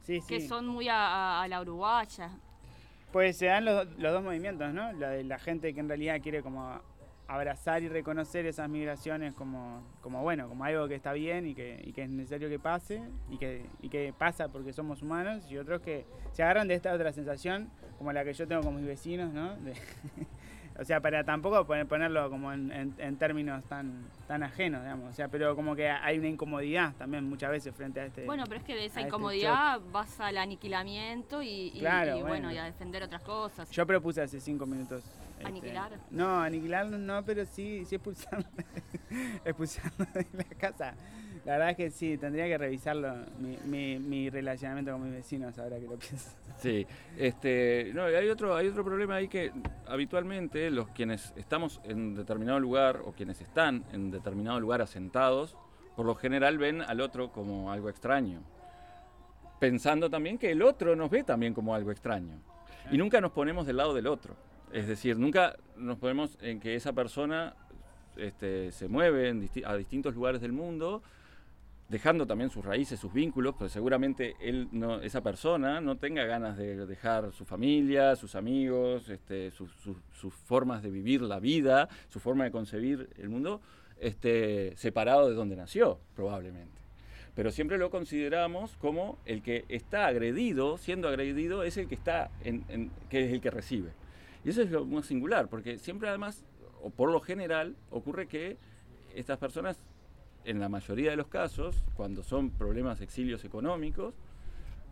Sí, 0.03 0.21
sí. 0.21 0.27
que 0.27 0.47
son 0.47 0.67
muy 0.67 0.87
a, 0.87 0.95
a- 1.07 1.41
a 1.43 1.47
la 1.47 1.59
uruguaya. 1.61 2.29
Pues 3.11 3.37
se 3.37 3.47
dan 3.47 3.65
los, 3.65 3.87
los 3.97 4.13
dos 4.13 4.23
movimientos, 4.23 4.71
¿no? 4.73 4.91
La 4.93 5.09
de 5.09 5.23
la 5.23 5.37
gente 5.39 5.73
que 5.73 5.79
en 5.79 5.87
realidad 5.87 6.19
quiere 6.21 6.41
como 6.43 6.79
abrazar 7.27 7.81
y 7.83 7.89
reconocer 7.89 8.45
esas 8.45 8.69
migraciones 8.69 9.33
como, 9.33 9.81
como 10.01 10.21
bueno, 10.21 10.47
como 10.49 10.63
algo 10.65 10.87
que 10.87 10.95
está 10.95 11.13
bien 11.13 11.47
y 11.47 11.55
que, 11.55 11.81
y 11.85 11.93
que 11.93 12.03
es 12.03 12.09
necesario 12.09 12.49
que 12.49 12.59
pase 12.59 13.01
y 13.29 13.37
que, 13.37 13.65
y 13.81 13.89
que 13.89 14.13
pasa 14.17 14.49
porque 14.49 14.73
somos 14.73 15.01
humanos 15.01 15.49
y 15.49 15.57
otros 15.57 15.81
que 15.81 16.05
se 16.33 16.43
agarran 16.43 16.67
de 16.67 16.73
esta 16.75 16.93
otra 16.93 17.11
sensación 17.13 17.69
como 17.97 18.11
la 18.11 18.23
que 18.23 18.33
yo 18.33 18.47
tengo 18.47 18.61
con 18.61 18.75
mis 18.75 18.85
vecinos, 18.85 19.33
¿no? 19.33 19.55
De- 19.57 19.73
o 20.79 20.83
sea, 20.83 20.99
para 20.99 21.23
tampoco 21.23 21.65
poner- 21.65 21.87
ponerlo 21.87 22.29
como 22.29 22.51
en, 22.51 22.71
en- 22.71 22.93
en 22.97 23.15
términos 23.17 23.63
tan, 23.65 24.05
tan 24.27 24.43
ajenos, 24.43 24.81
digamos, 24.81 25.09
o 25.11 25.13
sea, 25.13 25.27
pero 25.29 25.55
como 25.55 25.75
que 25.75 25.87
hay 25.89 26.17
una 26.19 26.27
incomodidad 26.27 26.93
también 26.97 27.23
muchas 27.23 27.51
veces 27.51 27.73
frente 27.73 28.01
a 28.01 28.05
este... 28.07 28.25
Bueno, 28.25 28.43
pero 28.45 28.57
es 28.57 28.63
que 28.65 28.73
de 28.75 28.85
esa 28.85 28.99
este 28.99 29.07
incomodidad 29.07 29.79
vas 29.91 30.19
al 30.19 30.37
aniquilamiento 30.37 31.41
y, 31.41 31.71
y- 31.73 31.79
Claro, 31.79 32.17
y 32.17 32.21
bueno, 32.21 32.27
bueno. 32.47 32.51
y 32.51 32.57
a 32.57 32.65
defender 32.65 33.01
otras 33.03 33.21
cosas. 33.21 33.69
Yo 33.71 33.85
propuse 33.87 34.21
hace 34.21 34.39
cinco 34.41 34.65
minutos. 34.65 35.03
Este, 35.43 35.59
¿Aniquilar? 35.59 35.91
no, 36.11 36.41
aniquilar 36.41 36.87
no, 36.87 37.23
pero 37.25 37.45
sí, 37.45 37.85
sí 37.85 37.95
expulsarlo 39.45 40.05
de 40.13 40.27
la 40.33 40.57
casa. 40.57 40.95
La 41.45 41.53
verdad 41.53 41.71
es 41.71 41.77
que 41.77 41.91
sí, 41.91 42.17
tendría 42.17 42.45
que 42.45 42.57
revisarlo, 42.57 43.15
mi, 43.39 43.57
mi, 43.65 43.99
mi 43.99 44.29
relacionamiento 44.29 44.93
con 44.93 45.03
mis 45.03 45.11
vecinos, 45.11 45.57
ahora 45.59 45.77
que 45.77 45.87
lo 45.87 45.97
pienso. 45.97 46.29
Sí, 46.57 46.87
este, 47.17 47.91
no, 47.93 48.03
hay 48.03 48.29
otro, 48.29 48.55
hay 48.55 48.67
otro 48.67 48.85
problema 48.85 49.15
ahí 49.15 49.27
que 49.27 49.51
habitualmente 49.85 50.71
los 50.71 50.87
quienes 50.89 51.33
estamos 51.35 51.81
en 51.83 52.15
determinado 52.15 52.59
lugar 52.59 53.01
o 53.03 53.11
quienes 53.11 53.41
están 53.41 53.83
en 53.91 54.11
determinado 54.11 54.59
lugar 54.61 54.81
asentados, 54.81 55.57
por 55.97 56.05
lo 56.05 56.15
general 56.15 56.57
ven 56.57 56.81
al 56.81 57.01
otro 57.01 57.31
como 57.31 57.71
algo 57.71 57.89
extraño, 57.89 58.41
pensando 59.59 60.09
también 60.09 60.37
que 60.37 60.51
el 60.51 60.61
otro 60.61 60.95
nos 60.95 61.09
ve 61.09 61.23
también 61.23 61.53
como 61.53 61.75
algo 61.75 61.91
extraño 61.91 62.39
y 62.91 62.97
nunca 62.97 63.19
nos 63.21 63.31
ponemos 63.31 63.65
del 63.65 63.77
lado 63.77 63.93
del 63.93 64.07
otro, 64.07 64.35
es 64.73 64.87
decir, 64.87 65.17
nunca 65.17 65.55
nos 65.77 65.99
ponemos 65.99 66.37
en 66.41 66.59
que 66.59 66.75
esa 66.75 66.93
persona 66.93 67.55
este, 68.17 68.71
se 68.71 68.87
mueve 68.87 69.33
a 69.65 69.75
distintos 69.75 70.15
lugares 70.15 70.41
del 70.41 70.51
mundo 70.51 71.03
dejando 71.89 72.25
también 72.25 72.49
sus 72.49 72.65
raíces, 72.65 72.99
sus 72.99 73.13
vínculos, 73.13 73.53
pues 73.57 73.71
seguramente 73.71 74.35
él 74.41 74.67
esa 75.03 75.21
persona 75.21 75.79
no 75.79 75.97
tenga 75.97 76.25
ganas 76.25 76.57
de 76.57 76.87
dejar 76.87 77.31
su 77.33 77.45
familia, 77.45 78.15
sus 78.15 78.33
amigos, 78.33 79.09
este, 79.09 79.51
sus, 79.51 79.69
formas 80.45 80.81
de 80.81 80.89
vivir 80.89 81.21
la 81.21 81.39
vida, 81.39 81.89
su 82.09 82.19
forma 82.19 82.45
de 82.45 82.51
concebir 82.51 83.09
el 83.17 83.29
mundo, 83.29 83.61
este, 83.99 84.75
separado 84.75 85.29
de 85.29 85.35
donde 85.35 85.55
nació, 85.55 85.99
probablemente. 86.15 86.81
Pero 87.35 87.51
siempre 87.51 87.77
lo 87.77 87.91
consideramos 87.91 88.75
como 88.77 89.19
el 89.25 89.43
que 89.43 89.65
está 89.69 90.07
agredido, 90.07 90.79
siendo 90.79 91.07
agredido, 91.07 91.61
es 91.61 91.77
el 91.77 91.87
que 91.87 91.95
está 91.95 92.31
que 93.09 93.25
es 93.25 93.33
el 93.33 93.41
que 93.41 93.51
recibe. 93.51 93.91
Y 94.43 94.49
eso 94.49 94.61
es 94.61 94.71
lo 94.71 94.85
más 94.85 95.05
singular, 95.05 95.47
porque 95.47 95.79
siempre 95.79 96.09
además, 96.09 96.43
o 96.81 96.89
por 96.89 97.11
lo 97.11 97.21
general, 97.21 97.75
ocurre 97.91 98.27
que 98.27 98.57
estas 99.15 99.37
personas 99.37 99.79
en 100.45 100.59
la 100.59 100.69
mayoría 100.69 101.11
de 101.11 101.17
los 101.17 101.27
casos, 101.27 101.83
cuando 101.95 102.23
son 102.23 102.49
problemas 102.49 103.01
exilios 103.01 103.45
económicos 103.45 104.13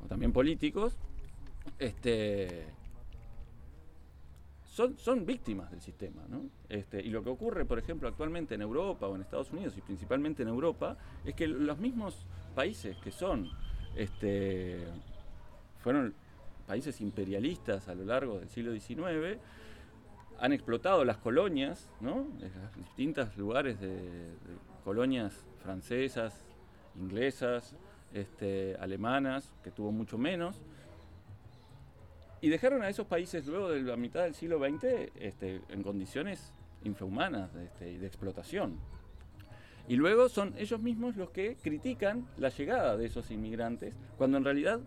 o 0.04 0.08
también 0.08 0.32
políticos, 0.32 0.98
este, 1.80 2.66
son, 4.66 4.98
son 4.98 5.26
víctimas 5.26 5.70
del 5.72 5.82
sistema. 5.82 6.22
¿no? 6.30 6.44
Este, 6.70 7.02
y 7.02 7.10
lo 7.10 7.24
que 7.24 7.30
ocurre, 7.30 7.66
por 7.66 7.78
ejemplo, 7.78 8.08
actualmente 8.08 8.56
en 8.56 8.62
Europa 8.62 9.08
o 9.08 9.16
en 9.16 9.22
Estados 9.22 9.52
Unidos, 9.52 9.78
y 9.78 9.82
principalmente 9.82 10.44
en 10.44 10.50
Europa, 10.50 10.98
es 11.26 11.36
que 11.36 11.48
los 11.48 11.78
mismos 11.78 12.26
países 12.56 12.98
que 12.98 13.12
son, 13.12 13.50
este, 13.96 14.86
fueron 15.82 16.14
países 16.72 17.02
imperialistas 17.02 17.90
a 17.90 17.94
lo 17.94 18.06
largo 18.06 18.40
del 18.40 18.48
siglo 18.48 18.72
XIX, 18.72 19.38
han 20.40 20.54
explotado 20.54 21.04
las 21.04 21.18
colonias, 21.18 21.90
¿no? 22.00 22.28
Los 22.40 22.76
distintos 22.78 23.36
lugares 23.36 23.78
de, 23.82 23.90
de 23.90 24.56
colonias 24.86 25.34
francesas, 25.62 26.34
inglesas, 26.96 27.76
este, 28.14 28.78
alemanas, 28.80 29.54
que 29.66 29.72
tuvo 29.72 29.92
mucho 29.92 30.18
menos, 30.18 30.62
y 32.40 32.48
dejaron 32.48 32.84
a 32.84 32.88
esos 32.88 33.06
países 33.06 33.46
luego 33.48 33.70
de 33.70 33.82
la 33.82 33.98
mitad 33.98 34.24
del 34.24 34.34
siglo 34.34 34.58
XX 34.58 35.12
este, 35.20 35.60
en 35.68 35.84
condiciones 35.84 36.54
infrahumanas 36.86 37.54
este, 37.54 37.92
y 37.92 37.98
de 37.98 38.08
explotación. 38.08 38.78
Y 39.90 39.98
luego 39.98 40.30
son 40.30 40.54
ellos 40.58 40.82
mismos 40.82 41.18
los 41.18 41.32
que 41.32 41.58
critican 41.62 42.30
la 42.38 42.48
llegada 42.48 42.96
de 42.96 43.08
esos 43.08 43.30
inmigrantes, 43.30 43.94
cuando 44.18 44.38
en 44.38 44.46
realidad 44.46 44.80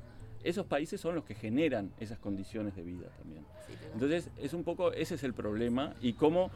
esos 0.45 0.67
países 0.67 1.01
son 1.01 1.15
los 1.15 1.25
que 1.25 1.35
generan 1.35 1.91
esas 1.99 2.19
condiciones 2.19 2.77
de 2.77 2.83
vida 2.83 3.09
también. 3.19 3.45
Entonces, 3.95 4.31
es 4.39 4.53
un 4.53 4.63
poco, 4.63 4.93
ese 4.93 5.15
es 5.15 5.25
el 5.25 5.33
problema 5.33 5.95
y 6.03 6.13
cómo 6.13 6.51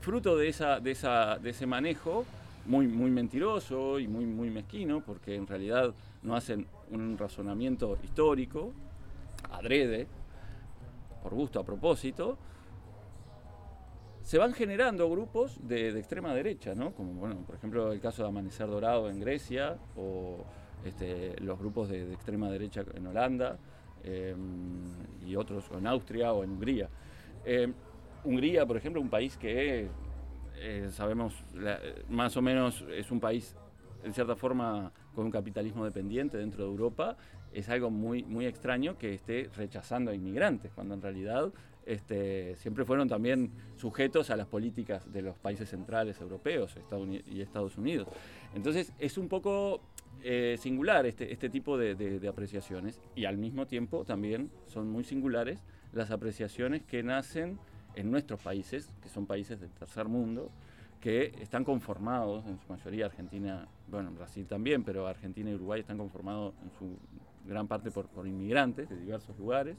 fruto 0.00 0.36
de, 0.36 0.48
esa, 0.48 0.80
de, 0.80 0.90
esa, 0.90 1.38
de 1.38 1.50
ese 1.50 1.64
manejo, 1.64 2.26
muy, 2.66 2.88
muy 2.88 3.10
mentiroso 3.10 3.98
y 4.00 4.08
muy, 4.08 4.26
muy 4.26 4.50
mezquino, 4.50 5.00
porque 5.00 5.36
en 5.36 5.46
realidad 5.46 5.94
no 6.22 6.34
hacen 6.34 6.66
un 6.90 7.16
razonamiento 7.16 7.98
histórico, 8.02 8.72
adrede, 9.50 10.08
por 11.22 11.34
gusto, 11.34 11.60
a 11.60 11.64
propósito, 11.64 12.36
se 14.22 14.38
van 14.38 14.52
generando 14.52 15.08
grupos 15.08 15.56
de, 15.66 15.92
de 15.92 16.00
extrema 16.00 16.34
derecha, 16.34 16.74
¿no? 16.74 16.92
Como, 16.92 17.12
bueno, 17.14 17.36
por 17.46 17.54
ejemplo, 17.54 17.92
el 17.92 18.00
caso 18.00 18.22
de 18.22 18.28
Amanecer 18.28 18.66
Dorado 18.66 19.08
en 19.08 19.20
Grecia, 19.20 19.78
o 19.96 20.44
este, 20.84 21.38
los 21.40 21.58
grupos 21.58 21.88
de, 21.88 22.06
de 22.06 22.14
extrema 22.14 22.50
derecha 22.50 22.84
en 22.94 23.06
Holanda, 23.06 23.58
eh, 24.02 24.34
y 25.26 25.36
otros 25.36 25.64
en 25.76 25.86
Austria 25.86 26.32
o 26.32 26.42
en 26.42 26.50
Hungría. 26.50 26.88
Eh, 27.44 27.72
Hungría, 28.24 28.66
por 28.66 28.76
ejemplo, 28.76 29.00
un 29.00 29.10
país 29.10 29.36
que 29.36 29.88
eh, 30.56 30.88
sabemos 30.92 31.34
la- 31.54 31.80
más 32.08 32.36
o 32.36 32.42
menos 32.42 32.84
es 32.94 33.10
un 33.10 33.20
país 33.20 33.56
en 34.04 34.14
cierta 34.14 34.36
forma 34.36 34.92
con 35.14 35.26
un 35.26 35.30
capitalismo 35.30 35.84
dependiente 35.84 36.38
dentro 36.38 36.64
de 36.64 36.70
Europa, 36.70 37.16
es 37.52 37.68
algo 37.68 37.90
muy, 37.90 38.22
muy 38.22 38.46
extraño 38.46 38.96
que 38.96 39.12
esté 39.12 39.50
rechazando 39.56 40.10
a 40.10 40.14
inmigrantes, 40.14 40.72
cuando 40.72 40.94
en 40.94 41.02
realidad 41.02 41.52
este, 41.84 42.56
siempre 42.56 42.84
fueron 42.84 43.08
también 43.08 43.50
sujetos 43.76 44.30
a 44.30 44.36
las 44.36 44.46
políticas 44.46 45.12
de 45.12 45.22
los 45.22 45.36
países 45.36 45.68
centrales 45.68 46.20
europeos 46.20 46.74
y 47.26 47.40
Estados 47.40 47.76
Unidos. 47.76 48.08
Entonces 48.54 48.92
es 48.98 49.18
un 49.18 49.28
poco 49.28 49.80
eh, 50.22 50.56
singular 50.58 51.06
este, 51.06 51.32
este 51.32 51.48
tipo 51.48 51.76
de, 51.78 51.94
de- 51.94 52.20
de 52.20 52.28
apreciaciones 52.28 53.00
y 53.14 53.24
al 53.24 53.36
mismo 53.38 53.66
tiempo 53.66 54.04
también 54.04 54.50
son 54.66 54.88
muy 54.90 55.04
singulares 55.04 55.62
las 55.92 56.10
apreciaciones 56.10 56.82
que 56.82 57.02
nacen 57.02 57.58
en 57.96 58.10
nuestros 58.10 58.40
países, 58.40 58.92
que 59.02 59.08
son 59.08 59.26
países 59.26 59.58
del 59.60 59.70
tercer 59.70 60.06
mundo, 60.06 60.50
que 61.00 61.32
están 61.40 61.64
conformados, 61.64 62.46
en 62.46 62.58
su 62.60 62.68
mayoría 62.68 63.06
Argentina, 63.06 63.66
bueno, 63.88 64.10
Brasil 64.12 64.46
también, 64.46 64.84
pero 64.84 65.06
Argentina 65.06 65.50
y 65.50 65.54
Uruguay 65.54 65.80
están 65.80 65.98
conformados 65.98 66.54
en 66.62 66.70
su 66.78 66.96
gran 67.48 67.66
parte 67.66 67.90
por, 67.90 68.06
por 68.08 68.26
inmigrantes 68.26 68.88
de 68.88 68.96
diversos 68.96 69.36
lugares 69.38 69.76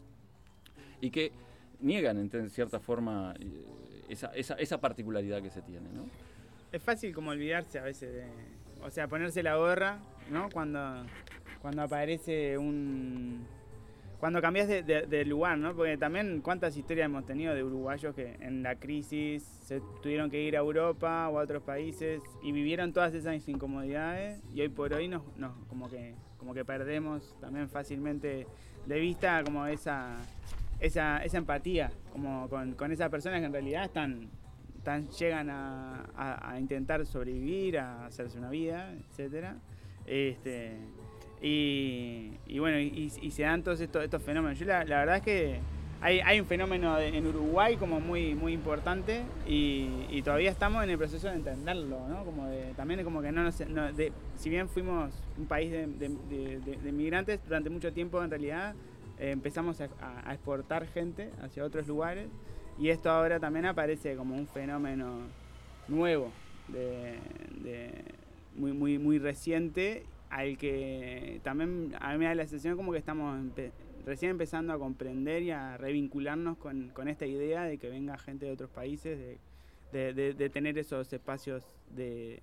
y 0.99 1.09
que 1.11 1.31
niegan 1.79 2.17
en 2.17 2.49
cierta 2.49 2.79
forma 2.79 3.33
eh, 3.39 3.63
esa, 4.09 4.27
esa, 4.35 4.55
esa 4.55 4.79
particularidad 4.81 5.41
que 5.41 5.49
se 5.51 5.61
tiene, 5.61 5.89
¿no? 5.93 6.05
Es 6.71 6.81
fácil 6.81 7.13
como 7.13 7.31
olvidarse 7.31 7.79
a 7.79 7.83
veces 7.83 8.13
de. 8.13 8.25
O 8.83 8.89
sea, 8.89 9.07
ponerse 9.07 9.43
la 9.43 9.55
gorra, 9.55 9.99
¿no? 10.29 10.49
Cuando, 10.49 10.79
cuando 11.61 11.83
aparece 11.83 12.57
un. 12.57 13.45
Cuando 14.19 14.39
cambias 14.39 14.67
de, 14.67 15.25
lugar, 15.25 15.57
¿no? 15.57 15.75
Porque 15.75 15.97
también 15.97 16.41
cuántas 16.41 16.77
historias 16.77 17.05
hemos 17.05 17.25
tenido 17.25 17.55
de 17.55 17.63
uruguayos 17.63 18.13
que 18.13 18.37
en 18.39 18.61
la 18.61 18.75
crisis 18.75 19.41
se 19.63 19.81
tuvieron 20.03 20.29
que 20.29 20.39
ir 20.43 20.55
a 20.55 20.59
Europa 20.59 21.27
o 21.29 21.39
a 21.39 21.43
otros 21.43 21.63
países 21.63 22.21
y 22.43 22.51
vivieron 22.51 22.93
todas 22.93 23.15
esas 23.15 23.47
incomodidades 23.47 24.39
y 24.53 24.61
hoy 24.61 24.69
por 24.69 24.93
hoy 24.93 25.07
nos, 25.07 25.23
nos 25.37 25.57
como 25.65 25.89
que 25.89 26.13
como 26.37 26.53
que 26.53 26.63
perdemos 26.63 27.35
también 27.41 27.67
fácilmente 27.67 28.45
de 28.85 28.99
vista 28.99 29.43
como 29.43 29.65
esa 29.65 30.19
esa, 30.81 31.23
esa 31.23 31.37
empatía 31.37 31.91
como 32.11 32.49
con, 32.49 32.73
con 32.73 32.91
esas 32.91 33.09
personas 33.09 33.39
que 33.39 33.45
en 33.45 33.53
realidad 33.53 33.85
están, 33.85 34.29
llegan 35.17 35.49
a, 35.49 36.05
a- 36.15 36.51
a 36.51 36.59
intentar 36.59 37.05
sobrevivir, 37.05 37.77
a 37.79 38.05
hacerse 38.05 38.37
una 38.37 38.49
vida, 38.49 38.93
etcétera. 39.09 39.57
Este, 40.05 40.77
y, 41.41 42.33
y 42.47 42.59
bueno, 42.59 42.79
y, 42.79 43.11
y 43.21 43.31
se 43.31 43.43
dan 43.43 43.63
todos 43.63 43.79
estos, 43.81 44.03
estos 44.03 44.21
fenómenos. 44.21 44.59
Yo 44.59 44.65
la, 44.65 44.83
la 44.85 44.99
verdad 44.99 45.17
es 45.17 45.21
que 45.23 45.59
hay, 46.01 46.19
hay 46.21 46.39
un 46.39 46.45
fenómeno 46.47 46.95
de- 46.95 47.09
en 47.15 47.25
Uruguay 47.27 47.77
como 47.77 47.99
muy, 47.99 48.33
muy 48.35 48.53
importante 48.53 49.21
y, 49.47 50.05
y 50.09 50.21
todavía 50.23 50.49
estamos 50.49 50.83
en 50.83 50.89
el 50.89 50.97
proceso 50.97 51.27
de 51.27 51.35
entenderlo, 51.35 52.07
¿no? 52.07 52.23
Como 52.25 52.47
de, 52.47 52.73
también 52.75 53.03
como 53.03 53.21
que 53.21 53.31
no 53.31 53.43
nos... 53.43 53.59
no- 53.67 53.91
de- 53.93 54.11
si 54.35 54.49
bien 54.49 54.67
fuimos 54.69 55.11
un 55.37 55.45
país 55.45 55.71
de, 55.71 55.87
de- 55.87 56.91
migrantes, 56.91 57.39
durante 57.45 57.69
mucho 57.69 57.93
tiempo 57.93 58.23
en 58.23 58.29
realidad 58.31 58.73
eh, 59.19 59.29
empezamos 59.31 59.79
a- 59.81 59.89
a 60.25 60.33
exportar 60.33 60.87
gente 60.87 61.29
hacia 61.43 61.63
otros 61.63 61.87
lugares 61.87 62.27
y 62.79 62.89
esto 62.89 63.09
ahora 63.09 63.39
también 63.39 63.65
aparece 63.65 64.15
como 64.15 64.35
un 64.35 64.47
fenómeno 64.47 65.19
nuevo, 65.87 66.31
muy, 68.55 68.71
muy, 68.73 68.97
muy 68.97 69.19
reciente, 69.19 70.03
al 70.29 70.57
que 70.57 71.39
también 71.43 71.93
a 71.99 72.11
mí 72.13 72.19
me 72.19 72.25
da 72.25 72.35
la 72.35 72.43
sensación 72.47 72.75
como 72.77 72.91
que 72.91 72.97
estamos 72.97 73.39
recién 74.05 74.31
empezando 74.31 74.73
a 74.73 74.79
comprender 74.79 75.43
y 75.43 75.51
a 75.51 75.77
revincularnos 75.77 76.57
con, 76.57 76.89
con 76.89 77.07
esta 77.07 77.25
idea 77.25 77.63
de 77.63 77.77
que 77.77 77.89
venga 77.89 78.17
gente 78.17 78.45
de 78.45 78.51
otros 78.53 78.69
países, 78.69 79.19
de- 79.91 80.13
de 80.13 80.49
tener 80.49 80.77
esos 80.77 81.11
espacios 81.11 81.63
de 81.95 82.41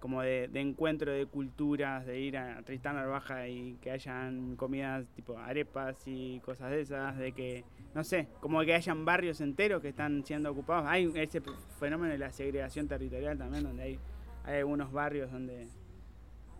como 0.00 0.22
de, 0.22 0.48
encuentro 0.54 1.12
de 1.12 1.26
culturas, 1.26 2.06
de 2.06 2.20
ir 2.20 2.36
a 2.36 2.62
Tristán 2.62 2.96
Narvaja 2.96 3.48
y 3.48 3.74
que 3.80 3.90
hayan 3.90 4.56
comidas 4.56 5.06
tipo 5.16 5.36
arepas 5.38 5.96
y 6.06 6.40
cosas 6.40 6.70
de 6.70 6.80
esas, 6.80 7.16
de 7.18 7.32
que, 7.32 7.64
no 7.94 8.04
sé, 8.04 8.28
como 8.40 8.60
que 8.62 8.74
hayan 8.74 9.04
barrios 9.04 9.40
enteros 9.40 9.82
que 9.82 9.88
están 9.88 10.24
siendo 10.24 10.50
ocupados. 10.50 10.86
Hay 10.86 11.10
ese 11.14 11.40
fenómeno 11.78 12.12
de 12.12 12.18
la 12.18 12.30
segregación 12.30 12.86
territorial 12.88 13.36
también, 13.38 13.64
donde 13.64 13.82
hay, 13.82 13.98
algunos 14.44 14.92
barrios 14.92 15.30
donde 15.30 15.68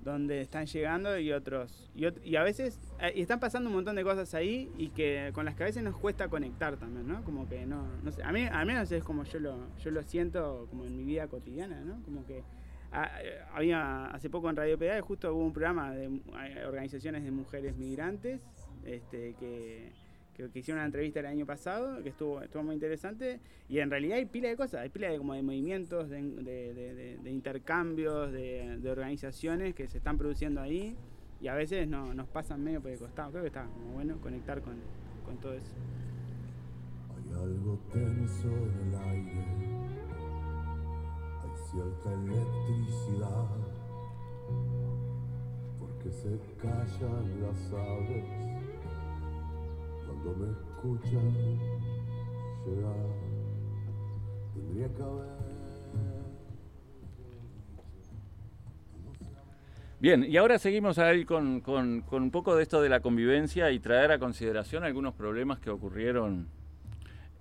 donde 0.01 0.41
están 0.41 0.65
llegando 0.67 1.19
y 1.19 1.33
otros 1.33 1.91
y, 1.95 2.03
ot- 2.03 2.21
y 2.25 2.37
a 2.37 2.43
veces 2.45 2.79
eh, 3.01 3.13
y 3.17 3.21
están 3.21 3.41
pasando 3.41 3.69
un 3.69 3.75
montón 3.75 3.97
de 3.97 4.05
cosas 4.05 4.33
ahí 4.35 4.71
y 4.79 4.91
que 4.91 5.31
con 5.35 5.45
las 5.45 5.57
que 5.57 5.65
a 5.65 5.67
veces 5.67 5.83
nos 5.83 5.97
cuesta 5.97 6.29
conectar 6.29 6.77
también 6.77 7.09
no 7.09 7.25
como 7.25 7.49
que 7.49 7.67
no 7.67 7.85
no 8.05 8.13
sé 8.13 8.23
a 8.23 8.31
mí 8.31 8.47
al 8.51 8.65
menos 8.65 8.91
es 8.93 9.03
como 9.03 9.25
yo 9.25 9.41
lo 9.41 9.57
yo 9.79 9.91
lo 9.91 10.03
siento 10.05 10.67
como 10.71 10.85
en 10.85 10.97
mi 10.97 11.03
vida 11.05 11.27
cotidiana 11.27 11.81
no 11.81 12.01
como 12.05 12.25
que 12.27 12.45
ah, 12.93 13.11
eh, 13.23 13.41
había 13.53 14.07
hace 14.07 14.31
poco 14.31 14.51
en 14.51 14.57
Radio 14.57 14.79
Pedal 14.79 15.01
justo 15.01 15.35
hubo 15.35 15.45
un 15.45 15.53
programa 15.53 15.93
de 15.93 16.21
organizaciones 16.67 17.25
de 17.25 17.31
mujeres 17.31 17.77
migrantes 17.77 18.41
este 18.85 19.35
que 19.35 19.93
que, 20.47 20.59
hicieron 20.61 20.79
una 20.79 20.87
entrevista 20.87 21.21
el 21.21 21.27
año 21.27 21.45
pasado, 21.45 22.03
que 22.03 22.11
estuvo, 22.11 22.41
estuvo 22.41 22.63
muy 22.63 22.75
interesante, 22.75 23.41
y 23.69 23.81
en 23.81 23.91
realidad 23.91 24.19
hay 24.19 24.27
pila 24.27 24.49
de 24.49 24.57
cosas, 24.57 24.83
hay 24.83 24.89
pila 24.89 25.11
de, 25.11 25.19
como 25.19 25.35
de 25.35 25.43
movimientos, 25.43 26.09
de, 26.09 27.19
intercambios, 27.27 28.33
de, 28.33 28.81
organizaciones 28.89 29.75
que 29.75 29.89
se 29.89 29.99
están 29.99 30.17
produciendo 30.17 30.61
ahí, 30.61 30.97
y 31.41 31.49
a 31.49 31.55
veces 31.55 31.89
no, 31.89 32.15
nos 32.15 32.29
pasan 32.29 32.63
medio 32.63 32.81
por 32.81 32.91
el 32.91 32.99
costado. 32.99 33.31
Creo 33.31 33.43
que 33.43 33.49
está 33.49 33.65
como 33.65 33.93
bueno 33.93 34.21
conectar 34.21 34.61
con, 34.61 34.75
con 35.25 35.37
todo 35.39 35.55
eso. 35.55 35.73
Hay 37.15 37.33
algo 37.33 37.79
tenso 37.93 38.49
en 38.49 38.89
el 38.89 38.95
aire, 38.95 39.68
cierta 41.71 42.13
electricidad, 42.13 43.47
porque 45.79 46.11
se 46.11 46.39
callan 46.61 47.43
las 47.43 47.73
aves 47.73 48.25
cuando 50.07 50.35
me 50.37 50.51
escuchan 50.51 51.33
llegar. 52.67 53.07
Tendría 54.55 54.89
que 54.95 55.03
haber. 55.03 55.39
Bien, 60.01 60.25
y 60.29 60.37
ahora 60.37 60.59
seguimos 60.61 60.99
ahí 60.99 61.25
con, 61.25 61.61
con- 61.61 62.03
con 62.03 62.23
un 62.23 62.31
poco 62.31 62.55
de 62.55 62.63
esto 62.63 62.81
de 62.81 62.89
la 62.89 63.01
convivencia 63.01 63.71
y 63.73 63.81
traer 63.81 64.13
a 64.13 64.19
consideración 64.21 64.85
algunos 64.85 65.13
problemas 65.15 65.59
que 65.59 65.71
ocurrieron 65.71 66.47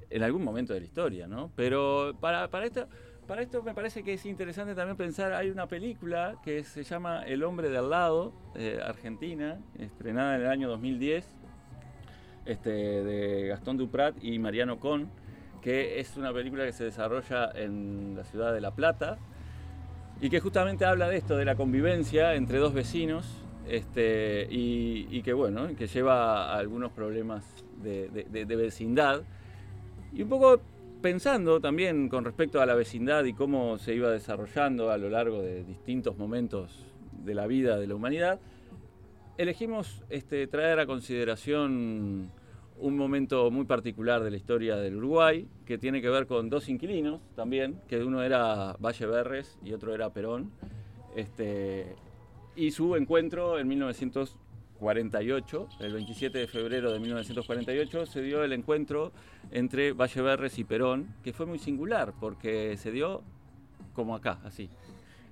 en 0.10 0.24
algún 0.24 0.44
momento 0.44 0.74
de 0.74 0.80
la 0.80 0.86
historia, 0.86 1.28
¿no? 1.28 1.52
Pero 1.56 2.16
para, 2.20 2.50
para, 2.50 2.66
esto, 2.66 2.88
para 3.28 3.42
esto 3.42 3.62
me 3.62 3.74
parece 3.74 4.04
que 4.04 4.14
es 4.14 4.26
interesante 4.26 4.74
también 4.74 4.96
pensar, 4.96 5.34
hay 5.34 5.50
una 5.50 5.68
película 5.68 6.36
que 6.44 6.64
se 6.64 6.84
llama 6.84 7.24
El 7.24 7.44
hombre 7.44 7.70
de 7.70 7.78
al 7.78 7.90
lado, 7.90 8.34
eh, 8.56 8.80
Argentina, 8.84 9.60
estrenada 9.78 10.36
en 10.36 10.42
el 10.42 10.48
año 10.48 10.70
2010, 10.70 11.26
este, 12.46 12.70
de 12.70 13.48
Gastón 13.48 13.78
Duprat 13.78 14.16
y 14.24 14.40
Mariano 14.40 14.80
Con, 14.80 15.10
que 15.62 16.00
es 16.00 16.16
una 16.16 16.32
película 16.32 16.66
que 16.66 16.72
se 16.72 16.86
desarrolla 16.86 17.52
en 17.54 18.16
la 18.16 18.24
ciudad 18.24 18.54
de 18.54 18.62
La 18.62 18.72
Plata, 18.72 19.18
y 20.22 20.30
que 20.30 20.40
justamente 20.40 20.86
habla 20.86 21.10
de 21.10 21.18
esto, 21.18 21.36
de 21.36 21.46
la 21.46 21.56
convivencia 21.56 22.34
entre 22.36 22.58
dos 22.60 22.74
vecinos, 22.74 23.44
este, 23.68 24.48
y, 24.50 25.22
que 25.22 25.34
bueno, 25.34 25.68
que 25.78 25.88
lleva 25.88 26.54
a 26.54 26.58
algunos 26.58 26.92
problemas 26.94 27.44
de- 27.84 28.08
de 28.10 28.56
vecindad. 28.56 29.22
Y 30.14 30.24
un 30.24 30.30
poco 30.30 30.62
pensando 31.02 31.60
también 31.60 32.10
con 32.10 32.26
respecto 32.26 32.62
a 32.62 32.66
la 32.66 32.76
vecindad 32.76 33.24
y 33.26 33.34
cómo 33.34 33.78
se 33.78 33.94
iba 33.94 34.12
desarrollando 34.12 34.92
a 34.92 34.98
lo 34.98 35.10
largo 35.10 35.42
de 35.42 35.64
distintos 35.64 36.18
momentos 36.18 36.86
de 37.24 37.36
la 37.36 37.48
vida 37.48 37.78
de 37.78 37.88
la 37.88 37.96
humanidad, 37.96 38.40
elegimos 39.38 40.04
este, 40.10 40.48
traer 40.48 40.80
a 40.80 40.86
consideración 40.86 42.32
un 42.80 42.98
momento 42.98 43.50
muy 43.52 43.66
particular 43.66 44.24
de 44.24 44.32
la 44.32 44.38
historia 44.38 44.76
del 44.78 44.98
Uruguay, 44.98 45.48
que 45.66 45.78
tiene 45.78 46.02
que 46.02 46.10
ver 46.10 46.28
con 46.28 46.50
dos 46.50 46.70
inquilinos 46.70 47.22
también, 47.36 47.80
que 47.88 48.04
uno 48.04 48.24
era 48.24 48.76
Valle 48.80 49.06
Berres 49.08 49.58
y 49.64 49.74
otro 49.74 49.94
era 49.94 50.12
Perón, 50.14 50.52
este, 51.16 51.96
y 52.56 52.72
su 52.72 52.96
encuentro 52.96 53.60
en 53.60 53.68
1948, 54.80 55.68
el 55.80 55.94
27 55.94 56.38
de 56.38 56.48
febrero 56.48 56.92
de 56.92 57.00
1948, 57.00 58.06
se 58.06 58.22
dio 58.22 58.44
el 58.44 58.54
encuentro 58.54 59.12
entre 59.52 59.94
Valle 59.94 60.22
Berres 60.22 60.58
y 60.60 60.64
Perón, 60.64 61.16
que 61.24 61.34
fue 61.34 61.46
muy 61.46 61.60
singular, 61.60 62.14
porque 62.20 62.78
se 62.78 62.92
dio 62.92 63.24
como 63.94 64.16
acá, 64.16 64.40
así, 64.44 64.70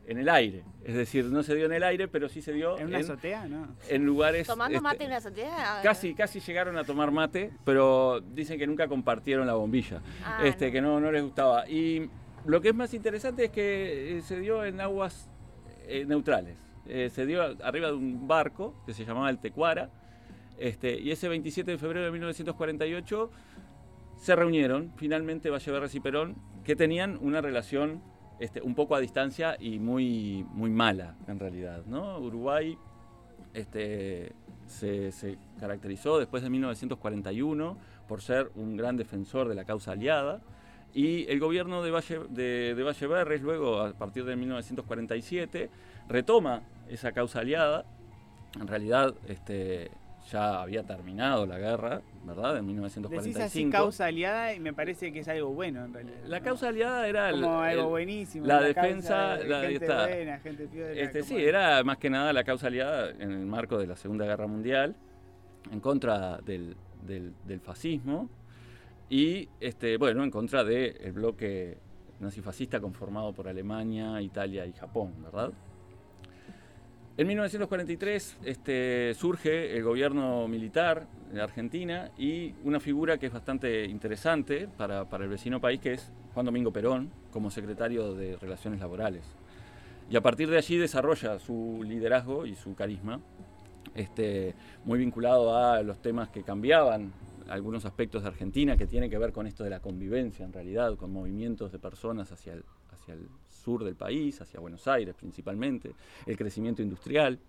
en 0.08 0.18
el 0.18 0.30
aire. 0.30 0.64
Es 0.84 0.96
decir, 0.96 1.26
no 1.26 1.43
se 1.43 1.56
dio 1.56 1.66
en 1.66 1.74
el 1.74 1.84
aire, 1.84 2.08
pero 2.08 2.28
sí 2.30 2.41
se 2.41 2.54
dio 2.54 2.78
¿En 2.78 2.88
una 2.88 2.98
en, 3.00 3.04
azotea? 3.04 3.48
No. 3.48 3.68
en 3.89 4.06
lugares... 4.06 4.48
¿Tomando 4.48 4.78
este, 4.78 4.84
mate 4.84 5.04
en 5.04 5.10
la 5.12 5.18
azotea? 5.18 5.80
Casi, 5.84 6.14
casi 6.16 6.39
llegaron 6.39 6.78
a 6.78 6.84
tomar 6.84 7.12
mate, 7.12 7.52
pero 7.64 8.22
dicen 8.22 8.58
que 8.58 8.66
nunca 8.68 8.88
compartieron 8.88 9.46
la 9.48 9.54
bombilla, 9.54 10.02
Ah, 10.24 10.41
este, 10.43 10.68
no. 10.68 10.72
que 10.72 10.82
no, 10.82 11.00
no 11.00 11.12
les 11.12 11.24
gustaba. 11.24 11.68
Y 11.70 12.10
lo 12.46 12.62
que 12.62 12.70
es 12.70 12.76
más 12.76 12.93
interesante 12.93 13.46
es 13.46 13.52
que 13.52 14.18
eh, 14.18 14.22
se 14.22 14.39
dio 14.39 14.64
en 14.66 14.82
aguas 14.82 15.30
eh, 15.88 16.06
neutrales. 16.08 16.58
Eh, 16.88 17.09
se 17.09 17.25
dio 17.25 17.41
arriba 17.63 17.88
de 17.88 17.93
un 17.93 18.27
barco 18.27 18.75
que 18.86 18.93
se 18.93 19.05
llamaba 19.05 19.29
el 19.29 19.39
Tecuara, 19.39 19.89
este, 20.57 20.99
y 20.99 21.11
ese 21.11 21.27
27 21.27 21.71
de 21.71 21.77
febrero 21.77 22.05
de 22.05 22.11
1948 22.11 23.29
se 24.17 24.36
reunieron 24.36 24.93
finalmente 24.95 25.49
Valleverres 25.49 25.93
y 25.95 25.99
Perón, 25.99 26.36
que 26.63 26.75
tenían 26.75 27.17
una 27.21 27.41
relación 27.41 28.01
este, 28.39 28.61
un 28.61 28.75
poco 28.75 28.95
a 28.95 28.99
distancia 28.99 29.57
y 29.59 29.79
muy, 29.79 30.45
muy 30.53 30.69
mala 30.69 31.15
en 31.27 31.39
realidad. 31.39 31.83
¿no? 31.86 32.19
Uruguay 32.19 32.77
este, 33.53 34.33
se, 34.67 35.38
caracterizó 35.59 36.19
después 36.19 36.43
de 36.43 36.49
1941 36.49 37.77
por 38.07 38.21
ser 38.21 38.51
un 38.55 38.77
gran 38.77 38.97
defensor 38.97 39.47
de 39.47 39.55
la 39.55 39.65
causa 39.65 39.91
aliada. 39.91 40.41
Y 40.93 41.29
el 41.29 41.41
gobierno 41.41 41.83
de 41.83 41.91
Valle, 41.91 42.21
de, 42.29 42.73
de 42.73 42.83
Valle 42.83 43.39
luego, 43.39 43.81
a 43.81 43.91
partir 43.93 44.23
de 44.23 44.38
1947, 44.38 45.69
retoma 46.07 46.61
esa 46.89 47.11
causa 47.11 47.39
aliada 47.39 47.86
En 48.59 48.67
realidad, 48.67 49.13
este, 49.27 49.91
ya 50.31 50.61
había 50.61 50.83
terminado 50.83 51.45
la 51.45 51.57
guerra, 51.59 52.01
¿verdad? 52.25 52.51
En 52.57 52.65
Decís 52.65 52.67
1945. 52.67 53.39
así 53.43 53.69
causa 53.69 54.05
aliada 54.05 54.53
y 54.53 54.59
me 54.61 54.71
parece 54.73 55.11
que 55.11 55.19
es 55.19 55.27
algo 55.27 55.49
bueno 55.49 55.83
en 55.83 55.93
realidad. 55.93 56.17
La 56.25 56.39
¿no? 56.39 56.45
causa 56.45 56.69
aliada 56.69 57.05
era 57.07 57.29
el- 57.29 57.41
como 57.41 57.59
algo 57.59 57.81
el- 57.83 57.89
buenísimo. 57.89 58.45
la 58.45 58.57
una 58.59 58.65
defensa, 58.67 59.38
de 59.38 59.47
la- 59.49 59.61
gente 59.61 59.86
está. 59.86 60.07
buena, 60.07 60.39
gente 60.39 60.67
piola, 60.67 60.91
Este, 60.93 61.23
sí, 61.23 61.36
era 61.36 61.83
más 61.83 61.97
que 61.97 62.09
nada 62.09 62.31
la 62.31 62.43
causa 62.45 62.67
aliada 62.67 63.09
en 63.11 63.31
el 63.31 63.45
marco 63.45 63.77
de 63.77 63.88
la 63.88 63.95
Segunda 63.97 64.25
Guerra 64.25 64.47
Mundial, 64.47 64.95
en 65.71 65.79
contra 65.81 66.38
del, 66.38 66.75
del- 67.05 67.33
del 67.45 67.59
fascismo 67.59 68.29
y, 69.09 69.49
este, 69.59 69.97
bueno, 69.97 70.23
en 70.23 70.31
contra 70.31 70.63
del 70.63 71.11
bloque 71.11 71.77
nazifascista 72.21 72.79
conformado 72.79 73.33
por 73.33 73.47
Alemania, 73.49 74.21
Italia 74.21 74.65
y 74.65 74.71
Japón, 74.73 75.13
¿verdad? 75.21 75.51
En 77.18 77.28
1943 77.28 78.38
este, 78.43 79.13
surge 79.13 79.78
el 79.78 79.84
gobierno 79.84 80.49
militar 80.49 81.07
de 81.32 81.41
Argentina 81.41 82.11
y 82.18 82.53
una 82.66 82.82
figura 82.82 83.18
que 83.18 83.28
es 83.28 83.32
bastante 83.32 83.86
interesante 83.86 84.68
para, 84.68 85.05
para 85.05 85.24
el 85.24 85.30
vecino 85.30 85.61
país, 85.61 85.80
que 85.80 85.93
es 85.93 86.11
Juan 86.34 86.45
Domingo 86.45 86.74
Perón, 86.74 87.09
como 87.32 87.49
secretario 87.51 88.13
de 88.13 88.36
Relaciones 88.36 88.82
Laborales. 88.82 89.24
Y 90.09 90.18
a 90.18 90.22
partir 90.22 90.49
de 90.49 90.57
allí 90.57 90.76
desarrolla 90.76 91.39
su 91.39 91.86
liderazgo 91.88 92.45
y 92.45 92.55
su 92.55 92.76
carisma, 92.76 93.22
este, 93.95 94.53
muy 94.84 94.99
vinculado 94.99 95.55
a 95.55 95.82
los 95.84 96.01
temas 96.01 96.28
que 96.28 96.43
cambiaban 96.43 97.13
algunos 97.50 97.86
aspectos 97.86 98.24
de 98.24 98.30
Argentina, 98.30 98.78
que 98.78 98.88
tiene 98.88 99.10
que 99.10 99.18
ver 99.18 99.32
con 99.32 99.48
esto 99.48 99.64
de 99.64 99.70
la 99.70 99.80
convivencia 99.80 100.46
en 100.46 100.54
realidad, 100.54 100.96
con 100.96 101.12
movimientos 101.12 101.72
de 101.72 101.80
personas 101.80 102.32
hacia 102.32 102.54
el, 102.54 102.64
hacia 102.91 103.14
el 103.14 103.28
sur 103.48 103.84
del 103.84 103.96
país, 103.96 104.41
hacia 104.41 104.60
Buenos 104.60 104.88
Aires 104.88 105.16
principalmente, 105.16 105.93
el 106.26 106.38
crecimiento 106.38 106.82
industrial. 106.82 107.39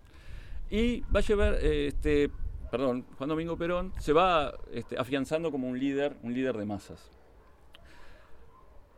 Y 0.69 1.01
va 1.01 1.19
a 1.19 1.23
llevar, 1.23 1.53
eh, 1.61 1.87
este, 1.87 2.29
perdón, 2.69 3.05
Juan 3.17 3.29
Domingo 3.29 3.57
Perón 3.57 3.93
se 3.99 4.13
va 4.13 4.53
este, 4.71 4.97
afianzando 4.97 5.51
como 5.51 5.67
un 5.67 5.79
líder, 5.79 6.15
un 6.23 6.33
líder 6.33 6.57
de 6.57 6.65
masas. 6.65 7.11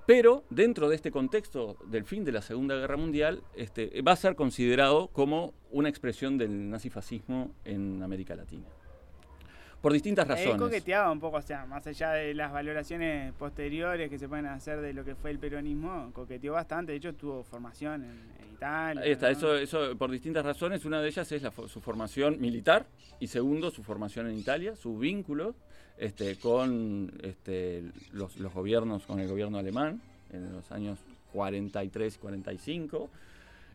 Pero 0.10 0.43
dentro 0.50 0.89
de 0.89 0.95
este 0.95 1.12
contexto 1.12 1.78
del 1.86 2.04
fin 2.04 2.26
de 2.26 2.32
la 2.32 2.41
Segunda 2.41 2.76
Guerra 2.76 2.97
Mundial, 2.97 3.43
este, 3.56 4.02
va 4.02 4.14
a 4.14 4.16
ser 4.16 4.36
considerado 4.36 5.10
como 5.10 5.54
una 5.70 5.88
expresión 5.88 6.36
del 6.39 6.72
nazifascismo 6.72 7.54
en 7.64 8.02
América 8.02 8.36
Latina. 8.36 8.66
Por 9.82 9.93
distintas 9.93 10.25
Él 10.25 10.36
razones. 10.36 10.57
coqueteaba 10.57 11.11
un 11.11 11.19
poco, 11.19 11.38
o 11.38 11.41
sea, 11.41 11.65
más 11.65 11.88
allá 11.88 12.11
de 12.11 12.34
las 12.34 12.51
valoraciones 12.51 13.34
posteriores 13.34 14.09
que 14.09 14.19
se 14.19 14.27
pueden 14.27 14.45
hacer 14.45 14.82
de 14.82 14.93
lo 14.93 15.05
que 15.05 15.15
fue 15.15 15.32
el 15.32 15.39
peronismo, 15.39 16.11
coqueteó 16.13 16.53
bastante. 16.53 16.91
De 16.91 16.97
hecho, 16.97 17.13
tuvo 17.13 17.43
formación 17.43 18.03
en, 18.03 18.09
en 18.09 18.53
Italia. 18.53 19.03
Ahí 19.03 19.11
está, 19.11 19.27
¿no? 19.27 19.32
eso, 19.32 19.55
eso 19.55 19.97
por 19.97 20.11
distintas 20.11 20.45
razones. 20.45 20.84
Una 20.84 21.01
de 21.01 21.07
ellas 21.07 21.32
es 21.32 21.41
la 21.41 21.51
su 21.51 21.80
formación 21.80 22.41
militar 22.41 22.88
y 23.19 23.27
segundo, 23.27 23.71
su 23.71 23.84
formación 23.84 24.27
en 24.27 24.38
Italia, 24.38 24.75
su 24.75 24.97
vínculo 24.97 25.55
este, 25.97 26.38
con 26.38 27.11
este, 27.23 27.84
los, 28.11 28.38
los 28.38 28.53
gobiernos, 28.53 29.05
con 29.05 29.19
el 29.19 29.27
gobierno 29.27 29.57
alemán 29.57 30.01
en 30.32 30.51
los 30.53 30.71
años 30.71 30.99
43 31.34 32.15
y 32.15 32.19
45 32.19 33.09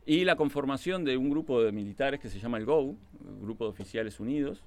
y 0.06 0.24
la 0.24 0.36
conformación 0.36 1.04
de 1.04 1.16
un 1.16 1.30
grupo 1.30 1.62
de 1.62 1.72
militares 1.72 2.20
que 2.20 2.28
se 2.28 2.38
llama 2.38 2.58
el 2.58 2.66
GO, 2.66 2.94
el 3.26 3.40
Grupo 3.40 3.64
de 3.64 3.70
Oficiales 3.70 4.20
Unidos, 4.20 4.62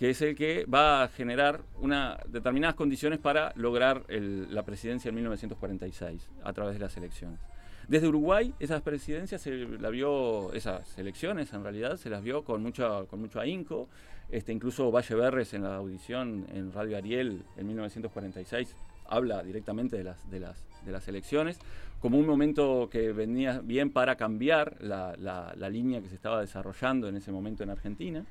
que 0.00 0.08
es 0.08 0.22
el 0.22 0.34
que 0.34 0.64
va 0.64 1.02
a 1.02 1.08
generar 1.08 1.60
una, 1.78 2.18
determinadas 2.26 2.74
condiciones 2.74 3.18
para 3.18 3.52
lograr 3.54 4.06
la 4.08 4.62
presidencia 4.64 5.10
en 5.10 5.14
1946 5.16 6.26
a 6.42 6.52
través 6.54 6.72
de 6.76 6.80
las 6.80 6.96
elecciones. 6.96 7.38
Desde 7.86 8.08
Uruguay, 8.08 8.54
esas 8.60 8.80
presidencias 8.80 9.42
se 9.42 9.50
la 9.78 9.90
vio, 9.90 10.54
esas 10.54 10.96
elecciones 10.96 11.52
en 11.52 11.62
realidad, 11.62 11.98
se 11.98 12.08
las 12.08 12.22
vio 12.22 12.44
con 12.44 12.62
mucho, 12.62 13.06
con 13.10 13.20
mucho 13.20 13.40
ahínco. 13.40 13.88
Este, 14.30 14.52
incluso 14.52 14.90
Valle 14.90 15.14
Berres 15.16 15.52
en 15.52 15.64
la 15.64 15.74
audición 15.76 16.46
en 16.54 16.72
Radio 16.72 16.96
Ariel 16.96 17.42
en 17.58 17.66
1946 17.66 18.74
habla 19.08 19.42
directamente 19.42 19.98
de 19.98 20.04
las, 20.04 20.30
de 20.30 20.40
las, 20.40 20.64
de 20.86 20.92
las 20.92 21.08
elecciones 21.08 21.58
como 22.00 22.16
un 22.16 22.26
momento 22.26 22.88
que 22.90 23.12
venía 23.12 23.60
bien 23.62 23.90
para 23.90 24.16
cambiar 24.16 24.76
la- 24.80 25.14
la 25.18 25.68
línea 25.68 26.00
que 26.00 26.08
se 26.08 26.14
estaba 26.14 26.40
desarrollando 26.40 27.06
en 27.08 27.16
ese 27.16 27.32
momento 27.32 27.64
en 27.64 27.70
Argentina, 27.70 28.24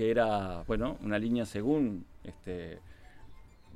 que 0.00 0.10
era, 0.10 0.62
bueno, 0.66 0.96
una 1.02 1.18
línea 1.18 1.44
según 1.44 2.06
este, 2.24 2.78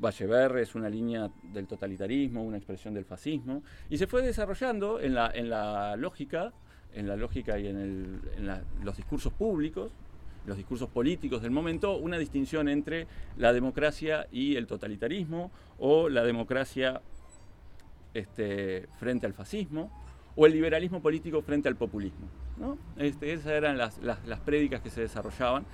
Valleverre 0.01 0.62
es 0.62 0.75
una 0.75 0.89
línea 0.89 1.31
del 1.53 1.66
totalitarismo, 1.66 2.43
una 2.43 2.57
expresión 2.57 2.95
del 2.95 3.05
fascismo, 3.05 3.62
y 3.91 3.99
se 3.99 4.07
fue 4.07 4.22
desarrollando 4.22 5.01
en 5.01 5.12
la, 5.14 5.31
en 5.35 5.51
la 5.51 5.97
lógica, 5.97 6.55
en 6.95 7.09
la 7.09 7.16
lógica 7.16 7.59
y 7.59 7.66
en, 7.66 7.77
el- 7.77 8.20
en 8.39 8.47
la- 8.47 8.62
los 8.83 8.97
discursos 8.97 9.35
públicos, 9.35 9.93
los 10.47 10.57
discursos 10.57 10.89
políticos 10.89 11.43
del 11.43 11.51
momento, 11.51 11.99
una 11.99 12.16
distinción 12.16 12.70
entre 12.70 13.07
la 13.37 13.53
democracia 13.53 14.27
y 14.33 14.57
el 14.57 14.66
totalitarismo, 14.66 15.51
o 15.79 16.09
la 16.09 16.22
democracia 16.25 17.03
este, 18.14 18.87
frente 18.99 19.27
al 19.27 19.35
fascismo, 19.35 19.91
o 20.37 20.47
el 20.47 20.53
liberalismo 20.55 21.03
político 21.03 21.43
frente 21.43 21.68
al 21.68 21.77
populismo. 21.77 22.29
¿no? 22.57 22.79
Este, 22.97 23.35
esas 23.35 23.49
eran 23.53 23.77
las, 23.77 23.99
las, 23.99 24.25
las 24.27 24.41
prédicas 24.41 24.81
que 24.81 24.89
se 24.89 25.03
desarrollaban. 25.03 25.66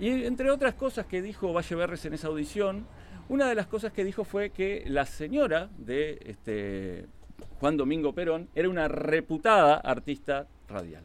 Y 0.00 0.24
entre 0.24 0.50
otras 0.50 0.74
cosas 0.74 1.04
que 1.04 1.20
dijo 1.20 1.52
Valle 1.52 1.76
Berres 1.76 2.06
en 2.06 2.14
esa 2.14 2.28
audición, 2.28 2.86
una 3.28 3.46
de 3.46 3.54
las 3.54 3.66
cosas 3.66 3.92
que 3.92 4.02
dijo 4.02 4.24
fue 4.24 4.48
que 4.48 4.82
la 4.86 5.04
señora 5.04 5.68
de 5.76 6.18
este, 6.24 7.04
Juan 7.60 7.76
Domingo 7.76 8.14
Perón 8.14 8.48
era 8.54 8.70
una 8.70 8.88
reputada 8.88 9.76
artista 9.76 10.48
radial. 10.70 11.04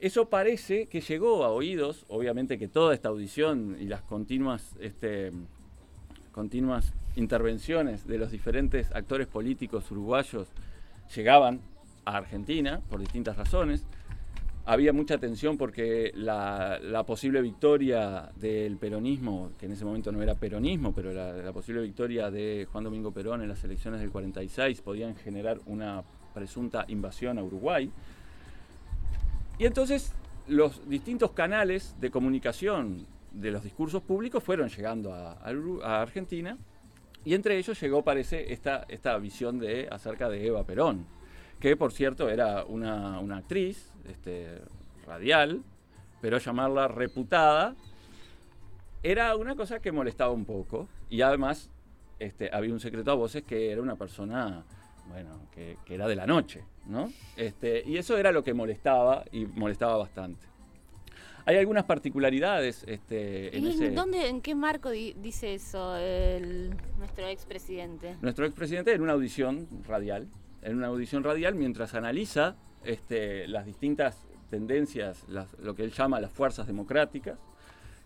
Eso 0.00 0.30
parece 0.30 0.86
que 0.86 1.02
llegó 1.02 1.44
a 1.44 1.50
oídos, 1.50 2.06
obviamente 2.08 2.58
que 2.58 2.66
toda 2.66 2.94
esta 2.94 3.10
audición 3.10 3.76
y 3.78 3.88
las 3.88 4.00
continuas, 4.00 4.74
este, 4.80 5.30
continuas 6.32 6.94
intervenciones 7.14 8.06
de 8.06 8.16
los 8.16 8.30
diferentes 8.30 8.90
actores 8.92 9.26
políticos 9.26 9.90
uruguayos 9.90 10.48
llegaban 11.14 11.60
a 12.06 12.16
Argentina 12.16 12.80
por 12.88 13.00
distintas 13.00 13.36
razones 13.36 13.84
había 14.66 14.92
mucha 14.92 15.18
tensión 15.18 15.58
porque 15.58 16.12
la, 16.14 16.78
la 16.80 17.04
posible 17.04 17.42
victoria 17.42 18.30
del 18.36 18.76
peronismo, 18.78 19.50
que 19.58 19.66
en 19.66 19.72
ese 19.72 19.84
momento 19.84 20.10
no 20.10 20.22
era 20.22 20.34
peronismo, 20.34 20.94
pero 20.94 21.12
la, 21.12 21.32
la 21.32 21.52
posible 21.52 21.82
victoria 21.82 22.30
de 22.30 22.66
Juan 22.70 22.84
Domingo 22.84 23.12
Perón 23.12 23.42
en 23.42 23.48
las 23.48 23.62
elecciones 23.64 24.00
del 24.00 24.10
46 24.10 24.80
podían 24.80 25.16
generar 25.16 25.58
una 25.66 26.02
presunta 26.32 26.84
invasión 26.88 27.38
a 27.38 27.42
Uruguay. 27.42 27.90
Y 29.58 29.66
entonces 29.66 30.12
los 30.48 30.88
distintos 30.88 31.32
canales 31.32 31.94
de 32.00 32.10
comunicación 32.10 33.06
de 33.32 33.50
los 33.50 33.62
discursos 33.62 34.02
públicos 34.02 34.42
fueron 34.42 34.68
llegando 34.68 35.12
a, 35.12 35.32
a 35.32 36.02
Argentina 36.02 36.56
y 37.24 37.34
entre 37.34 37.56
ellos 37.56 37.80
llegó, 37.80 38.02
parece, 38.02 38.52
esta, 38.52 38.84
esta 38.88 39.16
visión 39.18 39.58
de, 39.58 39.88
acerca 39.90 40.28
de 40.28 40.46
Eva 40.46 40.64
Perón, 40.64 41.06
que 41.58 41.76
por 41.76 41.92
cierto 41.92 42.28
era 42.28 42.64
una, 42.64 43.18
una 43.20 43.38
actriz 43.38 43.93
este, 44.08 44.60
radial, 45.06 45.62
pero 46.20 46.38
llamarla 46.38 46.88
reputada 46.88 47.74
era 49.02 49.36
una 49.36 49.54
cosa 49.54 49.80
que 49.80 49.92
molestaba 49.92 50.32
un 50.32 50.44
poco. 50.44 50.88
Y 51.10 51.20
además 51.22 51.70
este, 52.18 52.50
había 52.52 52.72
un 52.72 52.80
secreto 52.80 53.10
a 53.10 53.14
voces 53.14 53.42
que 53.42 53.70
era 53.70 53.82
una 53.82 53.96
persona, 53.96 54.64
bueno, 55.08 55.40
que, 55.54 55.76
que 55.84 55.94
era 55.94 56.08
de 56.08 56.16
la 56.16 56.26
noche, 56.26 56.64
¿no? 56.86 57.12
Este, 57.36 57.82
y 57.86 57.98
eso 57.98 58.16
era 58.16 58.32
lo 58.32 58.42
que 58.42 58.54
molestaba 58.54 59.24
y 59.30 59.46
molestaba 59.46 59.96
bastante. 59.96 60.46
Hay 61.46 61.58
algunas 61.58 61.84
particularidades 61.84 62.84
este, 62.88 63.54
en 63.54 63.64
¿Y 63.66 63.68
ese... 63.68 63.90
¿Dónde, 63.90 64.28
en 64.28 64.40
qué 64.40 64.54
marco 64.54 64.88
di- 64.88 65.12
dice 65.18 65.52
eso 65.52 65.94
el, 65.96 66.74
nuestro 66.96 67.26
expresidente? 67.28 68.16
Nuestro 68.22 68.46
expresidente 68.46 68.94
en 68.94 69.02
una 69.02 69.12
audición 69.12 69.68
radial, 69.86 70.26
en 70.62 70.78
una 70.78 70.86
audición 70.86 71.22
radial 71.22 71.54
mientras 71.54 71.92
analiza 71.92 72.56
este, 72.84 73.48
las 73.48 73.66
distintas 73.66 74.26
tendencias, 74.50 75.24
lo 75.60 75.74
que 75.74 75.84
él 75.84 75.92
llama 75.92 76.20
las 76.20 76.30
fuerzas 76.30 76.66
democráticas, 76.66 77.38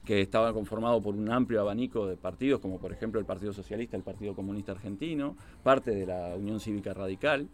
que 0.05 0.23
estaban 0.23 0.55
conformados 0.55 1.03
por 1.03 1.15
un 1.15 1.31
amplio 1.31 1.61
abanico 1.61 2.07
de 2.07 2.17
partidos, 2.17 2.61
como 2.61 2.79
por 2.79 2.93
ejemplo 2.93 3.21
el 3.21 3.27
Partido 3.27 3.53
Socialista, 3.53 3.97
el 3.97 4.03
Partido 4.03 4.35
Comunista 4.35 4.73
Argentino, 4.73 5.37
parte 5.63 5.91
de 5.91 6.07
la 6.07 6.35
Unión 6.35 6.61
Cívica 6.61 6.95
Radical 6.95 7.47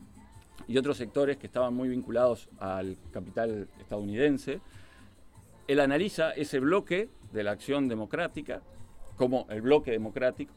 y 0.68 0.78
otros 0.78 0.96
sectores 0.96 1.36
que 1.36 1.46
estaban 1.46 1.74
muy 1.74 1.88
vinculados 1.88 2.48
al 2.60 2.96
capital 3.10 3.68
estadounidense. 3.80 4.60
Él 5.66 5.80
analiza 5.80 6.30
ese 6.30 6.60
bloque 6.60 7.08
de 7.32 7.42
la 7.42 7.50
acción 7.50 7.88
democrática 7.88 8.62
como 9.16 9.46
el 9.50 9.62
bloque 9.62 9.90
democrático 9.90 10.54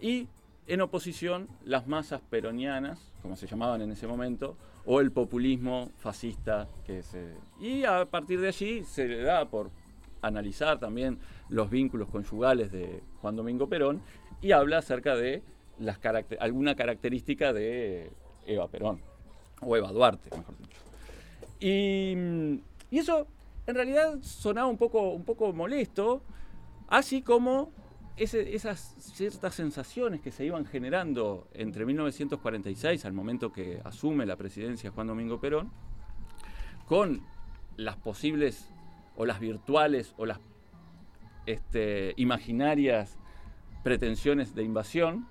y 0.00 0.28
en 0.66 0.80
oposición 0.82 1.48
las 1.64 1.86
masas 1.86 2.20
peronianas, 2.28 3.12
como 3.22 3.36
se 3.36 3.46
llamaban 3.46 3.80
en 3.80 3.92
ese 3.92 4.06
momento, 4.06 4.56
o 4.86 5.00
el 5.00 5.10
populismo 5.10 5.90
fascista 5.96 6.68
que 6.84 7.02
se 7.02 7.34
y 7.60 7.84
a 7.84 8.06
partir 8.06 8.40
de 8.40 8.48
allí 8.48 8.84
se 8.84 9.06
le 9.06 9.22
da 9.22 9.44
por 9.48 9.70
analizar 10.22 10.78
también 10.78 11.18
los 11.48 11.68
vínculos 11.68 12.08
conyugales 12.08 12.72
de 12.72 13.02
Juan 13.20 13.36
Domingo 13.36 13.68
Perón 13.68 14.00
y 14.40 14.52
habla 14.52 14.78
acerca 14.78 15.16
de 15.16 15.42
las 15.78 15.98
alguna 16.40 16.74
característica 16.74 17.52
de 17.52 18.10
Eva 18.46 18.68
Perón 18.68 19.00
o 19.60 19.76
Eva 19.76 19.90
Duarte, 19.92 20.30
mejor 20.36 20.56
dicho. 20.58 20.80
Y, 21.60 22.60
y 22.90 22.98
eso 22.98 23.26
en 23.66 23.74
realidad 23.74 24.18
sonaba 24.22 24.68
un 24.68 24.76
poco, 24.76 25.10
un 25.10 25.24
poco 25.24 25.52
molesto, 25.52 26.22
así 26.88 27.22
como 27.22 27.72
esas 28.16 28.94
ciertas 28.98 29.54
sensaciones 29.54 30.20
que 30.22 30.32
se 30.32 30.44
iban 30.44 30.64
generando 30.64 31.48
entre 31.52 31.84
1946, 31.84 33.04
al 33.04 33.12
momento 33.12 33.52
que 33.52 33.80
asume 33.84 34.24
la 34.24 34.36
presidencia 34.36 34.90
Juan 34.90 35.08
Domingo 35.08 35.38
Perón, 35.38 35.70
con 36.86 37.20
las 37.76 37.96
posibles 37.96 38.70
o 39.16 39.26
las 39.26 39.38
virtuales 39.38 40.14
o 40.16 40.24
las 40.24 40.40
este, 41.44 42.14
imaginarias 42.16 43.18
pretensiones 43.84 44.54
de 44.54 44.62
invasión, 44.62 45.28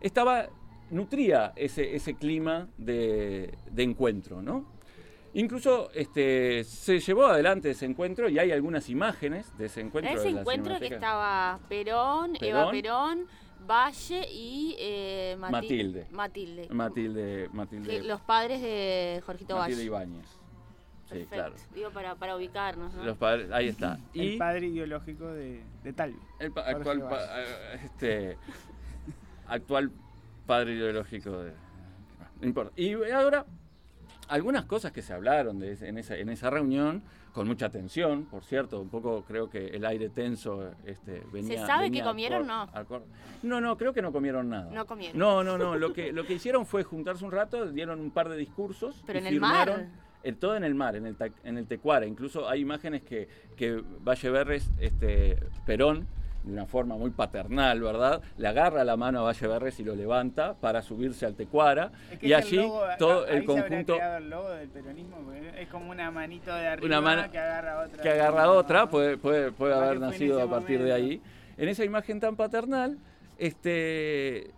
estaba, 0.00 0.48
nutría 0.90 1.52
ese, 1.56 1.94
ese 1.94 2.14
clima 2.14 2.68
de, 2.78 3.54
de 3.70 3.82
encuentro, 3.82 4.40
¿no? 4.40 4.64
Incluso 5.34 5.90
este, 5.92 6.64
se 6.64 6.98
llevó 6.98 7.26
adelante 7.26 7.70
ese 7.70 7.86
encuentro 7.86 8.28
y 8.28 8.38
hay 8.38 8.50
algunas 8.52 8.88
imágenes 8.88 9.56
de 9.56 9.66
ese 9.66 9.80
encuentro. 9.80 10.12
Ese 10.12 10.28
encuentro 10.30 10.78
que 10.78 10.86
estaba 10.86 11.60
Perón, 11.68 12.36
Eva 12.40 12.70
Perón. 12.70 13.26
Valle 13.62 14.26
y 14.32 14.74
eh, 14.80 15.36
Mati- 15.38 15.50
Matilde. 15.52 16.06
Matilde. 16.10 16.68
Matilde, 16.70 17.48
Matilde, 17.52 18.02
los 18.02 18.20
padres 18.22 18.60
de 18.62 19.22
Jorgito 19.24 19.54
Matilde 19.56 19.76
Valle. 19.90 20.06
Ibáñez. 20.08 20.26
Sí, 20.26 20.38
Perfecto. 21.10 21.34
claro. 21.34 21.54
Digo, 21.74 21.90
para, 21.90 22.14
para 22.16 22.36
ubicarnos, 22.36 22.94
¿no? 22.94 23.04
Los 23.04 23.16
padres, 23.18 23.50
ahí 23.52 23.68
está. 23.68 23.98
El 24.14 24.38
padre 24.38 24.66
ideológico 24.68 25.26
de, 25.26 25.62
de 25.84 25.92
Talvi. 25.92 26.18
el 26.40 26.50
pa- 26.52 26.62
actual, 26.62 27.00
pa- 27.08 27.40
eh, 27.42 27.80
este, 27.84 28.38
actual 29.46 29.90
padre 30.46 30.74
ideológico 30.74 31.30
de... 31.42 31.52
No 32.40 32.46
importa. 32.46 32.72
Y 32.76 32.94
ahora, 33.12 33.44
algunas 34.30 34.64
cosas 34.64 34.92
que 34.92 35.02
se 35.02 35.12
hablaron 35.12 35.58
de 35.58 35.72
en, 35.82 35.98
esa, 35.98 36.16
en 36.16 36.28
esa 36.30 36.48
reunión, 36.50 37.02
con 37.32 37.46
mucha 37.46 37.68
tensión, 37.70 38.24
por 38.24 38.44
cierto, 38.44 38.80
un 38.80 38.88
poco 38.88 39.24
creo 39.26 39.50
que 39.50 39.66
el 39.68 39.84
aire 39.84 40.08
tenso 40.08 40.70
este, 40.84 41.22
venía... 41.32 41.66
sabe 41.66 41.84
venía 41.84 42.02
qué 42.02 42.08
comieron, 42.08 42.48
acor- 42.48 43.02
no? 43.02 43.02
No, 43.42 43.60
no, 43.60 43.76
creo 43.76 43.92
que 43.92 44.02
no 44.02 44.10
comieron 44.12 44.48
nada. 44.48 44.70
No 44.72 44.86
comieron. 44.86 45.18
No, 45.18 45.44
no, 45.44 45.56
no. 45.58 45.76
Lo 45.76 45.92
que, 45.92 46.12
lo 46.12 46.24
que 46.24 46.34
hicieron 46.34 46.66
fue 46.66 46.82
juntarse 46.82 47.24
un 47.24 47.30
rato, 47.32 47.70
dieron 47.70 48.00
un 48.00 48.10
par 48.10 48.28
de 48.28 48.36
discursos. 48.36 49.02
Pero 49.06 49.18
y 49.18 49.22
en 49.22 49.26
el 49.28 49.40
mar. 49.40 49.68
firmaron- 49.68 49.88
en 50.22 50.36
todo 50.36 50.54
en 50.54 50.64
el 50.64 50.74
mar, 50.74 50.96
en 50.96 51.06
el, 51.06 51.16
en 51.44 51.56
el 51.56 51.66
Tecuara. 51.66 52.04
Incluso 52.06 52.46
hay 52.48 52.60
imágenes 52.60 53.02
que, 53.02 53.26
que 53.56 53.82
Valle 54.06 54.28
Berres, 54.30 54.70
este, 54.78 55.38
Perón, 55.64 56.06
de 56.42 56.52
una 56.52 56.66
forma 56.66 56.96
muy 56.96 57.10
paternal, 57.10 57.80
¿verdad? 57.80 58.22
Le 58.38 58.48
agarra 58.48 58.84
la 58.84 58.96
mano 58.96 59.20
a 59.20 59.22
Valle 59.22 59.46
Berres 59.46 59.78
y 59.80 59.84
lo 59.84 59.94
levanta 59.94 60.54
para 60.54 60.82
subirse 60.82 61.26
al 61.26 61.34
Tecuara. 61.34 61.90
Es 62.10 62.18
que 62.18 62.28
y 62.28 62.32
el 62.32 62.38
allí 62.38 62.56
logo, 62.56 62.82
todo 62.98 63.26
ahí 63.26 63.36
el 63.36 63.40
se 63.40 63.46
conjunto 63.46 63.94
creado 63.94 64.16
el 64.18 64.30
logo 64.30 64.50
del 64.50 64.68
peronismo, 64.68 65.32
es 65.58 65.68
como 65.68 65.90
una 65.90 66.10
manito 66.10 66.54
de 66.54 66.66
arriba 66.66 66.86
Una 66.86 67.00
mano 67.00 67.30
que 67.30 67.38
agarra 67.38 67.84
otra. 67.84 68.02
que 68.02 68.10
agarra 68.10 68.50
otra, 68.50 68.88
puede, 68.88 69.16
puede, 69.18 69.52
puede 69.52 69.74
haber 69.74 70.00
nacido 70.00 70.40
a 70.40 70.48
partir 70.48 70.82
de 70.82 70.92
ahí. 70.92 71.22
En 71.56 71.68
esa 71.68 71.84
imagen 71.84 72.20
tan 72.20 72.36
paternal, 72.36 72.96
este, 73.36 74.50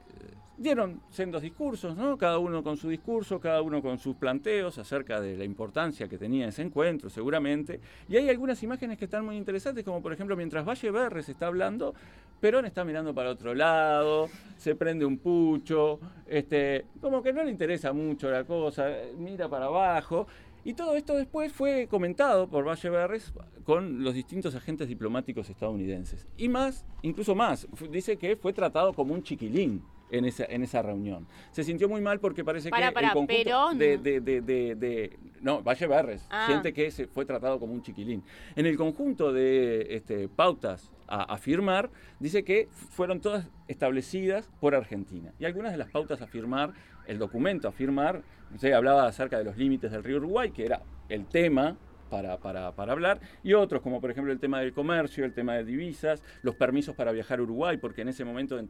dieron 0.63 1.03
sendos 1.11 1.43
discursos, 1.43 1.97
¿no? 1.97 2.17
Cada 2.17 2.39
uno 2.39 2.63
con 2.63 2.77
su 2.77 2.89
discurso, 2.89 3.41
cada 3.41 3.61
uno 3.61 3.83
con 3.83 3.99
sus 3.99 4.17
planteos 4.17 4.79
acerca 4.79 5.21
de 5.21 5.37
la 5.37 5.45
importancia 5.45 6.09
que 6.09 6.17
tenía 6.17 6.49
ese 6.49 6.63
encuentro, 6.63 7.11
seguramente. 7.11 7.81
Y 8.09 8.17
hay 8.17 8.29
algunas 8.29 8.63
imágenes 8.63 8.97
que 8.97 9.05
están 9.05 9.25
muy 9.25 9.37
interesantes, 9.37 9.85
como 9.85 10.01
por 10.01 10.13
ejemplo, 10.13 10.37
mientras 10.37 10.65
Valle 10.65 10.91
Berres 10.91 11.29
está 11.29 11.49
hablando, 11.49 11.95
Perón 12.41 12.65
está 12.65 12.85
mirando 12.85 13.15
para 13.15 13.31
otro 13.31 13.55
lado, 13.55 14.29
se 14.57 14.75
prende 14.75 15.05
un 15.05 15.19
pucho, 15.19 16.01
este, 16.27 16.87
como 17.01 17.23
que 17.23 17.33
no 17.33 17.45
le 17.45 17.51
interesa 17.51 17.93
mucho 17.93 18.31
la 18.31 18.45
cosa, 18.45 18.89
mira 19.19 19.49
para 19.49 19.67
abajo. 19.67 20.27
Y 20.65 20.75
todo 20.75 20.95
esto 20.95 21.17
después 21.17 21.53
fue 21.53 21.89
comentado 21.91 22.49
por 22.49 22.65
Valle 22.65 22.89
Berres 22.89 23.33
con 23.65 24.05
los 24.05 24.15
distintos 24.15 24.55
agentes 24.55 24.87
diplomáticos 24.87 25.51
estadounidenses. 25.51 26.29
Y 26.37 26.49
más, 26.49 26.87
incluso 27.03 27.35
más, 27.35 27.67
dice 27.91 28.17
que 28.17 28.37
fue 28.37 28.53
tratado 28.53 28.93
como 28.93 29.13
un 29.13 29.25
chiquilín 29.25 29.83
en 30.13 30.25
esa, 30.27 30.45
en 30.45 30.63
esa 30.63 30.83
reunión. 30.83 31.27
Se 31.51 31.65
sintió 31.65 31.89
muy 31.89 32.01
mal 32.01 32.21
porque 32.21 32.45
parece 32.45 32.71
Para, 32.71 32.89
que 32.89 32.93
para, 32.95 33.09
el 33.09 33.13
conjunto 33.15 33.35
Perón. 33.45 33.79
de, 33.79 33.99
de- 33.99 34.21
de- 34.21 34.41
de- 34.77 35.19
No, 35.41 35.63
Valle 35.63 35.87
Berres 35.89 36.25
Ah. 36.31 36.45
siente 36.47 36.73
que 36.73 36.91
se 36.93 37.07
fue 37.09 37.25
tratado 37.25 37.59
como 37.59 37.73
un 37.73 37.83
chiquilín. 37.83 38.23
En 38.55 38.67
el 38.67 38.77
conjunto 38.77 39.33
de 39.33 39.87
este, 39.97 40.29
pautas 40.29 40.93
a, 41.09 41.23
a 41.35 41.39
firmar, 41.39 41.91
dice 42.21 42.45
que 42.45 42.69
fueron 42.71 43.21
todas 43.21 43.49
establecidas 43.69 44.49
por 44.61 44.75
Argentina. 44.75 45.33
Y 45.41 45.45
algunas 45.47 45.73
de 45.73 45.79
las 45.79 45.91
pautas 45.91 46.21
a 46.23 46.27
firmar, 46.27 46.73
el 47.07 47.19
documento 47.19 47.67
a 47.69 47.73
firmar, 47.73 48.23
sé, 48.59 48.73
hablaba 48.75 49.07
acerca 49.07 49.39
de 49.39 49.45
los 49.45 49.57
límites 49.57 49.91
del 49.91 50.05
río 50.05 50.19
Uruguay, 50.19 50.51
que 50.53 50.65
era 50.67 50.83
el 51.09 51.27
tema 51.27 51.77
para, 52.11 52.37
para- 52.37 52.73
para 52.73 52.93
hablar, 52.93 53.21
y 53.43 53.55
otros, 53.55 53.81
como 53.81 53.99
por 54.01 54.11
ejemplo 54.11 54.33
el 54.33 54.39
tema 54.39 54.61
del 54.61 54.75
comercio, 54.75 55.25
el 55.25 55.33
tema 55.33 55.55
de 55.55 55.65
divisas, 55.65 56.23
los 56.43 56.55
permisos 56.55 56.95
para 56.95 57.11
viajar 57.11 57.39
a 57.39 57.43
Uruguay, 57.43 57.79
porque 57.79 58.03
en 58.03 58.09
ese 58.09 58.25
momento, 58.25 58.59
en- 58.59 58.69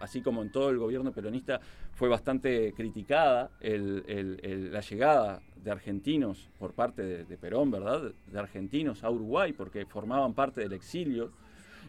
así 0.00 0.20
como 0.22 0.42
en 0.42 0.50
todo 0.50 0.70
el 0.70 0.78
gobierno 0.78 1.12
peronista, 1.12 1.60
fue 1.94 2.08
bastante 2.08 2.72
criticada 2.72 3.50
la 3.60 4.80
llegada 4.80 5.42
de 5.62 5.70
argentinos 5.70 6.48
por 6.58 6.72
parte 6.72 7.02
de, 7.02 7.24
de 7.24 7.36
Perón, 7.36 7.70
¿verdad? 7.70 8.12
De 8.26 8.38
argentinos 8.38 9.04
a 9.04 9.10
Uruguay, 9.10 9.52
porque 9.52 9.84
formaban 9.86 10.34
parte 10.34 10.62
del 10.62 10.72
exilio 10.72 11.30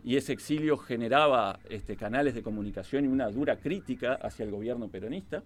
y 0.03 0.15
ese 0.15 0.33
exilio 0.33 0.77
generaba 0.77 1.59
este, 1.69 1.95
canales 1.95 2.33
de 2.33 2.41
comunicación 2.41 3.05
y 3.05 3.07
una 3.07 3.29
dura 3.29 3.57
crítica 3.57 4.13
hacia 4.15 4.43
el 4.43 4.51
gobierno 4.51 4.87
peronista. 4.87 5.43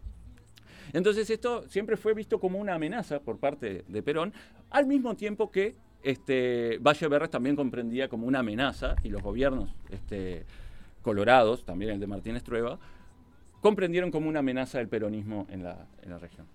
Entonces 0.94 1.30
esto 1.30 1.68
siempre 1.68 1.98
fue 1.98 2.14
visto 2.14 2.40
como 2.40 2.60
una 2.60 2.76
amenaza 2.76 3.20
por 3.20 3.38
parte 3.38 3.84
de 3.88 4.04
Perón, 4.04 4.34
al 4.70 4.86
mismo 4.86 5.16
tiempo 5.16 5.52
que 5.52 5.76
este, 6.04 6.78
Valle 6.80 7.08
Berres 7.08 7.32
también 7.32 7.56
comprendía 7.56 8.08
como 8.08 8.28
una 8.28 8.40
amenaza, 8.40 8.96
y 9.04 9.10
los 9.10 9.24
gobiernos 9.24 9.74
este, 9.90 10.46
colorados, 11.06 11.64
también 11.64 11.92
el 11.92 12.00
de 12.00 12.08
Martínez 12.08 12.44
Trueba, 12.44 12.80
comprendieron 13.62 14.10
como 14.10 14.28
una 14.28 14.40
amenaza 14.40 14.82
el 14.82 14.88
peronismo 14.88 15.46
en 15.52 15.64
la, 15.64 15.88
región. 16.20 16.48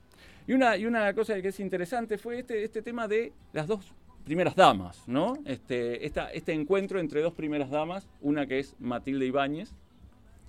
Y 0.49 0.55
una, 0.55 0.77
y 0.77 0.87
una 0.87 1.15
cosa 1.15 1.41
que 1.41 1.49
es 1.49 1.61
interesante 1.61 2.19
fue 2.19 2.41
este, 2.41 2.65
este 2.65 2.83
tema 2.83 3.07
de 3.07 3.33
las 3.53 3.69
dos 3.69 3.95
primeras 4.25 4.57
damas, 4.57 5.07
¿no? 5.07 5.35
Este, 5.45 6.05
este 6.05 6.53
encuentro 6.53 6.99
entre 6.99 7.23
dos 7.23 7.33
primeras 7.33 7.71
damas, 7.71 8.09
una 8.21 8.45
que 8.49 8.59
es 8.59 8.75
Matilde 8.81 9.25
Ibáñez 9.25 9.73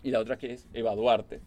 y 0.01 0.09
la 0.09 0.19
otra 0.19 0.35
que 0.35 0.53
es 0.53 0.67
Eva 0.73 0.95
Duarte. 0.95 1.39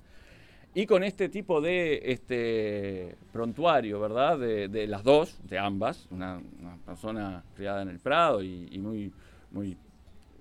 Y 0.77 0.87
con 0.87 1.03
este 1.03 1.29
tipo 1.29 1.61
de 1.61 2.03
este, 2.05 3.17
prontuario, 3.33 3.99
¿verdad? 3.99 4.39
De, 4.39 4.87
las 4.87 5.03
dos, 5.03 5.41
de 5.43 5.59
ambas, 5.59 6.07
una, 6.13 6.41
persona 6.87 7.43
criada 7.57 7.83
en 7.83 7.89
el 7.89 7.99
Prado 7.99 8.45
y, 8.45 8.69
y 8.71 8.79
muy, 8.79 9.13
muy, 9.51 9.77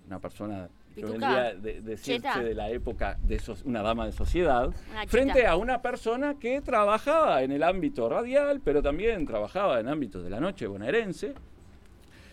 una 0.06 0.20
persona 0.20 0.70
Pituca. 0.96 1.54
de, 1.54 1.82
decirse 1.82 2.22
Cheta. 2.22 2.40
de 2.42 2.54
la 2.54 2.70
época 2.70 3.18
de 3.24 3.40
so- 3.40 3.56
una 3.66 3.82
dama 3.82 4.06
de 4.06 4.12
sociedad, 4.12 4.68
Una 4.92 5.08
frente 5.08 5.46
a 5.48 5.56
una 5.56 5.82
persona 5.82 6.36
que 6.40 6.62
trabajaba 6.62 7.44
en 7.44 7.52
el 7.52 7.64
ámbito 7.64 8.08
radial, 8.10 8.62
pero 8.64 8.82
también 8.82 9.26
trabajaba 9.26 9.80
en 9.80 9.88
ámbitos 9.88 10.24
de 10.24 10.30
la 10.30 10.40
noche 10.40 10.68
bonaerense, 10.68 11.34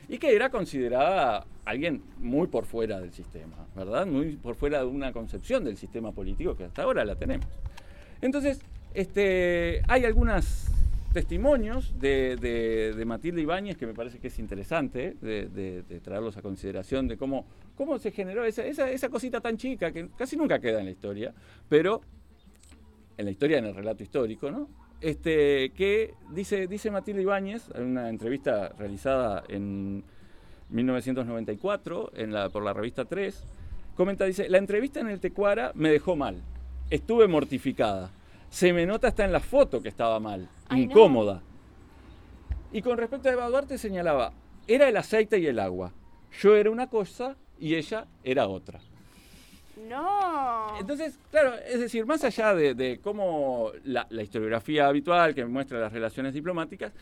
y 0.08 0.18
que 0.18 0.34
era 0.34 0.50
considerada 0.50 1.46
alguien 1.64 2.02
muy 2.18 2.48
por 2.48 2.64
fuera 2.64 2.98
del 3.00 3.12
sistema, 3.12 3.54
¿verdad? 3.76 4.06
Muy 4.06 4.36
por 4.36 4.56
fuera 4.56 4.80
de 4.80 4.86
una 4.86 5.12
concepción 5.12 5.62
del 5.64 5.76
sistema 5.76 6.10
político 6.12 6.56
que 6.56 6.64
hasta 6.64 6.82
ahora 6.82 7.04
la 7.04 7.14
tenemos. 7.14 7.46
Entonces, 8.20 8.60
este, 8.92 9.82
hay 9.86 10.04
algunos 10.04 10.66
testimonios 11.12 11.98
de, 11.98 12.36
de- 12.36 12.94
de 12.94 13.04
Matilde 13.04 13.40
Ibáñez 13.42 13.76
que 13.76 13.86
me 13.86 13.94
parece 13.94 14.18
que 14.18 14.28
es 14.28 14.38
interesante 14.38 15.16
de, 15.20 15.82
traerlos 16.02 16.36
a 16.36 16.42
consideración 16.42 17.08
de 17.08 17.16
cómo, 17.16 17.46
cómo 17.76 17.98
se 17.98 18.10
generó 18.12 18.44
esa, 18.44 18.64
esa, 18.64 18.90
esa 18.90 19.08
cosita 19.08 19.40
tan 19.40 19.56
chica 19.56 19.90
que 19.92 20.08
casi 20.16 20.36
nunca 20.36 20.60
queda 20.60 20.78
en 20.78 20.84
la 20.86 20.90
historia, 20.92 21.34
pero 21.68 22.00
en 23.16 23.24
la 23.24 23.30
historia, 23.32 23.58
en 23.58 23.66
el 23.66 23.74
relato 23.74 24.02
histórico, 24.02 24.50
¿no? 24.50 24.68
Este, 25.00 25.70
que 25.70 26.14
dice, 26.30 26.66
dice 26.66 26.90
Matilde 26.90 27.22
Ibáñez, 27.22 27.64
en 27.74 27.84
una 27.84 28.08
entrevista 28.08 28.68
realizada 28.78 29.42
en 29.48 30.04
1994 30.68 32.12
en 32.14 32.32
la, 32.32 32.48
por 32.50 32.62
la 32.62 32.72
revista 32.72 33.04
3, 33.04 33.44
comenta, 33.96 34.24
dice, 34.26 34.48
la 34.48 34.58
entrevista 34.58 35.00
en 35.00 35.08
el 35.08 35.20
Tecuara 35.20 35.72
me 35.74 35.90
dejó 35.90 36.16
mal, 36.16 36.42
estuve 36.90 37.26
mortificada, 37.28 38.10
se 38.48 38.72
me 38.72 38.86
nota 38.86 39.08
hasta 39.08 39.24
en 39.24 39.32
la 39.32 39.40
foto 39.40 39.82
que 39.82 39.88
estaba 39.88 40.20
mal, 40.20 40.48
Ay, 40.70 40.86
no. 40.86 40.92
incómoda. 40.92 41.42
Y 42.72 42.82
con 42.82 42.96
respecto 42.98 43.28
a 43.28 43.32
Eva 43.32 43.48
Duarte 43.48 43.78
señalaba, 43.78 44.32
era 44.66 44.88
el 44.88 44.96
aceite 44.96 45.38
y 45.38 45.46
el 45.46 45.58
agua, 45.58 45.92
yo 46.40 46.56
era 46.56 46.70
una 46.70 46.88
cosa 46.88 47.36
y 47.58 47.74
ella 47.74 48.06
era 48.24 48.46
otra. 48.48 48.80
No. 49.88 50.78
Entonces, 50.78 51.18
claro, 51.30 51.54
es 51.66 51.80
decir, 51.80 52.04
más 52.06 52.22
allá 52.24 52.54
de, 52.54 52.74
de 52.74 53.00
cómo 53.00 53.72
la, 53.84 54.06
la 54.10 54.22
historiografía 54.22 54.86
habitual 54.86 55.34
que 55.34 55.44
muestra 55.46 55.80
las 55.80 55.92
relaciones 55.92 56.34
diplomáticas, 56.34 56.92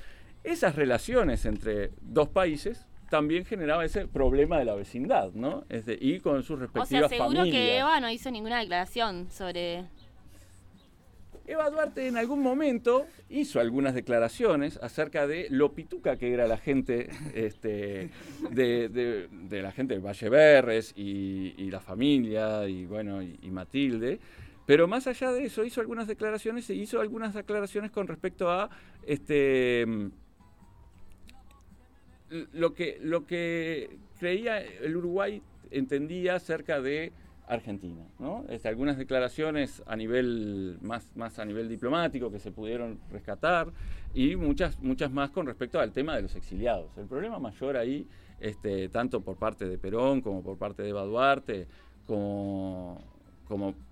esas 0.44 0.76
relaciones 0.76 1.44
entre 1.44 1.90
dos 2.00 2.28
países 2.28 2.86
también 3.10 3.44
generaba 3.44 3.84
ese 3.84 4.06
problema 4.06 4.58
de 4.58 4.64
la 4.66 4.74
vecindad, 4.74 5.32
¿no? 5.32 5.64
Es 5.68 5.86
de- 5.86 5.98
y 6.00 6.20
con 6.20 6.42
sus 6.42 6.50
o 6.50 6.56
sea, 6.58 6.66
respectivas 6.66 7.10
seguro 7.10 7.28
familias. 7.38 7.50
que 7.50 7.78
Eva 7.78 8.00
no 8.00 8.10
hizo 8.10 8.30
ninguna 8.30 8.60
declaración 8.60 9.28
sobre. 9.30 9.86
Eva 11.48 11.70
Duarte 11.70 12.06
en 12.06 12.16
algún 12.16 12.42
momento 12.42 13.06
hizo 13.30 13.58
algunas 13.58 13.94
declaraciones 13.94 14.78
acerca 14.82 15.26
de 15.26 15.48
lo 15.50 15.72
pituca 15.72 16.16
que 16.16 16.32
era 16.32 16.46
la 16.46 16.58
gente 16.58 17.08
este, 17.34 18.10
de, 18.50 19.28
la 19.50 19.72
gente 19.72 19.94
de 19.94 20.00
Valle 20.00 20.28
Berres 20.28 20.92
y, 20.94 21.54
y 21.56 21.70
la 21.70 21.80
familia 21.80 22.68
y 22.68 22.84
bueno 22.84 23.22
y, 23.22 23.38
y 23.42 23.50
Matilde. 23.50 24.20
Pero 24.66 24.86
más 24.86 25.06
allá 25.06 25.32
de 25.32 25.44
eso, 25.44 25.64
hizo 25.64 25.80
algunas 25.80 26.06
declaraciones 26.06 26.68
e 26.68 26.74
hizo 26.74 27.00
algunas 27.00 27.32
declaraciones 27.32 27.90
con 27.90 28.06
respecto 28.06 28.50
a 28.50 28.68
este 29.06 29.86
lo 32.52 32.74
que, 32.74 32.98
lo 33.00 33.26
que 33.26 33.98
creía 34.18 34.60
el 34.60 34.96
Uruguay 34.96 35.42
entendía 35.70 36.34
acerca 36.34 36.80
de 36.80 37.12
Argentina, 37.48 38.04
¿no? 38.18 38.44
Este, 38.48 38.68
algunas 38.68 38.98
declaraciones 38.98 39.82
a 39.86 39.96
nivel 39.96 40.78
más, 40.82 41.10
a 41.38 41.44
nivel 41.44 41.68
diplomático 41.68 42.30
que 42.30 42.38
se 42.38 42.52
pudieron 42.52 42.98
rescatar 43.10 43.68
y 44.14 44.36
muchas, 44.36 44.78
muchas 44.80 45.10
más 45.10 45.30
con 45.30 45.46
respecto 45.46 45.80
al 45.80 45.92
tema 45.92 46.14
de 46.14 46.22
los 46.22 46.36
exiliados. 46.36 46.96
El 46.98 47.06
problema 47.06 47.38
mayor 47.38 47.76
ahí, 47.76 48.06
este, 48.38 48.88
tanto 48.90 49.22
por 49.22 49.36
parte 49.36 49.66
de 49.66 49.78
Perón 49.78 50.20
como 50.20 50.42
por 50.42 50.58
parte 50.58 50.82
de 50.82 50.90
Eva 50.90 51.04
Duarte, 51.04 51.66
como, 52.06 53.02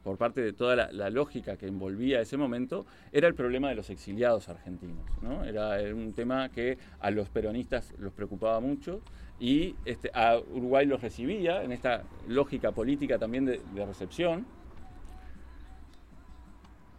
por 0.02 0.18
parte 0.18 0.42
de 0.42 0.52
toda 0.52 0.76
la, 0.76 1.10
lógica 1.10 1.56
que 1.56 1.66
envolvía 1.66 2.20
ese 2.20 2.36
momento, 2.36 2.84
era 3.10 3.26
el 3.26 3.34
problema 3.34 3.70
de 3.70 3.74
los 3.74 3.88
exiliados 3.88 4.50
argentinos. 4.50 5.06
¿no? 5.22 5.44
Era 5.44 5.78
un 5.94 6.12
tema 6.12 6.50
que 6.50 6.76
a 7.00 7.10
los 7.10 7.30
peronistas 7.30 7.94
los 7.98 8.12
preocupaba 8.12 8.60
mucho 8.60 9.00
y 9.38 9.74
este, 9.84 10.10
a 10.14 10.38
Uruguay 10.38 10.86
los 10.86 11.02
recibía 11.02 11.62
en 11.62 11.72
esta 11.72 12.04
lógica 12.26 12.72
política 12.72 13.18
también 13.18 13.44
de, 13.44 13.60
recepción 13.86 14.46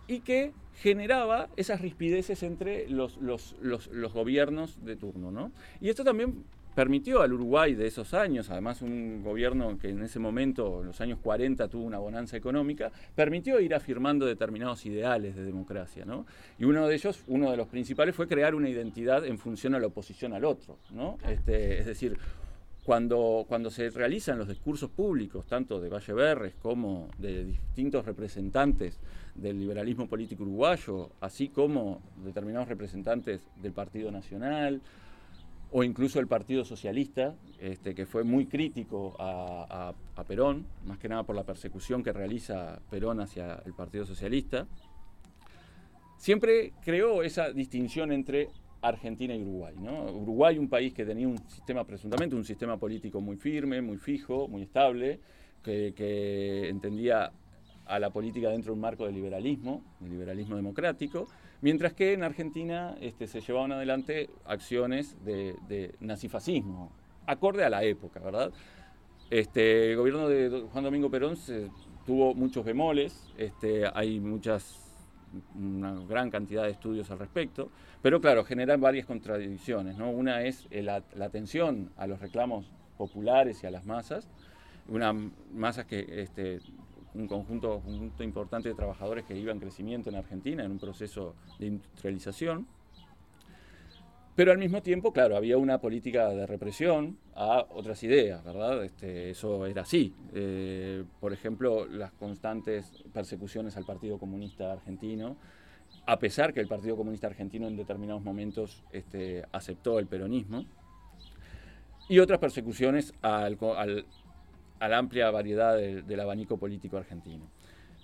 y 0.08 0.20
que 0.22 0.54
generaba 0.76 1.50
esas 1.58 1.82
rispideces 1.82 2.44
entre 2.44 2.88
los, 2.90 3.18
los- 3.18 3.56
los- 3.62 3.88
los 3.88 4.14
gobiernos 4.14 4.84
de 4.86 4.96
turno. 4.96 5.32
¿no? 5.32 5.52
Y 5.82 5.90
esto 5.90 6.04
también 6.04 6.44
permitió 6.78 7.23
al 7.23 7.34
Uruguay 7.34 7.73
de 7.73 7.88
esos 7.88 8.13
años, 8.13 8.51
además 8.51 8.84
un 8.84 9.23
gobierno 9.23 9.80
que 9.80 9.89
en 9.89 10.03
ese 10.03 10.19
momento, 10.19 10.82
en 10.82 10.86
los 10.86 11.01
años 11.01 11.17
40, 11.23 11.67
tuvo 11.69 11.84
una 11.84 11.97
bonanza 11.97 12.38
económica, 12.38 12.91
permitió 13.15 13.59
ir 13.59 13.73
afirmando 13.73 14.28
determinados 14.28 14.86
ideales 14.86 15.36
de 15.36 15.43
democracia. 15.43 16.05
¿no? 16.05 16.28
Y 16.59 16.65
uno 16.65 16.86
de 16.86 16.93
ellos, 16.93 17.23
uno 17.25 17.49
de 17.49 17.57
los 17.57 17.67
principales, 17.67 18.15
fue 18.15 18.28
crear 18.28 18.53
una 18.53 18.69
identidad 18.69 19.25
en 19.25 19.39
función 19.39 19.73
a 19.73 19.80
la 19.80 19.88
oposición 19.88 20.34
al 20.34 20.45
otro. 20.45 20.78
¿no? 20.91 21.17
Este, 21.28 21.80
es 21.80 21.88
decir, 21.88 22.15
cuando, 22.84 23.45
cuando 23.47 23.71
se 23.71 23.89
realizan 23.89 24.38
los 24.38 24.47
discursos 24.47 24.91
públicos, 24.91 25.47
tanto 25.47 25.82
de 25.82 25.89
Valle 25.89 26.13
Berres 26.13 26.53
como 26.61 27.09
de 27.17 27.43
distintos 27.43 28.05
representantes 28.05 28.99
del 29.34 29.59
liberalismo 29.59 30.07
político 30.07 30.43
uruguayo, 30.43 31.09
así 31.21 31.49
como 31.49 32.03
determinados 32.23 32.67
representantes 32.67 33.41
del 33.63 33.71
Partido 33.71 34.11
Nacional 34.11 34.80
o 35.72 35.84
incluso 35.84 36.20
el 36.20 36.28
Partido 36.28 36.63
Socialista, 36.63 37.36
este, 37.59 37.93
que 37.93 38.05
fue 38.05 38.24
muy 38.24 38.45
crítico 38.45 39.15
a, 39.20 39.93
Perón, 40.28 40.65
más 40.86 40.97
que 40.97 41.07
nada 41.07 41.24
por 41.24 41.36
la 41.36 41.43
persecución 41.43 42.03
que 42.03 42.11
realiza 42.11 42.80
Perón 42.89 43.22
hacia 43.22 43.61
el 43.65 43.74
Partido 43.74 44.05
Socialista, 44.05 44.68
siempre 46.18 46.74
creó 46.84 47.24
esa 47.24 47.51
distinción 47.51 48.11
entre 48.11 48.49
Argentina 48.82 49.36
y 49.36 49.41
Uruguay. 49.41 49.76
¿no? 49.80 50.05
Uruguay, 50.05 50.57
un 50.57 50.68
país 50.68 50.93
que 50.93 51.05
tenía 51.05 51.28
un 51.28 51.38
sistema, 51.49 51.86
presuntamente, 51.86 52.36
un 52.36 52.45
sistema 52.45 52.78
político 52.78 53.22
muy 53.22 53.38
firme, 53.38 53.82
muy 53.82 53.97
fijo, 53.97 54.47
muy 54.47 54.63
estable, 54.63 55.20
que, 55.63 55.93
que 55.95 56.70
entendía 56.70 57.32
a 57.86 57.99
la 57.99 58.09
política 58.09 58.49
dentro 58.49 58.72
de 58.72 58.76
un 58.76 58.82
marco 58.82 59.05
de 59.05 59.11
liberalismo, 59.11 59.84
de 59.99 60.09
liberalismo 60.09 60.55
democrático, 60.55 61.28
mientras 61.62 61.93
que 61.93 62.14
en 62.14 62.24
Argentina 62.24 62.95
este, 63.01 63.28
se 63.28 63.41
llevaban 63.41 63.72
adelante 63.72 64.30
acciones 64.45 65.16
de, 65.24 65.95
nazifascismo, 65.99 66.91
acorde 67.26 67.64
a 67.64 67.70
la 67.70 67.84
época, 67.84 68.20
¿verdad? 68.20 68.51
Este, 69.30 69.91
el 69.91 69.97
gobierno 69.97 70.30
de 70.30 70.66
Juan 70.72 70.84
Domingo 70.84 71.10
Perón 71.10 71.36
tuvo 72.05 72.34
muchos 72.34 72.64
bemoles, 72.64 73.34
este, 73.38 73.84
hay 73.93 74.20
muchas, 74.20 74.80
una 75.55 75.93
gran 76.08 76.30
cantidad 76.30 76.64
de 76.64 76.72
estudios 76.72 77.12
al 77.12 77.20
respecto, 77.20 77.70
pero 78.01 78.22
claro, 78.22 78.45
generan 78.45 78.80
varias 78.80 79.05
contradicciones. 79.05 79.97
¿no? 79.97 80.10
Una 80.10 80.43
es 80.43 80.68
la, 80.72 81.03
la 81.16 81.26
atención 81.26 81.91
a 81.97 82.08
los 82.08 82.22
reclamos 82.22 82.72
populares 82.97 83.62
y 83.64 83.68
a 83.68 83.72
las 83.72 83.86
masas, 83.86 84.30
una 84.88 85.14
masas 85.53 85.86
que 85.86 86.22
este, 86.22 86.60
un 87.20 87.28
conjunto, 87.28 87.78
un 87.78 87.82
conjunto 87.82 88.24
importante 88.24 88.70
de 88.70 88.76
trabajadores 88.76 89.26
que 89.26 89.38
iba 89.38 89.51
en 89.51 89.59
crecimiento 89.59 90.09
en 90.09 90.15
Argentina 90.15 90.63
en 90.63 90.72
un 90.72 90.80
proceso 90.80 91.36
de 91.59 91.68
industrialización. 91.68 92.68
Pero 94.36 94.51
al 94.51 94.59
mismo 94.59 94.84
tiempo, 94.84 95.11
claro, 95.11 95.36
había 95.36 95.57
una 95.57 95.80
política 95.82 96.30
de 96.30 96.45
represión 96.45 97.18
a 97.34 97.65
otras 97.72 98.03
ideas, 98.03 98.43
¿verdad? 98.43 98.84
Este, 98.84 99.32
eso 99.32 99.65
era 99.65 99.82
así. 99.82 100.13
Eh, 100.34 101.03
por 101.20 101.34
ejemplo, 101.34 101.88
las 101.88 102.11
constantes 102.11 103.03
persecuciones 103.11 103.78
al 103.78 103.86
Partido 103.86 104.20
Comunista 104.20 104.72
Argentino, 104.72 105.38
a 106.05 106.20
pesar 106.20 106.53
que 106.53 106.59
el 106.59 106.68
Partido 106.68 106.95
Comunista 106.95 107.26
Argentino 107.26 107.68
en 107.68 107.78
determinados 107.78 108.22
momentos 108.24 108.84
este, 108.91 109.43
aceptó 109.51 109.97
el 109.97 110.05
peronismo, 110.05 110.65
y 112.07 112.20
otras 112.20 112.39
persecuciones 112.39 113.13
al- 113.22 113.57
a 114.80 114.88
la 114.88 114.97
amplia 114.97 115.30
variedad 115.32 115.75
del- 115.78 116.19
abanico 116.19 116.57
político 116.57 116.97
argentino. 116.97 117.45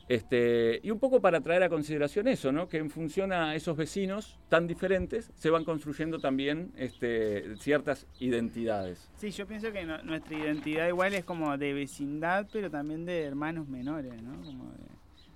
Este, 0.10 0.82
y 0.84 0.92
un 0.92 1.00
poco 1.00 1.22
para 1.22 1.40
traer 1.40 1.64
a 1.64 1.70
consideración 1.70 2.28
eso, 2.28 2.52
¿no? 2.52 2.68
que 2.68 2.78
en 2.78 2.90
función 2.90 3.32
a 3.32 3.56
esos 3.56 3.78
vecinos 3.78 4.38
tan 4.50 4.68
diferentes 4.68 5.32
se 5.36 5.50
van 5.50 5.64
construyendo 5.64 6.20
también 6.20 6.74
este, 6.76 7.56
ciertas 7.58 8.06
identidades. 8.20 9.10
Sí, 9.16 9.32
yo 9.32 9.48
pienso 9.48 9.72
que 9.72 9.86
no- 9.86 10.02
nuestra 10.04 10.38
identidad 10.38 10.88
igual 10.90 11.14
es 11.14 11.24
como 11.24 11.58
de 11.58 11.74
vecindad, 11.74 12.48
pero 12.52 12.70
también 12.70 13.06
de 13.06 13.22
hermanos 13.24 13.68
menores, 13.70 14.22
¿no? 14.22 14.42
Como 14.44 14.72
de, 14.74 14.84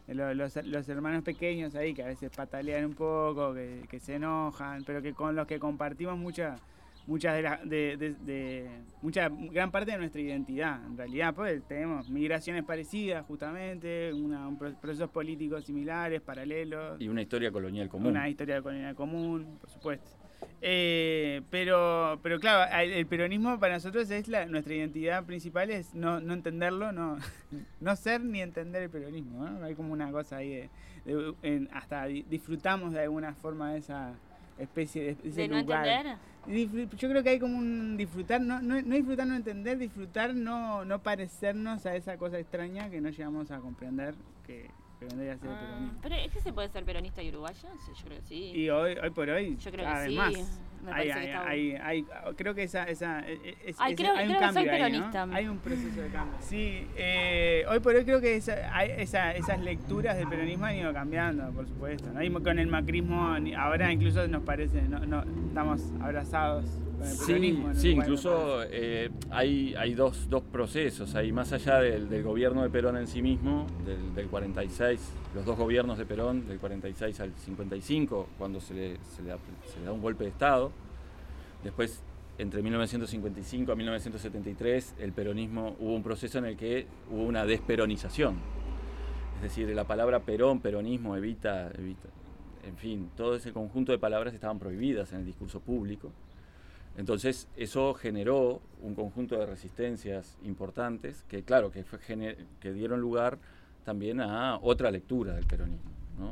de 0.07 0.13
lo- 0.15 0.33
los, 0.33 0.53
los 0.65 0.89
hermanos 0.89 1.23
pequeños 1.23 1.73
ahí 1.75 1.93
que 1.93 2.03
a 2.03 2.07
veces 2.07 2.29
patalean 2.35 2.85
un 2.85 2.93
poco, 2.93 3.53
que, 3.53 3.85
que 3.89 3.99
se 4.01 4.15
enojan, 4.15 4.83
pero 4.83 5.01
que 5.01 5.13
con 5.13 5.33
los 5.33 5.47
que 5.47 5.59
compartimos 5.59 6.17
mucha, 6.17 6.57
muchas 7.07 7.35
de 7.35 7.41
las, 7.41 7.67
de, 7.69 7.97
de- 7.97 8.13
de- 8.25 8.69
mucha 9.01 9.29
gran 9.29 9.71
parte 9.71 9.91
de 9.91 9.97
nuestra 9.97 10.21
identidad. 10.21 10.85
En 10.85 10.97
realidad, 10.97 11.33
pues 11.33 11.63
tenemos 11.67 12.09
migraciones 12.09 12.63
parecidas, 12.63 13.25
justamente, 13.25 14.13
una, 14.13 14.47
un 14.47 14.57
pro- 14.57 14.73
procesos 14.75 15.09
políticos 15.09 15.65
similares, 15.65 16.21
paralelos 16.21 16.99
Y 17.01 17.07
una 17.07 17.21
historia 17.21 17.51
colonial 17.51 17.87
común. 17.89 18.07
una 18.11 18.27
historia 18.29 18.61
colonial 18.61 18.93
común, 18.95 19.57
por 19.59 19.69
supuesto. 19.69 20.11
Eh, 20.61 21.41
pero, 21.49 22.19
pero 22.21 22.39
claro, 22.39 22.71
el, 22.79 22.91
el 22.91 23.05
peronismo 23.07 23.59
para 23.59 23.75
nosotros 23.75 24.09
es 24.11 24.27
la, 24.27 24.45
nuestra 24.45 24.73
identidad 24.75 25.23
principal 25.25 25.69
es 25.71 25.93
no, 25.95 26.19
no 26.19 26.33
entenderlo, 26.33 26.91
no, 26.91 27.17
no 27.79 27.95
ser 27.95 28.21
ni 28.21 28.41
entender 28.41 28.83
el 28.83 28.89
peronismo. 28.89 29.45
¿no? 29.47 29.63
Hay 29.63 29.75
como 29.75 29.93
una 29.93 30.11
cosa 30.11 30.37
ahí 30.37 30.49
de, 30.49 30.69
de- 31.05 31.33
en- 31.43 31.69
hasta 31.73 32.05
di- 32.05 32.25
disfrutamos 32.29 32.91
de 32.93 33.01
alguna 33.01 33.33
forma 33.33 33.71
de 33.73 33.79
esa 33.79 34.13
especie 34.59 35.03
de, 35.03 35.29
ese 35.29 35.41
¿De 35.41 35.47
no 35.47 35.59
lugar. 35.61 35.87
entender? 35.87 36.17
Yo 36.47 37.09
creo 37.09 37.23
que 37.23 37.29
hay 37.29 37.39
como 37.39 37.57
un 37.57 37.97
disfrutar, 37.97 38.39
no, 38.41 38.61
no, 38.61 38.81
no 38.81 38.95
disfrutar, 38.95 39.27
no 39.27 39.35
entender, 39.35 39.77
disfrutar, 39.77 40.33
no, 40.33 40.85
no 40.85 40.99
parecernos 40.99 41.85
a 41.85 41.95
esa 41.95 42.17
cosa 42.17 42.39
extraña 42.39 42.89
que 42.89 43.01
no 43.01 43.09
llegamos 43.09 43.51
a 43.51 43.59
comprender 43.59 44.15
que, 44.45 44.69
que 44.99 45.05
vendría 45.05 45.33
a 45.33 45.37
ser 45.37 45.49
el 45.49 45.55
Ah, 45.55 45.59
peronismo. 45.59 45.99
pero 46.01 46.15
es 46.15 46.31
que 46.31 46.39
se 46.41 46.53
puede 46.53 46.69
ser 46.69 46.85
peronista 46.85 47.21
y 47.21 47.29
uruguayo, 47.29 47.67
sí, 47.85 47.91
yo 47.97 48.05
creo 48.05 48.19
que 48.21 48.27
sí. 48.27 48.51
Y 48.55 48.69
hoy, 48.69 48.95
hoy 49.01 49.09
por 49.09 49.29
hoy, 49.29 49.57
Yo 49.57 49.71
creo 49.71 49.85
que 49.85 49.91
cada 49.91 49.99
vez 49.99 50.09
sí, 50.09 50.15
más. 50.15 50.59
Me 50.83 50.91
Hay, 50.91 51.09
parece 51.09 51.13
hay, 51.13 51.25
que 51.25 51.31
está 51.31 51.47
hay, 51.47 51.75
hay- 51.83 52.05
creo 52.35 52.55
que 52.55 52.63
esa, 52.63 52.83
esa 52.85 53.19
es- 53.27 53.39
ese- 53.65 53.95
creo- 53.95 54.15
hay 54.15 54.27
un 54.27 54.35
creo 54.35 54.39
que 54.39 54.53
soy 54.53 54.65
cambio 54.65 54.71
ahí, 54.73 54.79
¿no? 54.79 54.87
peronista. 54.87 55.27
Hay 55.33 55.47
un 55.47 55.57
proceso 55.59 56.01
de 56.01 56.07
cambio. 56.09 56.37
Sí, 56.41 56.87
eh, 56.95 57.65
hoy 57.69 57.79
por 57.79 57.95
hoy 57.95 58.03
creo 58.05 58.21
que 58.21 58.35
esa- 58.35 58.75
hay 58.75 58.91
esa- 58.97 59.31
esas 59.33 59.59
lecturas 59.59 60.17
del 60.17 60.27
peronismo 60.27 60.65
han 60.65 60.75
ido 60.75 60.93
cambiando, 60.93 61.49
por 61.51 61.67
supuesto. 61.67 62.09
¿no? 62.13 62.21
Y 62.23 62.31
con 62.31 62.59
el 62.59 62.67
macrismo, 62.67 63.35
ahora 63.57 63.91
incluso 63.91 64.27
nos 64.27 64.43
parece, 64.43 64.81
no, 64.83 64.99
no, 64.99 65.23
estamos 65.47 65.83
abrazados 66.01 66.65
Sí, 67.03 67.63
sí, 67.75 67.89
incluso 67.89 68.63
eh, 68.63 69.09
hay, 69.29 69.75
hay 69.75 69.93
dos, 69.93 70.29
dos 70.29 70.41
procesos, 70.43 71.13
hay 71.15 71.31
más 71.31 71.53
allá 71.53 71.79
del, 71.79 72.09
del 72.09 72.23
gobierno 72.23 72.63
de 72.63 72.69
Perón 72.69 72.97
en 72.97 73.07
sí 73.07 73.21
mismo, 73.21 73.67
del, 73.85 74.15
del 74.15 74.27
46, 74.27 74.99
los 75.35 75.45
dos 75.45 75.57
gobiernos 75.57 75.97
de 75.97 76.05
Perón, 76.05 76.47
del 76.47 76.59
46 76.59 77.19
al 77.19 77.33
55, 77.33 78.29
cuando 78.37 78.59
se 78.59 78.73
le, 78.73 78.97
se 79.15 79.21
le 79.21 79.29
da, 79.29 79.37
se 79.71 79.79
le 79.79 79.85
da 79.85 79.91
un 79.91 80.01
golpe 80.01 80.23
de 80.23 80.31
Estado, 80.31 80.71
después 81.63 82.01
entre 82.39 82.61
1955 82.61 83.71
a 83.71 83.75
1973 83.75 84.95
el 84.99 85.11
peronismo 85.11 85.75
hubo 85.79 85.95
un 85.95 86.03
proceso 86.03 86.37
en 86.39 86.45
el 86.45 86.57
que 86.57 86.87
hubo 87.11 87.23
una 87.23 87.45
desperonización, 87.45 88.37
es 89.37 89.43
decir, 89.43 89.69
la 89.69 89.85
palabra 89.85 90.21
Perón, 90.21 90.61
peronismo, 90.61 91.15
evita, 91.15 91.69
evita, 91.77 92.09
en 92.67 92.75
fin, 92.75 93.09
todo 93.15 93.35
ese 93.35 93.53
conjunto 93.53 93.91
de 93.91 93.99
palabras 93.99 94.33
estaban 94.33 94.57
prohibidas 94.57 95.13
en 95.13 95.19
el 95.19 95.25
discurso 95.25 95.59
público. 95.59 96.11
Entonces 96.97 97.47
eso 97.55 97.93
generó 97.93 98.59
un 98.81 98.95
conjunto 98.95 99.37
de 99.37 99.45
resistencias 99.45 100.37
importantes 100.43 101.23
que, 101.29 101.43
claro, 101.43 101.71
que, 101.71 102.73
dieron 102.73 102.99
lugar 102.99 103.37
también 103.85 104.19
a 104.19 104.57
otra 104.61 104.91
lectura 104.91 105.35
del 105.35 105.45
peronismo. 105.45 105.91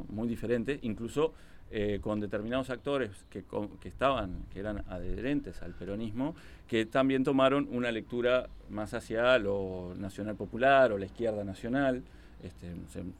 muy 0.09 0.27
diferentes, 0.27 0.79
incluso 0.81 1.33
eh, 1.71 1.99
con 2.01 2.19
determinados 2.19 2.69
actores 2.71 3.11
que, 3.29 3.43
estaban, 3.87 4.45
que 4.51 4.59
eran 4.59 4.83
adherentes 4.87 5.61
al 5.61 5.73
peronismo, 5.73 6.35
que 6.67 6.85
también 6.85 7.23
tomaron 7.23 7.67
una 7.71 7.91
lectura 7.91 8.49
más 8.69 8.93
hacia 8.95 9.37
lo 9.37 9.93
nacional 9.97 10.35
popular 10.35 10.91
o 10.91 10.97
la 10.97 11.05
izquierda 11.05 11.43
nacional. 11.43 12.03
Este, 12.43 12.73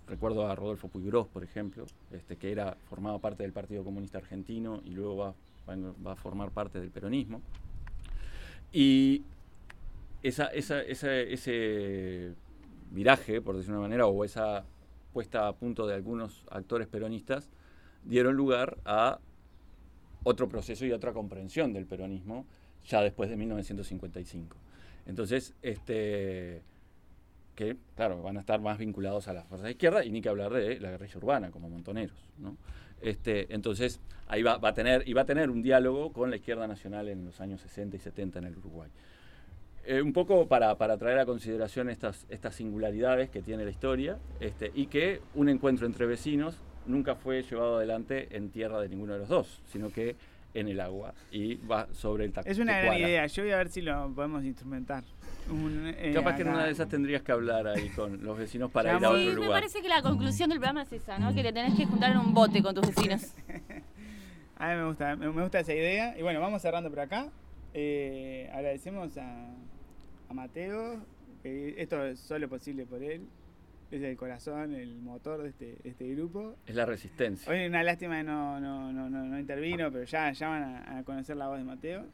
recuerdo 0.08 0.48
a 0.48 0.56
Rodolfo 0.56 0.88
Puigros, 0.88 1.28
por 1.28 1.44
ejemplo, 1.44 1.86
este, 2.12 2.38
que 2.38 2.52
era 2.52 2.76
formaba 2.90 3.20
parte 3.20 3.44
del 3.44 3.52
Partido 3.52 3.84
Comunista 3.84 4.18
Argentino 4.18 4.82
y 4.86 4.92
luego 4.92 5.18
va, 5.18 5.34
va- 5.68 6.12
a 6.14 6.16
formar 6.16 6.52
parte 6.52 6.80
del 6.80 6.92
peronismo. 6.92 7.42
Y 8.72 9.24
esa, 10.24 10.46
esa- 10.48 10.82
esa- 10.82 11.16
ese 11.16 12.34
viraje, 12.92 13.42
por 13.42 13.56
decirlo 13.56 13.76
de 13.76 13.80
una 13.80 13.88
manera, 13.88 14.08
o 14.08 14.24
esa 14.26 14.66
puesta 15.14 15.48
a 15.48 15.54
punto 15.54 15.88
de 15.88 15.94
algunos 15.96 16.46
actores 16.52 16.88
peronistas, 16.88 17.50
dieron 18.04 18.36
lugar 18.36 18.78
a 18.86 19.20
otro 20.24 20.50
proceso 20.50 20.86
y 20.86 20.92
otra 20.92 21.14
comprensión 21.14 21.72
del 21.74 21.86
peronismo 21.86 22.46
ya 22.86 23.02
después 23.02 23.30
de 23.30 23.36
1955. 23.38 24.58
Entonces, 25.06 25.56
este 25.62 26.64
que, 27.56 27.78
claro, 27.96 28.22
van 28.22 28.36
a 28.36 28.42
estar 28.42 28.60
más 28.60 28.78
vinculados 28.78 29.30
a 29.30 29.34
las 29.34 29.46
fuerzas 29.48 29.64
de 29.66 29.72
izquierda 29.72 30.04
y 30.04 30.12
ni 30.12 30.22
que 30.22 30.28
hablar 30.28 30.52
de 30.52 30.78
la 30.82 30.92
guerrilla 30.92 31.18
urbana 31.18 31.52
como 31.52 31.70
montoneros, 31.70 32.18
¿no? 32.38 32.58
Este, 33.02 33.54
entonces, 33.54 34.00
ahí 34.28 34.42
va, 34.44 34.58
va 34.58 34.70
a 34.70 34.74
tener, 34.74 35.08
y 35.08 35.14
va 35.14 35.22
a 35.22 35.26
tener 35.26 35.50
un 35.50 35.62
diálogo 35.62 36.12
con 36.12 36.30
la 36.30 36.38
izquierda 36.38 36.68
nacional 36.68 37.08
en 37.10 37.26
los 37.26 37.40
años 37.42 37.62
60 37.62 37.98
y 37.98 38.00
70 38.00 38.40
en 38.40 38.46
el 38.46 38.58
Uruguay. 38.58 38.90
Eh, 39.88 40.02
un 40.02 40.14
poco 40.14 40.48
para, 40.48 40.76
para 40.78 40.98
traer 40.98 41.20
a 41.20 41.26
consideración 41.28 41.90
estas, 41.90 42.26
estas 42.30 42.56
singularidades 42.56 43.30
que 43.30 43.42
tiene 43.44 43.64
la 43.66 43.70
historia 43.70 44.18
este, 44.40 44.72
y 44.74 44.88
que 44.88 45.22
un 45.36 45.48
encuentro 45.48 45.86
entre 45.86 46.08
vecinos 46.08 46.58
nunca 46.88 47.16
fue 47.16 47.44
llevado 47.44 47.78
adelante 47.78 48.36
en 48.36 48.50
tierra 48.50 48.80
de 48.82 48.90
ninguno 48.90 49.14
de 49.14 49.20
los 49.20 49.30
dos, 49.30 49.62
sino 49.68 49.92
que 49.92 50.16
en 50.56 50.70
el 50.70 50.80
agua 50.80 51.14
y 51.32 51.56
va 51.56 51.88
sobre 51.94 52.26
el 52.26 52.34
tac- 52.34 52.44
Es 52.48 52.58
una 52.60 52.80
gran 52.80 52.94
idea. 53.10 53.28
Yo 53.28 53.44
voy 53.44 53.52
a 53.52 53.58
ver 53.58 53.70
si 53.70 53.82
lo 53.82 54.10
podemos 54.16 54.44
instrumentar. 54.46 55.04
Un, 55.50 55.94
eh, 55.98 56.12
Capaz 56.14 56.36
que 56.36 56.42
en 56.42 56.50
una 56.50 56.66
de 56.66 56.72
esas 56.72 56.88
tendrías 56.90 57.22
que 57.22 57.32
hablar 57.32 57.68
ahí 57.68 57.90
con 57.90 58.24
los 58.24 58.38
vecinos 58.38 58.72
para 58.72 58.98
ir 58.98 59.06
a 59.06 59.10
otro 59.10 59.20
Sí, 59.20 59.28
me 59.28 59.34
lugar. 59.34 59.52
parece 59.52 59.82
que 59.82 59.88
la 59.90 60.02
conclusión 60.02 60.50
del 60.50 60.60
programa 60.60 60.82
es 60.84 60.92
esa, 60.94 61.20
¿no? 61.20 61.34
Que 61.34 61.44
te 61.44 61.54
tenés 61.54 61.76
que 61.76 61.86
juntar 61.86 62.12
en 62.12 62.18
un 62.18 62.34
bote 62.34 62.62
con 62.64 62.74
tus 62.74 62.88
vecinos. 62.88 63.34
A 64.58 64.70
mí 64.70 64.76
me 64.76 64.86
gusta, 64.88 65.16
me 65.18 65.30
me 65.30 65.42
gusta 65.42 65.60
esa 65.60 65.74
idea. 65.74 66.18
Y 66.18 66.22
bueno, 66.24 66.40
vamos 66.40 66.62
cerrando 66.62 66.90
por 66.90 67.02
acá. 67.02 67.30
Eh, 67.74 68.50
agradecemos 68.54 69.18
a, 69.18 69.50
a 70.30 70.34
Mateo. 70.34 71.02
que 71.44 71.76
esto 71.78 72.04
es 72.06 72.20
solo 72.22 72.48
posible 72.48 72.86
por 72.86 73.04
él. 73.04 73.28
Es 73.92 74.02
el 74.02 74.16
corazón, 74.18 74.74
el 74.74 74.96
motor 75.02 75.44
de 75.44 75.50
este, 75.50 75.66
de 75.84 75.90
este 75.90 76.08
grupo. 76.16 76.56
Es 76.66 76.74
la 76.76 76.86
resistencia. 76.86 77.52
Hoy 77.52 77.66
una 77.68 77.84
lástima 77.84 78.18
que 78.18 78.24
no, 78.24 78.60
no, 78.62 78.92
no, 78.94 79.10
no, 79.10 79.26
no 79.26 79.38
intervino, 79.40 79.92
pero 79.92 80.06
ya, 80.06 80.32
ya 80.32 80.48
van 80.48 80.64
a, 80.64 80.98
a 81.00 81.04
conocer 81.04 81.36
la 81.38 81.50
voz 81.50 81.58
de 81.58 81.64
Mateo. 81.66 82.06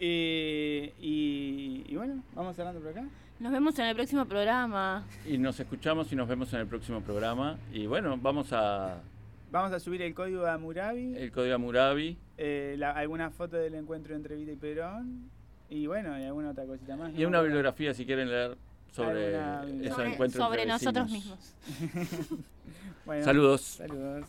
Eh, 0.00 0.92
y, 1.00 1.84
y 1.88 1.96
bueno, 1.96 2.22
vamos 2.34 2.56
cerrando 2.56 2.80
por 2.80 2.90
acá. 2.90 3.04
Nos 3.40 3.52
vemos 3.52 3.78
en 3.78 3.86
el 3.86 3.94
próximo 3.96 4.24
programa. 4.26 5.04
Y 5.26 5.38
nos 5.38 5.58
escuchamos 5.58 6.10
y 6.12 6.16
nos 6.16 6.28
vemos 6.28 6.52
en 6.52 6.60
el 6.60 6.66
próximo 6.66 7.00
programa. 7.00 7.58
Y 7.72 7.86
bueno, 7.86 8.16
vamos 8.20 8.52
a 8.52 9.00
Vamos 9.50 9.70
a 9.72 9.78
subir 9.78 10.02
el 10.02 10.14
código 10.14 10.46
a 10.46 10.58
Murabi, 10.58 11.14
el 11.16 11.30
código 11.30 11.54
Hammurabi 11.54 12.16
eh, 12.38 12.74
la- 12.76 12.90
alguna 12.90 13.30
foto 13.30 13.56
del 13.56 13.74
encuentro 13.76 14.16
entre 14.16 14.34
Vita 14.34 14.50
y 14.52 14.56
Perón. 14.56 15.30
Y 15.70 15.86
bueno, 15.86 16.18
y 16.18 16.24
alguna 16.24 16.50
otra 16.50 16.64
cosita 16.64 16.96
más. 16.96 17.12
y 17.14 17.22
¿no? 17.22 17.28
una 17.28 17.40
bibliografía 17.40 17.94
si 17.94 18.04
quieren 18.04 18.28
leer 18.30 18.56
sobre 18.92 19.36
Alguna 19.36 19.82
esos 19.84 19.96
Sobre, 19.96 20.12
encuentros 20.12 20.44
sobre 20.44 20.62
entre 20.62 20.72
nosotros 20.72 21.12
vecinos. 21.12 21.38
mismos. 21.80 22.40
Bueno, 23.06 23.24
Saludos. 23.24 23.60
Saludos. 23.62 24.26